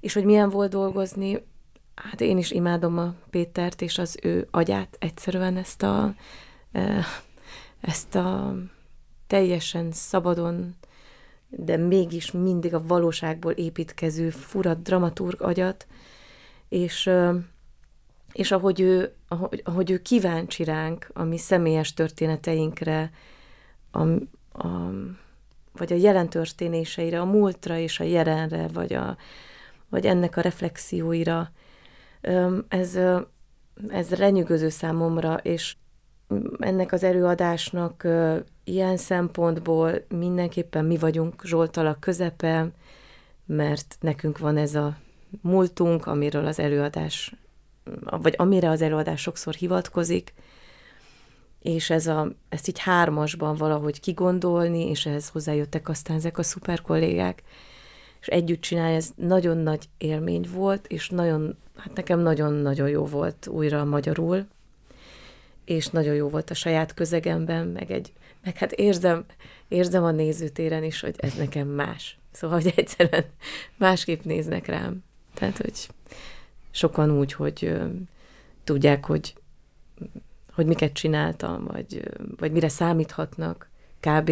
és 0.00 0.12
hogy 0.14 0.24
milyen 0.24 0.48
volt 0.48 0.70
dolgozni, 0.70 1.44
hát 1.94 2.20
én 2.20 2.38
is 2.38 2.50
imádom 2.50 2.98
a 2.98 3.14
Pétert 3.30 3.82
és 3.82 3.98
az 3.98 4.18
ő 4.22 4.48
agyát, 4.50 4.96
egyszerűen 4.98 5.56
ezt 5.56 5.82
a, 5.82 6.14
ezt 7.80 8.14
a 8.14 8.54
teljesen 9.26 9.92
szabadon, 9.92 10.74
de 11.48 11.76
mégis 11.76 12.30
mindig 12.30 12.74
a 12.74 12.86
valóságból 12.86 13.52
építkező, 13.52 14.30
furat 14.30 14.82
dramaturg 14.82 15.42
agyat, 15.42 15.86
és, 16.68 17.10
és 18.32 18.52
ahogy 18.52 18.80
ő, 18.80 19.14
ahogy, 19.28 19.62
ahogy 19.64 19.90
ő 19.90 20.02
kíváncsi 20.02 20.64
ránk, 20.64 21.10
a 21.12 21.22
mi 21.22 21.38
személyes 21.38 21.94
történeteinkre, 21.94 23.10
a, 23.90 24.02
a, 24.66 24.90
vagy 25.72 25.92
a 25.92 25.96
jelen 25.96 26.28
történéseire, 26.28 27.20
a 27.20 27.24
múltra 27.24 27.78
és 27.78 28.00
a 28.00 28.04
jelenre, 28.04 28.68
vagy, 28.68 28.92
a, 28.92 29.16
vagy 29.88 30.06
ennek 30.06 30.36
a 30.36 30.40
reflexióira. 30.40 31.50
Ez, 32.68 32.98
ez 33.88 34.10
lenyűgöző 34.10 34.68
számomra, 34.68 35.34
és 35.34 35.76
ennek 36.58 36.92
az 36.92 37.02
előadásnak 37.02 38.06
ilyen 38.64 38.96
szempontból 38.96 40.04
mindenképpen 40.08 40.84
mi 40.84 40.96
vagyunk 40.96 41.44
Zsoltal 41.44 41.86
a 41.86 41.96
közepe, 42.00 42.70
mert 43.46 43.96
nekünk 44.00 44.38
van 44.38 44.56
ez 44.56 44.74
a 44.74 44.96
múltunk, 45.40 46.06
amiről 46.06 46.46
az 46.46 46.58
előadás, 46.58 47.34
vagy 48.04 48.34
amire 48.36 48.70
az 48.70 48.82
előadás 48.82 49.20
sokszor 49.20 49.54
hivatkozik, 49.54 50.34
és 51.62 51.90
ez 51.90 52.06
a, 52.06 52.30
ezt 52.48 52.68
így 52.68 52.78
hármasban 52.78 53.56
valahogy 53.56 54.00
kigondolni, 54.00 54.88
és 54.88 55.06
ehhez 55.06 55.28
hozzájöttek 55.28 55.88
aztán 55.88 56.16
ezek 56.16 56.38
a 56.38 56.42
szuper 56.42 56.80
kollégák, 56.80 57.42
és 58.20 58.26
együtt 58.26 58.60
csinálni, 58.60 58.94
ez 58.94 59.10
nagyon 59.16 59.56
nagy 59.56 59.88
élmény 59.98 60.48
volt, 60.52 60.86
és 60.86 61.08
nagyon, 61.08 61.56
hát 61.76 61.94
nekem 61.94 62.18
nagyon-nagyon 62.18 62.88
jó 62.88 63.04
volt 63.04 63.46
újra 63.46 63.84
magyarul, 63.84 64.46
és 65.64 65.86
nagyon 65.86 66.14
jó 66.14 66.28
volt 66.28 66.50
a 66.50 66.54
saját 66.54 66.94
közegemben, 66.94 67.66
meg 67.66 67.90
egy, 67.90 68.12
meg 68.44 68.56
hát 68.56 68.72
érzem, 68.72 69.24
érzem 69.68 70.04
a 70.04 70.10
nézőtéren 70.10 70.84
is, 70.84 71.00
hogy 71.00 71.14
ez 71.16 71.34
nekem 71.34 71.68
más. 71.68 72.18
Szóval, 72.30 72.60
hogy 72.60 72.72
egyszerűen 72.76 73.24
másképp 73.76 74.24
néznek 74.24 74.66
rám. 74.66 75.04
Tehát, 75.34 75.56
hogy 75.56 75.88
sokan 76.70 77.10
úgy, 77.10 77.32
hogy 77.32 77.64
ö, 77.64 77.86
tudják, 78.64 79.04
hogy, 79.06 79.34
hogy 80.52 80.66
miket 80.66 80.92
csináltam, 80.92 81.64
vagy, 81.64 82.10
vagy 82.36 82.52
mire 82.52 82.68
számíthatnak 82.68 83.68
kb. 84.00 84.30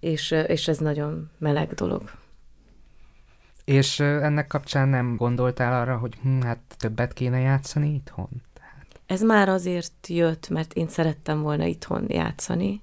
És, 0.00 0.30
és 0.30 0.68
ez 0.68 0.78
nagyon 0.78 1.30
meleg 1.38 1.74
dolog. 1.74 2.10
És 3.64 4.00
ennek 4.00 4.46
kapcsán 4.46 4.88
nem 4.88 5.16
gondoltál 5.16 5.80
arra, 5.80 5.96
hogy 5.96 6.14
hm, 6.22 6.40
hát 6.40 6.60
többet 6.76 7.12
kéne 7.12 7.38
játszani 7.38 7.94
itthon? 7.94 8.28
Ez 9.10 9.22
már 9.22 9.48
azért 9.48 10.06
jött, 10.08 10.48
mert 10.48 10.72
én 10.72 10.88
szerettem 10.88 11.42
volna 11.42 11.64
itthon 11.64 12.04
játszani, 12.08 12.82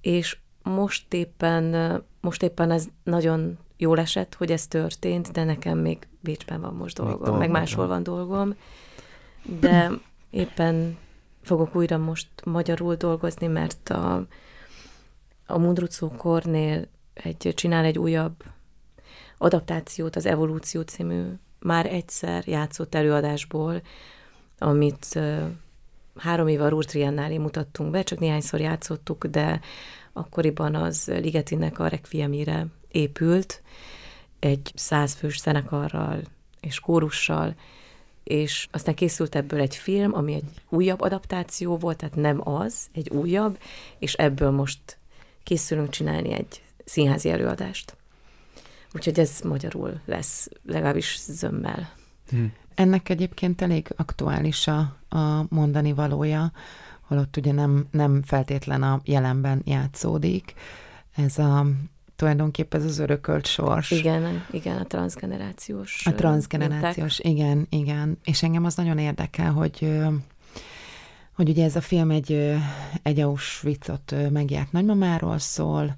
és 0.00 0.38
most 0.62 1.14
éppen, 1.14 2.02
most 2.20 2.42
éppen 2.42 2.70
ez 2.70 2.86
nagyon 3.02 3.58
jól 3.76 3.98
esett, 3.98 4.34
hogy 4.34 4.50
ez 4.50 4.66
történt, 4.66 5.30
de 5.30 5.44
nekem 5.44 5.78
még 5.78 6.08
Bécsben 6.20 6.60
van 6.60 6.74
most 6.74 6.96
dolgom, 6.96 7.18
dolgom 7.18 7.38
meg 7.38 7.50
máshol 7.50 7.86
van 7.86 8.02
dolgom, 8.02 8.54
de 9.60 9.90
éppen 10.30 10.98
fogok 11.42 11.74
újra 11.74 11.96
most 11.96 12.28
magyarul 12.44 12.94
dolgozni, 12.94 13.46
mert 13.46 13.88
a, 13.88 14.26
a 15.46 15.58
Mundrucó 15.58 16.08
Kornél 16.08 16.88
egy, 17.14 17.52
csinál 17.54 17.84
egy 17.84 17.98
újabb 17.98 18.44
adaptációt, 19.38 20.16
az 20.16 20.26
Evolúció 20.26 20.80
című 20.80 21.24
már 21.58 21.86
egyszer 21.86 22.46
játszott 22.46 22.94
előadásból, 22.94 23.82
amit 24.58 25.20
három 26.16 26.48
éve 26.48 26.64
a 26.64 26.68
Rúr 26.68 26.84
mutattunk 27.38 27.90
be, 27.90 28.02
csak 28.02 28.18
néhányszor 28.18 28.60
játszottuk, 28.60 29.26
de 29.26 29.60
akkoriban 30.12 30.74
az 30.74 31.06
Ligetinek 31.06 31.78
a 31.78 31.88
Requiemire 31.88 32.66
épült, 32.88 33.62
egy 34.38 34.72
százfős 34.74 35.40
zenekarral 35.40 36.20
és 36.60 36.80
kórussal, 36.80 37.54
és 38.24 38.68
aztán 38.70 38.94
készült 38.94 39.34
ebből 39.34 39.60
egy 39.60 39.76
film, 39.76 40.14
ami 40.14 40.34
egy 40.34 40.44
újabb 40.68 41.00
adaptáció 41.00 41.76
volt, 41.76 41.96
tehát 41.96 42.16
nem 42.16 42.48
az, 42.48 42.86
egy 42.92 43.10
újabb, 43.10 43.58
és 43.98 44.14
ebből 44.14 44.50
most 44.50 44.98
készülünk 45.42 45.90
csinálni 45.90 46.32
egy 46.32 46.62
színházi 46.84 47.30
előadást. 47.30 47.96
Úgyhogy 48.94 49.18
ez 49.18 49.40
magyarul 49.44 50.00
lesz, 50.04 50.48
legalábbis 50.64 51.18
zömmel. 51.18 51.92
Hm. 52.28 52.44
Ennek 52.78 53.08
egyébként 53.08 53.62
elég 53.62 53.92
aktuális 53.96 54.66
a, 54.66 54.78
a 55.08 55.46
mondani 55.48 55.92
valója, 55.92 56.52
holott 57.00 57.36
ugye 57.36 57.52
nem, 57.52 57.86
nem 57.90 58.22
feltétlen 58.22 58.82
a 58.82 59.00
jelenben 59.04 59.62
játszódik. 59.64 60.54
Ez 61.16 61.38
a 61.38 61.66
tulajdonképpen 62.16 62.80
ez 62.80 62.86
az 62.86 62.98
örökölt 62.98 63.46
sors. 63.46 63.90
Igen, 63.90 64.44
igen, 64.50 64.76
a 64.76 64.84
transgenerációs. 64.84 66.06
A 66.06 66.14
transgenerációs, 66.14 67.20
minták. 67.22 67.42
igen, 67.42 67.66
igen. 67.70 68.18
És 68.24 68.42
engem 68.42 68.64
az 68.64 68.74
nagyon 68.74 68.98
érdekel, 68.98 69.52
hogy 69.52 69.98
hogy 71.32 71.48
ugye 71.48 71.64
ez 71.64 71.76
a 71.76 71.80
film 71.80 72.10
egy, 72.10 72.56
egy 73.02 73.20
Auschwitzot 73.20 74.14
megjárt 74.30 74.72
nagymamáról 74.72 75.38
szól, 75.38 75.96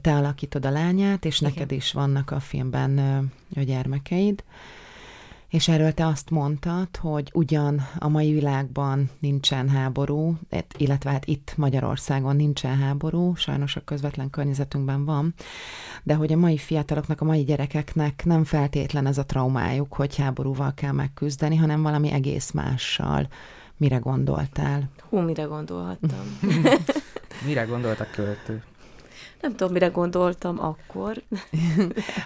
te 0.00 0.14
alakítod 0.14 0.66
a 0.66 0.70
lányát, 0.70 1.24
és 1.24 1.40
igen. 1.40 1.52
neked 1.52 1.72
is 1.72 1.92
vannak 1.92 2.30
a 2.30 2.40
filmben 2.40 2.98
a 3.56 3.60
gyermekeid. 3.60 4.44
És 5.54 5.68
erről 5.68 5.92
te 5.92 6.06
azt 6.06 6.30
mondtad, 6.30 6.96
hogy 6.96 7.30
ugyan 7.32 7.88
a 7.98 8.08
mai 8.08 8.32
világban 8.32 9.10
nincsen 9.18 9.68
háború, 9.68 10.38
illetve 10.76 11.10
hát 11.10 11.26
itt 11.26 11.52
Magyarországon 11.56 12.36
nincsen 12.36 12.76
háború, 12.76 13.34
sajnos 13.34 13.76
a 13.76 13.84
közvetlen 13.84 14.30
környezetünkben 14.30 15.04
van, 15.04 15.34
de 16.02 16.14
hogy 16.14 16.32
a 16.32 16.36
mai 16.36 16.56
fiataloknak, 16.56 17.20
a 17.20 17.24
mai 17.24 17.44
gyerekeknek 17.44 18.24
nem 18.24 18.44
feltétlen 18.44 19.06
ez 19.06 19.18
a 19.18 19.26
traumájuk, 19.26 19.92
hogy 19.92 20.16
háborúval 20.16 20.74
kell 20.74 20.92
megküzdeni, 20.92 21.56
hanem 21.56 21.82
valami 21.82 22.10
egész 22.10 22.50
mással. 22.50 23.28
Mire 23.76 23.96
gondoltál? 23.96 24.90
Hú, 25.08 25.18
mire 25.18 25.42
gondolhattam? 25.42 26.38
mire 27.46 27.62
gondolt 27.62 28.00
a 28.00 28.06
költő? 28.10 28.62
Nem 29.44 29.54
tudom, 29.54 29.72
mire 29.72 29.86
gondoltam 29.86 30.58
akkor. 30.60 31.22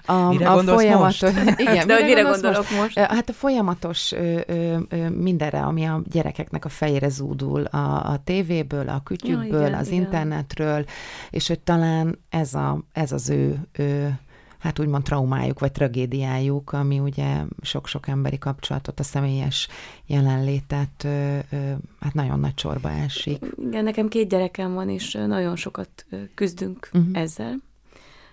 A, 0.07 0.29
mire 0.29 0.51
a 0.51 0.63
folyamatos, 0.63 1.21
most? 1.21 1.61
Igen, 1.61 1.87
De 1.87 1.95
hogy 1.95 2.05
mire 2.05 2.23
gondolok 2.23 2.71
most? 2.71 2.79
most? 2.81 2.99
Hát 2.99 3.29
a 3.29 3.33
folyamatos 3.33 4.13
ö, 4.13 4.41
ö, 4.47 4.77
ö, 4.89 5.09
mindenre, 5.09 5.61
ami 5.61 5.85
a 5.85 6.03
gyerekeknek 6.11 6.65
a 6.65 6.69
fejére 6.69 7.09
zúdul, 7.09 7.65
a, 7.65 8.11
a 8.11 8.21
tévéből, 8.25 8.89
a 8.89 9.01
kütyükből, 9.05 9.61
ja, 9.61 9.67
igen, 9.67 9.79
az 9.79 9.87
igen. 9.87 10.01
internetről, 10.01 10.85
és 11.31 11.49
hogy 11.49 11.61
talán 11.61 12.19
ez, 12.31 12.55
a, 12.55 12.85
ez 12.93 13.13
az 13.13 13.31
ő, 13.31 13.69
ő 13.73 14.19
hát 14.59 14.79
úgymond 14.79 15.03
traumájuk, 15.03 15.59
vagy 15.59 15.73
tragédiájuk, 15.73 16.73
ami 16.73 16.99
ugye 16.99 17.43
sok-sok 17.63 18.09
emberi 18.09 18.39
kapcsolatot, 18.39 19.01
a 19.01 19.03
személyes 19.03 19.69
jelenlétet 20.07 21.07
hát 22.01 22.15
nagyon 22.15 22.41
nagy 22.41 22.55
csorba 22.55 22.91
esik. 22.91 23.45
Igen, 23.57 23.85
nekem 23.85 24.09
két 24.09 24.29
gyerekem 24.29 24.75
van, 24.75 24.89
és 24.89 25.13
nagyon 25.13 25.57
sokat 25.57 26.07
küzdünk 26.35 26.89
uh-huh. 26.93 27.19
ezzel, 27.19 27.57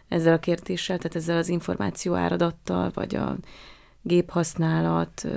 ezzel 0.08 0.34
a 0.34 0.40
kérdéssel, 0.40 0.98
tehát 0.98 1.16
ezzel 1.16 1.38
az 1.38 1.50
információ 1.50 2.14
áradattal, 2.14 2.92
vagy 2.94 3.16
a 3.16 3.38
géphasználat, 4.02 5.28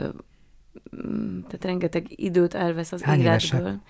tehát 1.47 1.64
rengeteg 1.64 2.07
időt 2.09 2.55
elvesz 2.55 2.93
az 2.93 3.03
Hány 3.03 3.20
életből. 3.20 3.61
Évesek? 3.61 3.80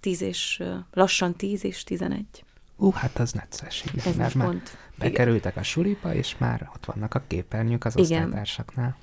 Tíz 0.00 0.22
és, 0.22 0.62
lassan 0.92 1.34
tíz 1.34 1.64
és 1.64 1.84
tizenegy. 1.84 2.44
Ú, 2.80 2.90
hát 2.90 3.18
az 3.18 3.32
necces, 3.32 3.84
igen. 3.92 4.06
Ez 4.06 4.16
mert 4.16 4.34
már 4.34 4.46
pont. 4.46 4.76
bekerültek 4.98 5.52
igen. 5.52 5.62
a 5.62 5.66
sulipa, 5.66 6.14
és 6.14 6.34
már 6.38 6.70
ott 6.74 6.84
vannak 6.84 7.14
a 7.14 7.22
képernyők 7.26 7.84
az 7.84 7.96
osztálytársaknál. 7.96 8.96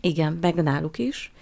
Igen, 0.00 0.38
meg 0.40 0.54
náluk 0.54 0.98
is. 0.98 1.32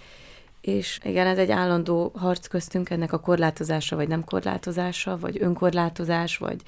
És 0.61 0.99
igen, 1.03 1.27
ez 1.27 1.37
egy 1.37 1.51
állandó 1.51 2.11
harc 2.15 2.47
köztünk 2.47 2.89
ennek 2.89 3.13
a 3.13 3.19
korlátozása, 3.19 3.95
vagy 3.95 4.07
nem 4.07 4.23
korlátozása, 4.23 5.17
vagy 5.17 5.37
önkorlátozás, 5.41 6.37
vagy, 6.37 6.61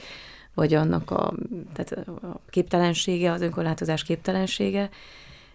vagy 0.53 0.74
annak 0.74 1.12
a, 1.12 1.34
tehát 1.74 2.08
a 2.08 2.39
képtelensége, 2.49 3.32
az 3.32 3.41
önkorlátozás 3.41 4.03
képtelensége. 4.03 4.89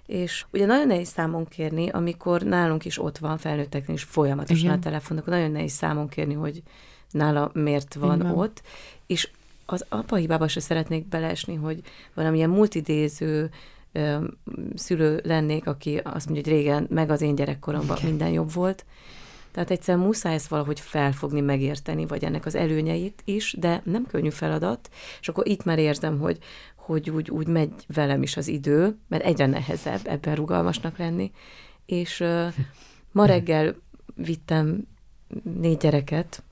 És 0.06 0.44
ugye 0.52 0.66
nagyon 0.66 0.86
nehéz 0.86 1.08
számon 1.08 1.48
kérni, 1.48 1.88
amikor 1.88 2.42
nálunk 2.42 2.84
is 2.84 2.98
ott 2.98 3.18
van, 3.18 3.38
felnőtteknél 3.38 3.96
is 3.96 4.02
folyamatosan 4.02 4.64
Igen. 4.64 4.76
a 4.76 4.78
telefonok, 4.78 5.26
nagyon 5.26 5.50
nehéz 5.50 5.72
számon 5.72 6.08
kérni, 6.08 6.34
hogy 6.34 6.62
nála 7.10 7.50
miért 7.54 7.94
van 7.94 8.20
Igen. 8.20 8.36
ott, 8.36 8.62
és 9.06 9.30
az 9.72 9.84
apa 9.88 10.16
hibába 10.16 10.48
se 10.48 10.60
szeretnék 10.60 11.08
beleesni, 11.08 11.54
hogy 11.54 11.80
valamilyen 12.14 12.50
multidéző 12.50 13.50
ö, 13.92 14.24
szülő 14.74 15.20
lennék, 15.24 15.66
aki 15.66 15.96
azt 15.96 16.28
mondja, 16.28 16.44
hogy 16.44 16.60
régen, 16.60 16.86
meg 16.90 17.10
az 17.10 17.20
én 17.20 17.34
gyerekkoromban 17.34 17.96
okay. 17.96 18.08
minden 18.08 18.30
jobb 18.30 18.52
volt. 18.52 18.84
Tehát 19.52 19.70
egyszerűen 19.70 20.04
muszáj 20.06 20.34
ezt 20.34 20.48
valahogy 20.48 20.80
felfogni, 20.80 21.40
megérteni, 21.40 22.06
vagy 22.06 22.24
ennek 22.24 22.46
az 22.46 22.54
előnyeit 22.54 23.22
is, 23.24 23.56
de 23.58 23.82
nem 23.84 24.06
könnyű 24.06 24.30
feladat, 24.30 24.90
és 25.20 25.28
akkor 25.28 25.48
itt 25.48 25.64
már 25.64 25.78
érzem, 25.78 26.18
hogy, 26.18 26.38
hogy 26.76 27.10
úgy, 27.10 27.30
úgy 27.30 27.46
megy 27.46 27.72
velem 27.86 28.22
is 28.22 28.36
az 28.36 28.48
idő, 28.48 28.96
mert 29.08 29.24
egyre 29.24 29.46
nehezebb 29.46 30.00
ebben 30.04 30.34
rugalmasnak 30.34 30.98
lenni, 30.98 31.30
és 31.86 32.20
ö, 32.20 32.46
ma 33.12 33.26
reggel 33.34 33.74
vittem 34.14 34.86
négy 35.42 35.76
gyereket 35.76 36.42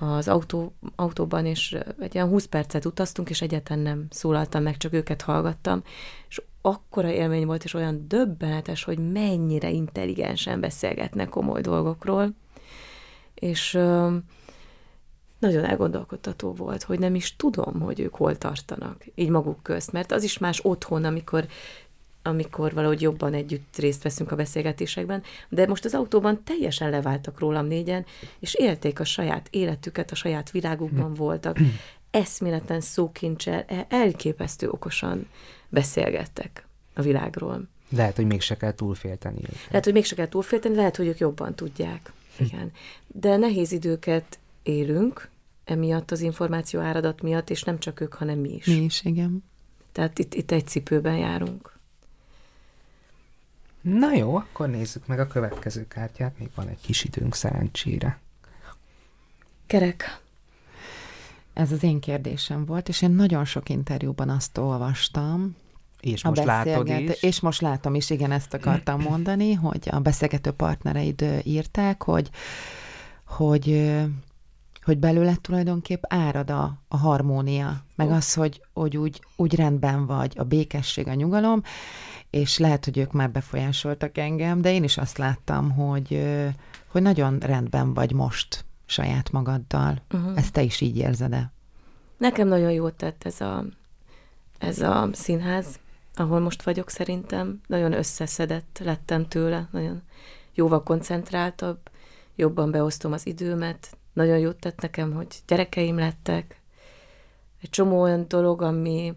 az 0.00 0.28
autó, 0.28 0.74
autóban, 0.96 1.46
és 1.46 1.76
egy 1.98 2.16
olyan 2.16 2.28
20 2.28 2.44
percet 2.44 2.84
utaztunk, 2.84 3.30
és 3.30 3.42
egyetlen 3.42 3.78
nem 3.78 4.06
szólaltam 4.10 4.62
meg, 4.62 4.76
csak 4.76 4.92
őket 4.92 5.22
hallgattam, 5.22 5.82
és 6.28 6.42
akkora 6.60 7.10
élmény 7.10 7.46
volt, 7.46 7.64
és 7.64 7.74
olyan 7.74 8.04
döbbenetes, 8.08 8.84
hogy 8.84 9.12
mennyire 9.12 9.70
intelligensen 9.70 10.60
beszélgetnek 10.60 11.28
komoly 11.28 11.60
dolgokról, 11.60 12.34
és 13.34 13.74
ö, 13.74 14.16
nagyon 15.38 15.64
elgondolkodtató 15.64 16.52
volt, 16.52 16.82
hogy 16.82 16.98
nem 16.98 17.14
is 17.14 17.36
tudom, 17.36 17.80
hogy 17.80 18.00
ők 18.00 18.14
hol 18.14 18.38
tartanak, 18.38 19.04
így 19.14 19.28
maguk 19.28 19.62
közt, 19.62 19.92
mert 19.92 20.12
az 20.12 20.22
is 20.22 20.38
más 20.38 20.60
otthon, 20.64 21.04
amikor 21.04 21.46
amikor 22.28 22.74
valahogy 22.74 23.00
jobban 23.00 23.34
együtt 23.34 23.76
részt 23.76 24.02
veszünk 24.02 24.32
a 24.32 24.36
beszélgetésekben, 24.36 25.22
de 25.48 25.66
most 25.66 25.84
az 25.84 25.94
autóban 25.94 26.42
teljesen 26.44 26.90
leváltak 26.90 27.38
rólam 27.38 27.66
négyen, 27.66 28.06
és 28.38 28.54
élték 28.54 29.00
a 29.00 29.04
saját 29.04 29.48
életüket, 29.50 30.10
a 30.10 30.14
saját 30.14 30.50
világukban 30.50 31.14
voltak, 31.14 31.58
eszméletlen 32.10 32.80
szókincsel, 32.80 33.64
e- 33.68 33.86
elképesztő 33.88 34.68
okosan 34.68 35.26
beszélgettek 35.68 36.66
a 36.94 37.02
világról. 37.02 37.68
Lehet, 37.90 38.16
hogy 38.16 38.26
mégse 38.26 38.56
kell 38.56 38.74
túlfélteni. 38.74 39.40
Lehet, 39.68 39.84
hogy 39.84 39.92
mégse 39.92 40.14
kell 40.14 40.28
túlfélteni, 40.28 40.74
lehet, 40.74 40.96
hogy 40.96 41.06
ők 41.06 41.18
jobban 41.18 41.54
tudják. 41.54 42.12
Hm. 42.36 42.44
Igen. 42.44 42.72
De 43.06 43.36
nehéz 43.36 43.72
időket 43.72 44.38
élünk, 44.62 45.28
emiatt 45.64 46.10
az 46.10 46.20
információ 46.20 46.80
áradat 46.80 47.22
miatt, 47.22 47.50
és 47.50 47.62
nem 47.62 47.78
csak 47.78 48.00
ők, 48.00 48.14
hanem 48.14 48.38
mi 48.38 48.54
is. 48.54 48.66
Mi 48.66 48.74
is, 48.74 49.04
igen. 49.04 49.44
Tehát 49.92 50.18
itt, 50.18 50.34
itt 50.34 50.50
egy 50.50 50.66
cipőben 50.66 51.16
járunk. 51.16 51.77
Na 53.80 54.14
jó, 54.14 54.36
akkor 54.36 54.68
nézzük 54.68 55.06
meg 55.06 55.20
a 55.20 55.26
következő 55.26 55.86
kártyát, 55.88 56.38
még 56.38 56.48
van 56.54 56.68
egy 56.68 56.80
kis 56.80 57.04
időnk 57.04 57.34
szerencsére. 57.34 58.18
Kerek. 59.66 60.20
Ez 61.52 61.72
az 61.72 61.82
én 61.82 62.00
kérdésem 62.00 62.64
volt, 62.64 62.88
és 62.88 63.02
én 63.02 63.10
nagyon 63.10 63.44
sok 63.44 63.68
interjúban 63.68 64.28
azt 64.28 64.58
olvastam, 64.58 65.56
és 66.00 66.24
most 66.24 66.44
látod 66.44 66.88
is. 66.88 67.22
És 67.22 67.40
most 67.40 67.60
látom 67.60 67.94
is, 67.94 68.10
igen, 68.10 68.30
ezt 68.30 68.54
akartam 68.54 69.00
mondani, 69.00 69.52
hogy 69.52 69.88
a 69.90 69.98
beszélgető 69.98 70.50
partnereid 70.50 71.24
írták, 71.42 72.02
hogy, 72.02 72.30
hogy, 73.24 73.92
hogy 74.88 74.98
belőle 74.98 75.36
tulajdonképp 75.40 76.02
árad 76.06 76.50
a, 76.50 76.78
a 76.88 76.96
harmónia, 76.96 77.84
meg 77.94 78.10
az, 78.10 78.34
hogy, 78.34 78.62
hogy 78.72 78.96
úgy, 78.96 79.22
úgy 79.36 79.54
rendben 79.54 80.06
vagy, 80.06 80.34
a 80.38 80.44
békesség, 80.44 81.08
a 81.08 81.14
nyugalom, 81.14 81.62
és 82.30 82.58
lehet, 82.58 82.84
hogy 82.84 82.98
ők 82.98 83.12
már 83.12 83.30
befolyásoltak 83.30 84.18
engem, 84.18 84.60
de 84.60 84.72
én 84.72 84.84
is 84.84 84.96
azt 84.96 85.18
láttam, 85.18 85.70
hogy, 85.70 86.26
hogy 86.86 87.02
nagyon 87.02 87.38
rendben 87.38 87.94
vagy 87.94 88.12
most 88.12 88.64
saját 88.86 89.30
magaddal. 89.30 90.02
Uh-huh. 90.12 90.32
Ezt 90.36 90.52
te 90.52 90.62
is 90.62 90.80
így 90.80 90.96
érzed-e? 90.96 91.52
Nekem 92.16 92.48
nagyon 92.48 92.70
jót 92.72 92.94
tett 92.94 93.24
ez 93.24 93.40
a, 93.40 93.64
ez 94.58 94.80
a 94.80 95.08
színház, 95.12 95.78
ahol 96.14 96.40
most 96.40 96.62
vagyok 96.62 96.90
szerintem. 96.90 97.60
Nagyon 97.66 97.92
összeszedett 97.92 98.80
lettem 98.84 99.28
tőle, 99.28 99.68
nagyon 99.72 100.02
jóval 100.54 100.82
koncentráltabb, 100.82 101.78
jobban 102.36 102.70
beosztom 102.70 103.12
az 103.12 103.26
időmet. 103.26 103.97
Nagyon 104.18 104.38
jót 104.38 104.56
tett 104.56 104.80
nekem, 104.80 105.12
hogy 105.12 105.26
gyerekeim 105.46 105.98
lettek. 105.98 106.60
Egy 107.62 107.70
csomó 107.70 108.00
olyan 108.00 108.24
dolog, 108.28 108.62
ami, 108.62 109.14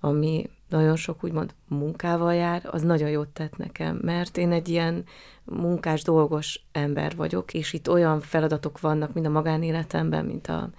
ami 0.00 0.50
nagyon 0.68 0.96
sok 0.96 1.24
úgymond 1.24 1.54
munkával 1.68 2.34
jár, 2.34 2.68
az 2.70 2.82
nagyon 2.82 3.08
jót 3.10 3.28
tett 3.28 3.56
nekem, 3.56 3.98
mert 4.02 4.36
én 4.36 4.52
egy 4.52 4.68
ilyen 4.68 5.04
munkás, 5.44 6.02
dolgos 6.02 6.60
ember 6.72 7.16
vagyok, 7.16 7.54
és 7.54 7.72
itt 7.72 7.88
olyan 7.88 8.20
feladatok 8.20 8.80
vannak, 8.80 9.12
mind 9.12 9.26
a 9.26 9.30
magánéletemben, 9.30 10.24
mint 10.24 10.46
a, 10.46 10.70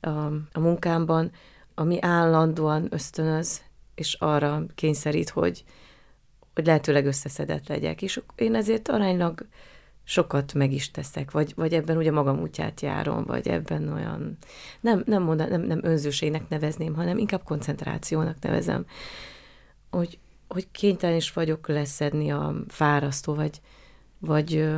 a, 0.00 0.08
a 0.52 0.60
munkámban, 0.60 1.30
ami 1.74 1.98
állandóan 2.00 2.86
ösztönöz, 2.90 3.62
és 3.94 4.14
arra 4.14 4.64
kényszerít, 4.74 5.28
hogy, 5.28 5.64
hogy 6.54 6.66
lehetőleg 6.66 7.06
összeszedett 7.06 7.68
legyek. 7.68 8.02
És 8.02 8.20
én 8.34 8.54
ezért 8.54 8.88
aránylag 8.88 9.46
sokat 10.08 10.54
meg 10.54 10.72
is 10.72 10.90
teszek, 10.90 11.30
vagy, 11.30 11.52
vagy 11.56 11.74
ebben 11.74 11.96
ugye 11.96 12.10
magam 12.10 12.40
útját 12.40 12.80
járom, 12.80 13.24
vagy 13.24 13.48
ebben 13.48 13.92
olyan, 13.92 14.36
nem, 14.80 15.02
nem, 15.06 15.22
mondan, 15.22 15.48
nem, 15.48 15.60
nem 15.62 15.80
önzőségnek 15.82 16.48
nevezném, 16.48 16.94
hanem 16.94 17.18
inkább 17.18 17.42
koncentrációnak 17.42 18.36
nevezem, 18.40 18.86
hogy, 19.90 20.18
hogy 20.48 20.70
kénytelen 20.70 21.16
is 21.16 21.32
vagyok 21.32 21.68
leszedni 21.68 22.30
a 22.30 22.54
fárasztó, 22.68 23.34
vagy, 23.34 23.60
vagy 24.18 24.68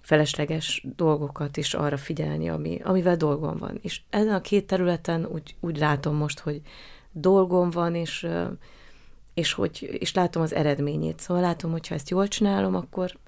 felesleges 0.00 0.86
dolgokat 0.96 1.56
is 1.56 1.74
arra 1.74 1.96
figyelni, 1.96 2.48
ami, 2.48 2.80
amivel 2.84 3.16
dolgom 3.16 3.56
van. 3.56 3.78
És 3.82 4.00
ezen 4.10 4.34
a 4.34 4.40
két 4.40 4.66
területen 4.66 5.26
úgy, 5.26 5.56
úgy 5.60 5.78
látom 5.78 6.14
most, 6.14 6.38
hogy 6.38 6.60
dolgom 7.12 7.70
van, 7.70 7.94
és, 7.94 8.28
és, 9.34 9.52
hogy, 9.52 9.96
és 10.00 10.14
látom 10.14 10.42
az 10.42 10.54
eredményét. 10.54 11.20
Szóval 11.20 11.42
látom, 11.42 11.70
hogy 11.70 11.86
ha 11.88 11.94
ezt 11.94 12.10
jól 12.10 12.28
csinálom, 12.28 12.74
akkor, 12.74 13.18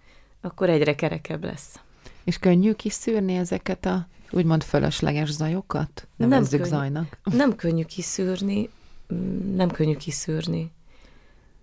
akkor 0.41 0.71
egyre 0.71 0.95
kerekebb 0.95 1.45
lesz. 1.45 1.81
És 2.25 2.39
könnyű 2.39 2.73
kiszűrni 2.73 3.35
ezeket 3.35 3.87
a 3.87 4.09
úgymond 4.31 4.63
fölösleges 4.63 5.31
zajokat? 5.31 6.09
Nevezzük 6.17 6.51
nem 6.51 6.69
könnyű, 6.69 6.81
zajnak. 6.81 7.19
Nem 7.25 7.57
könnyű 7.57 7.85
kiszűrni, 7.85 8.69
mm, 9.15 9.55
nem 9.55 9.71
könnyű 9.71 9.97
kiszűrni. 9.97 10.73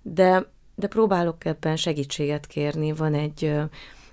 De, 0.01 0.51
de 0.76 0.88
próbálok 0.88 1.45
ebben 1.45 1.76
segítséget 1.76 2.47
kérni. 2.47 2.91
Van 2.91 3.13
egy, 3.13 3.53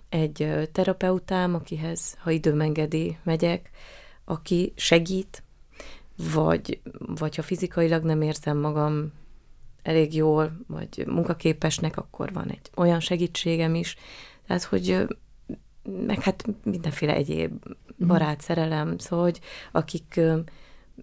egy 0.08 0.68
terapeutám, 0.72 1.54
akihez, 1.54 2.16
ha 2.18 2.30
időm 2.30 2.60
engedi, 2.60 3.16
megyek, 3.22 3.70
aki 4.24 4.72
segít, 4.76 5.42
vagy, 6.32 6.80
vagy 6.98 7.36
ha 7.36 7.42
fizikailag 7.42 8.04
nem 8.04 8.22
érzem 8.22 8.58
magam 8.58 9.12
elég 9.82 10.14
jól, 10.14 10.52
vagy 10.66 11.04
munkaképesnek, 11.06 11.96
akkor 11.96 12.32
van 12.32 12.48
egy 12.48 12.70
olyan 12.76 13.00
segítségem 13.00 13.74
is. 13.74 13.96
Tehát, 14.52 14.66
hogy 14.66 15.06
meg 16.06 16.20
hát 16.20 16.44
mindenféle 16.62 17.14
egyéb 17.14 17.64
mhm. 17.96 18.08
barát, 18.08 18.40
szerelem, 18.40 18.98
szóval, 18.98 19.24
hogy 19.24 19.40
akik 19.72 20.20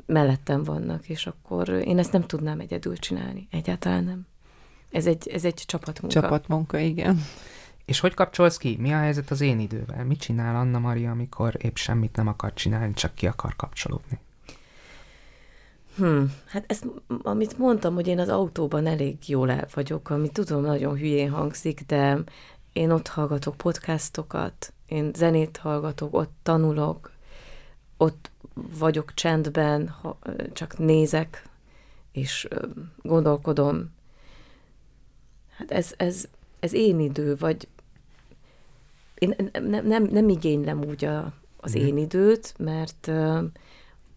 mellettem 0.06 0.64
vannak, 0.64 1.10
és 1.10 1.28
akkor 1.28 1.70
én 1.70 1.97
ezt 1.97 2.12
nem 2.12 2.22
tudnám 2.22 2.60
egyedül 2.60 2.97
csinálni. 2.97 3.47
Egyáltalán 3.52 4.04
nem. 4.04 4.28
Ez 4.91 5.06
egy, 5.06 5.28
ez 5.28 5.45
egy 5.45 5.54
csapatmunka. 5.54 6.22
Csapatmunka, 6.22 6.78
igen. 6.78 7.22
És 7.86 8.00
hogy 8.00 8.14
kapcsolsz 8.14 8.58
ki? 8.58 8.78
Mi 8.80 8.93
a 8.93 8.97
helyzet 8.97 9.32
az 9.32 9.41
én 9.41 9.60
idővel? 9.60 10.06
Mit 10.06 10.20
csinál 10.20 10.56
Anna 10.56 10.80
Maria, 10.80 11.12
amikor 11.12 11.58
épp 11.62 11.76
semmit 11.76 12.16
nem 12.16 12.28
akar 12.28 12.54
csinálni, 12.54 12.93
csak 12.93 13.16
ki 13.16 13.28
akar 13.28 13.56
kapcsolódni? 13.56 14.20
Hmm, 15.97 16.34
hát 16.45 16.64
ezt, 16.68 16.86
amit 17.08 17.58
mondtam, 17.58 17.93
hogy 17.93 18.08
én 18.08 18.20
az 18.20 18.30
autóban 18.30 18.88
elég 18.88 19.30
jól 19.30 19.52
el 19.52 19.68
vagyok, 19.74 20.10
ami 20.10 20.30
tudom, 20.30 20.62
nagyon 20.62 20.97
hülyén 20.97 21.30
hangzik, 21.30 21.82
de 21.88 22.18
én 22.74 22.91
ott 22.91 23.07
hallgatok 23.07 23.57
podcastokat, 23.57 24.74
én 24.86 25.11
zenét 25.15 25.57
hallgatok, 25.57 26.13
ott 26.13 26.34
tanulok, 26.43 27.11
ott 27.97 28.32
vagyok 28.53 29.13
csendben, 29.13 29.95
csak 30.53 30.78
nézek, 30.78 31.43
és 32.11 32.47
gondolkodom. 33.01 33.91
Hát 35.49 35.72
ez, 35.72 35.93
ez, 35.97 36.28
ez 36.59 36.74
én 36.74 36.99
idő, 36.99 37.36
vagy 37.36 37.67
én 39.13 39.36
nem, 39.51 39.88
nem, 39.88 40.03
nem 40.03 40.30
igénylem 40.30 40.84
úgy 40.84 41.05
a, 41.05 41.34
az 41.57 41.74
mhm. 41.74 41.86
én 41.86 41.97
időt, 41.97 42.53
mert 42.57 43.11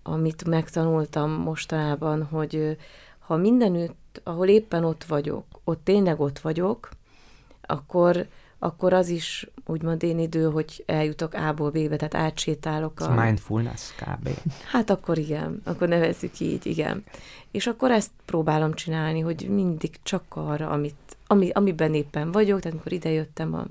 amit 0.03 0.44
megtanultam 0.44 1.30
mostanában, 1.30 2.22
hogy 2.22 2.76
ha 3.18 3.36
mindenütt, 3.36 4.20
ahol 4.24 4.48
éppen 4.48 4.84
ott 4.84 5.05
vagyok, 5.05 5.44
ott 5.64 5.84
tényleg 5.84 6.20
ott 6.20 6.38
vagyok, 6.38 6.88
akkor, 7.61 8.26
akkor 8.64 8.92
az 8.92 9.08
is 9.08 9.46
úgymond 9.66 10.02
én 10.02 10.18
idő, 10.18 10.50
hogy 10.50 10.82
eljutok 10.86 11.34
A-ból 11.34 11.70
B-be, 11.70 11.96
tehát 11.96 12.14
átsétálok. 12.14 13.00
A... 13.00 13.14
mindfulness 13.24 13.92
kb. 13.96 14.28
Hát 14.70 14.90
akkor 14.90 15.18
igen, 15.18 15.60
akkor 15.64 15.88
nevezzük 15.88 16.40
így, 16.40 16.66
igen. 16.66 17.04
És 17.50 17.66
akkor 17.66 17.90
ezt 17.90 18.10
próbálom 18.24 18.74
csinálni, 18.74 19.20
hogy 19.20 19.48
mindig 19.48 19.90
csak 20.02 20.22
arra, 20.28 20.68
amit, 20.68 21.16
ami, 21.26 21.50
amiben 21.50 21.94
éppen 21.94 22.32
vagyok, 22.32 22.58
tehát 22.60 22.72
amikor 22.72 22.92
idejöttem 22.92 23.54
a 23.54 23.64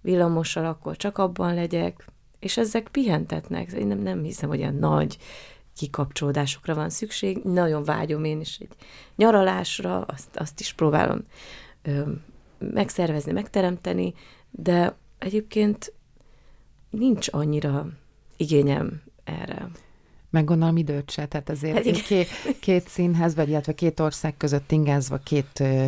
villamossal, 0.00 0.66
akkor 0.66 0.96
csak 0.96 1.18
abban 1.18 1.54
legyek, 1.54 2.06
és 2.38 2.56
ezek 2.56 2.88
pihentetnek. 2.88 3.72
Én 3.72 3.86
nem, 3.86 3.98
nem 3.98 4.22
hiszem, 4.22 4.48
hogy 4.48 4.58
ilyen 4.58 4.74
nagy 4.74 5.18
kikapcsolódásokra 5.76 6.74
van 6.74 6.90
szükség. 6.90 7.42
Nagyon 7.44 7.84
vágyom 7.84 8.24
én 8.24 8.40
is 8.40 8.56
egy 8.60 8.76
nyaralásra, 9.16 10.00
azt, 10.00 10.36
azt 10.36 10.60
is 10.60 10.72
próbálom 10.72 11.24
ö, 11.82 12.02
megszervezni, 12.72 13.32
megteremteni, 13.32 14.14
de 14.50 14.96
egyébként 15.18 15.92
nincs 16.90 17.28
annyira 17.30 17.86
igényem 18.36 19.02
erre 19.24 19.70
meg 20.32 20.44
gondolom 20.44 20.76
időt 20.76 21.10
se, 21.10 21.26
tehát 21.26 21.50
azért 21.50 21.74
hát 21.74 22.02
két, 22.02 22.28
két 22.60 22.88
színház, 22.88 23.34
vagy 23.34 23.48
illetve 23.48 23.74
két 23.74 24.00
ország 24.00 24.36
között 24.36 24.72
ingázva 24.72 25.16
két 25.16 25.60
ö, 25.60 25.86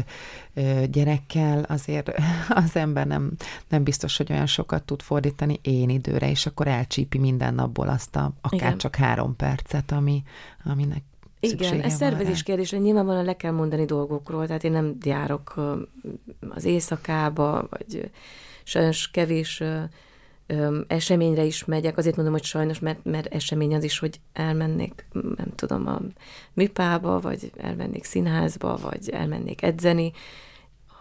ö, 0.55 0.85
gyerekkel, 0.91 1.63
azért 1.63 2.13
az 2.49 2.77
ember 2.77 3.07
nem, 3.07 3.33
nem 3.69 3.83
biztos, 3.83 4.17
hogy 4.17 4.33
olyan 4.33 4.47
sokat 4.47 4.83
tud 4.83 5.03
fordítani 5.03 5.59
én 5.63 5.89
időre, 5.89 6.31
és 6.31 6.47
akkor 6.47 6.69
elcsípi 6.69 7.19
minden 7.19 7.55
napból 7.55 7.89
azt 7.89 8.17
a 8.17 8.33
akár 8.41 8.61
Igen. 8.61 8.79
csak 8.79 8.97
három 8.97 9.37
percet, 9.37 9.93
ami, 9.93 10.23
aminek 10.65 11.03
igen, 11.53 11.81
ez 11.81 11.95
szervezés 11.95 12.43
kérdés, 12.43 12.71
hogy 12.71 12.81
nyilvánvalóan 12.81 13.25
le 13.25 13.37
kell 13.37 13.53
mondani 13.53 13.85
dolgokról, 13.85 14.47
tehát 14.47 14.65
én 14.65 14.73
nem 14.73 14.97
járok 15.05 15.55
az 16.49 16.65
éjszakába, 16.65 17.67
vagy 17.71 18.11
sajnos 18.65 19.11
kevés 19.11 19.63
eseményre 20.87 21.45
is 21.45 21.65
megyek, 21.65 21.97
azért 21.97 22.17
mondom, 22.17 22.35
hogy 22.35 22.45
sajnos, 22.45 22.79
mert, 22.79 22.99
mert 23.03 23.35
esemény 23.35 23.75
az 23.75 23.85
is, 23.85 23.99
hogy 23.99 24.21
elmennék, 24.33 25.07
nem 25.13 25.53
tudom, 25.55 25.87
a 25.87 26.01
műpába, 26.53 27.21
vagy 27.21 27.53
elmennék 27.57 28.05
színházba, 28.05 28.77
vagy 28.77 29.11
elmennék 29.11 29.63
edzeni. 29.63 30.13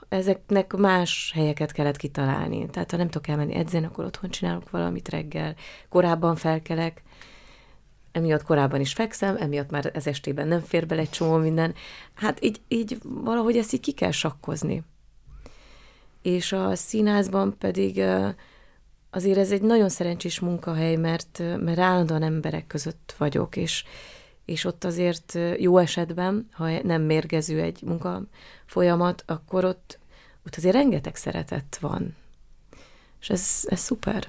Ezeknek 0.09 0.73
más 0.73 1.31
helyeket 1.35 1.71
kellett 1.71 1.97
kitalálni. 1.97 2.69
Tehát 2.69 2.91
ha 2.91 2.97
nem 2.97 3.09
tudok 3.09 3.27
elmenni 3.27 3.55
edzeni, 3.55 3.85
akkor 3.85 4.05
otthon 4.05 4.29
csinálok 4.29 4.69
valamit 4.69 5.09
reggel, 5.09 5.55
korábban 5.89 6.35
felkelek, 6.35 7.03
emiatt 8.13 8.43
korábban 8.43 8.79
is 8.79 8.93
fekszem, 8.93 9.35
emiatt 9.39 9.69
már 9.69 9.91
ez 9.93 10.07
estében 10.07 10.47
nem 10.47 10.59
fér 10.59 10.87
bele 10.87 11.01
egy 11.01 11.09
csomó 11.09 11.37
minden. 11.37 11.73
Hát 12.13 12.43
így, 12.43 12.61
így 12.67 12.97
valahogy 13.03 13.57
ezt 13.57 13.73
így 13.73 13.79
ki 13.79 13.91
kell 13.91 14.11
sakkozni. 14.11 14.83
És 16.21 16.51
a 16.51 16.75
színházban 16.75 17.57
pedig 17.57 18.03
azért 19.09 19.37
ez 19.37 19.51
egy 19.51 19.61
nagyon 19.61 19.89
szerencsés 19.89 20.39
munkahely, 20.39 20.95
mert, 20.95 21.41
mert 21.59 21.79
állandóan 21.79 22.23
emberek 22.23 22.67
között 22.67 23.15
vagyok, 23.17 23.55
és, 23.55 23.83
és 24.45 24.65
ott 24.65 24.83
azért 24.83 25.39
jó 25.57 25.77
esetben, 25.77 26.47
ha 26.51 26.83
nem 26.83 27.01
mérgező 27.01 27.61
egy 27.61 27.81
munka 27.81 28.21
folyamat, 28.65 29.23
akkor 29.25 29.65
ott, 29.65 29.99
ott 30.45 30.55
azért 30.55 30.75
rengeteg 30.75 31.15
szeretet 31.15 31.77
van. 31.81 32.15
És 33.21 33.29
ez, 33.29 33.61
ez 33.65 33.79
szuper. 33.79 34.27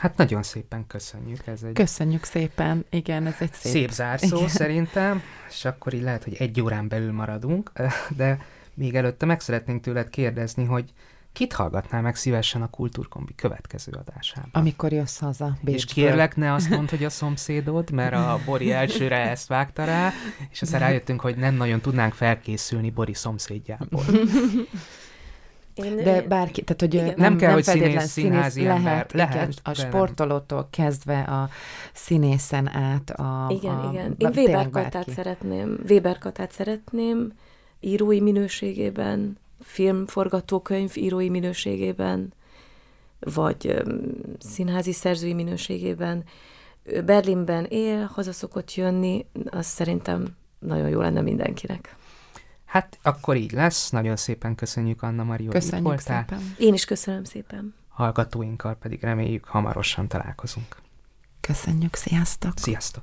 Hát 0.00 0.16
nagyon 0.16 0.42
szépen 0.42 0.86
köszönjük. 0.86 1.46
Ez 1.46 1.62
egy 1.62 1.72
köszönjük 1.72 2.24
szépen, 2.24 2.84
igen, 2.90 3.26
ez 3.26 3.36
egy 3.38 3.52
szép, 3.52 3.72
szép 3.72 3.90
zárszó 3.90 4.36
igen. 4.36 4.48
szerintem, 4.48 5.22
és 5.48 5.64
akkor 5.64 5.94
így 5.94 6.02
lehet, 6.02 6.24
hogy 6.24 6.34
egy 6.38 6.60
órán 6.60 6.88
belül 6.88 7.12
maradunk, 7.12 7.72
de 8.16 8.38
még 8.74 8.94
előtte 8.94 9.26
meg 9.26 9.40
szeretnénk 9.40 9.82
tőled 9.82 10.08
kérdezni, 10.08 10.64
hogy 10.64 10.92
Kit 11.32 11.52
hallgatnál 11.52 12.02
meg 12.02 12.16
szívesen 12.16 12.62
a 12.62 12.70
Kultúrkombi 12.70 13.34
következő 13.34 13.92
adásában? 13.92 14.50
Amikor 14.52 14.92
jössz 14.92 15.18
haza 15.18 15.46
Bécsből. 15.46 15.74
És 15.74 15.84
kérlek, 15.84 16.36
ne 16.36 16.52
azt 16.52 16.68
mondd, 16.68 16.90
hogy 16.94 17.04
a 17.04 17.10
szomszédod, 17.10 17.90
mert 17.90 18.14
a 18.14 18.40
Bori 18.44 18.72
elsőre 18.72 19.30
ezt 19.30 19.48
vágta 19.48 19.84
rá, 19.84 20.12
és 20.50 20.62
aztán 20.62 20.80
rájöttünk, 20.80 21.20
hogy 21.20 21.36
nem 21.36 21.54
nagyon 21.54 21.80
tudnánk 21.80 22.12
felkészülni 22.12 22.90
Bori 22.90 23.14
szomszédjából. 23.14 24.04
Én, 25.76 25.96
De 25.96 26.22
bárki, 26.22 26.62
tehát 26.62 26.80
hogy 26.80 26.94
igen, 26.94 27.06
nem, 27.06 27.14
nem 27.16 27.36
kell, 27.36 27.46
nem 27.46 27.54
hogy 27.54 27.64
színész, 27.64 28.04
színházi 28.04 28.60
színész, 28.60 28.82
lehet, 28.82 29.12
lehet, 29.12 29.34
igen, 29.34 29.52
a 29.62 29.74
sportolótól 29.74 30.68
kezdve 30.70 31.20
a 31.20 31.48
színészen 31.92 32.68
át 32.68 33.10
a... 33.10 33.46
Igen, 33.48 33.74
a, 33.74 33.90
igen. 33.92 34.14
Én 34.18 34.30
Weber 34.36 34.70
Katát 34.70 35.10
szeretném, 35.10 35.78
Weber 35.88 36.18
Katát 36.18 36.52
szeretném 36.52 37.32
írói 37.80 38.20
minőségében, 38.20 39.38
filmforgatókönyv 39.60 40.92
írói 40.94 41.28
minőségében, 41.28 42.32
vagy 43.20 43.82
színházi 44.38 44.92
szerzői 44.92 45.34
minőségében. 45.34 46.24
Berlinben 47.04 47.64
él, 47.64 48.10
haza 48.14 48.32
szokott 48.32 48.74
jönni, 48.74 49.26
az 49.50 49.66
szerintem 49.66 50.26
nagyon 50.58 50.88
jó 50.88 51.00
lenne 51.00 51.20
mindenkinek. 51.20 51.96
Hát 52.66 52.98
akkor 53.02 53.36
így 53.36 53.52
lesz. 53.52 53.90
Nagyon 53.90 54.16
szépen 54.16 54.54
köszönjük, 54.54 55.02
Anna 55.02 55.24
Maria, 55.24 55.50
Köszönjük 55.50 55.86
hogy 55.86 55.98
szépen. 55.98 56.54
Én 56.58 56.74
is 56.74 56.84
köszönöm 56.84 57.24
szépen. 57.24 57.74
Hallgatóinkkal 57.88 58.74
pedig 58.74 59.02
reméljük 59.02 59.44
hamarosan 59.44 60.08
találkozunk. 60.08 60.76
Köszönjük, 61.40 61.94
sziasztok! 61.94 62.52
Sziasztok! 62.58 63.02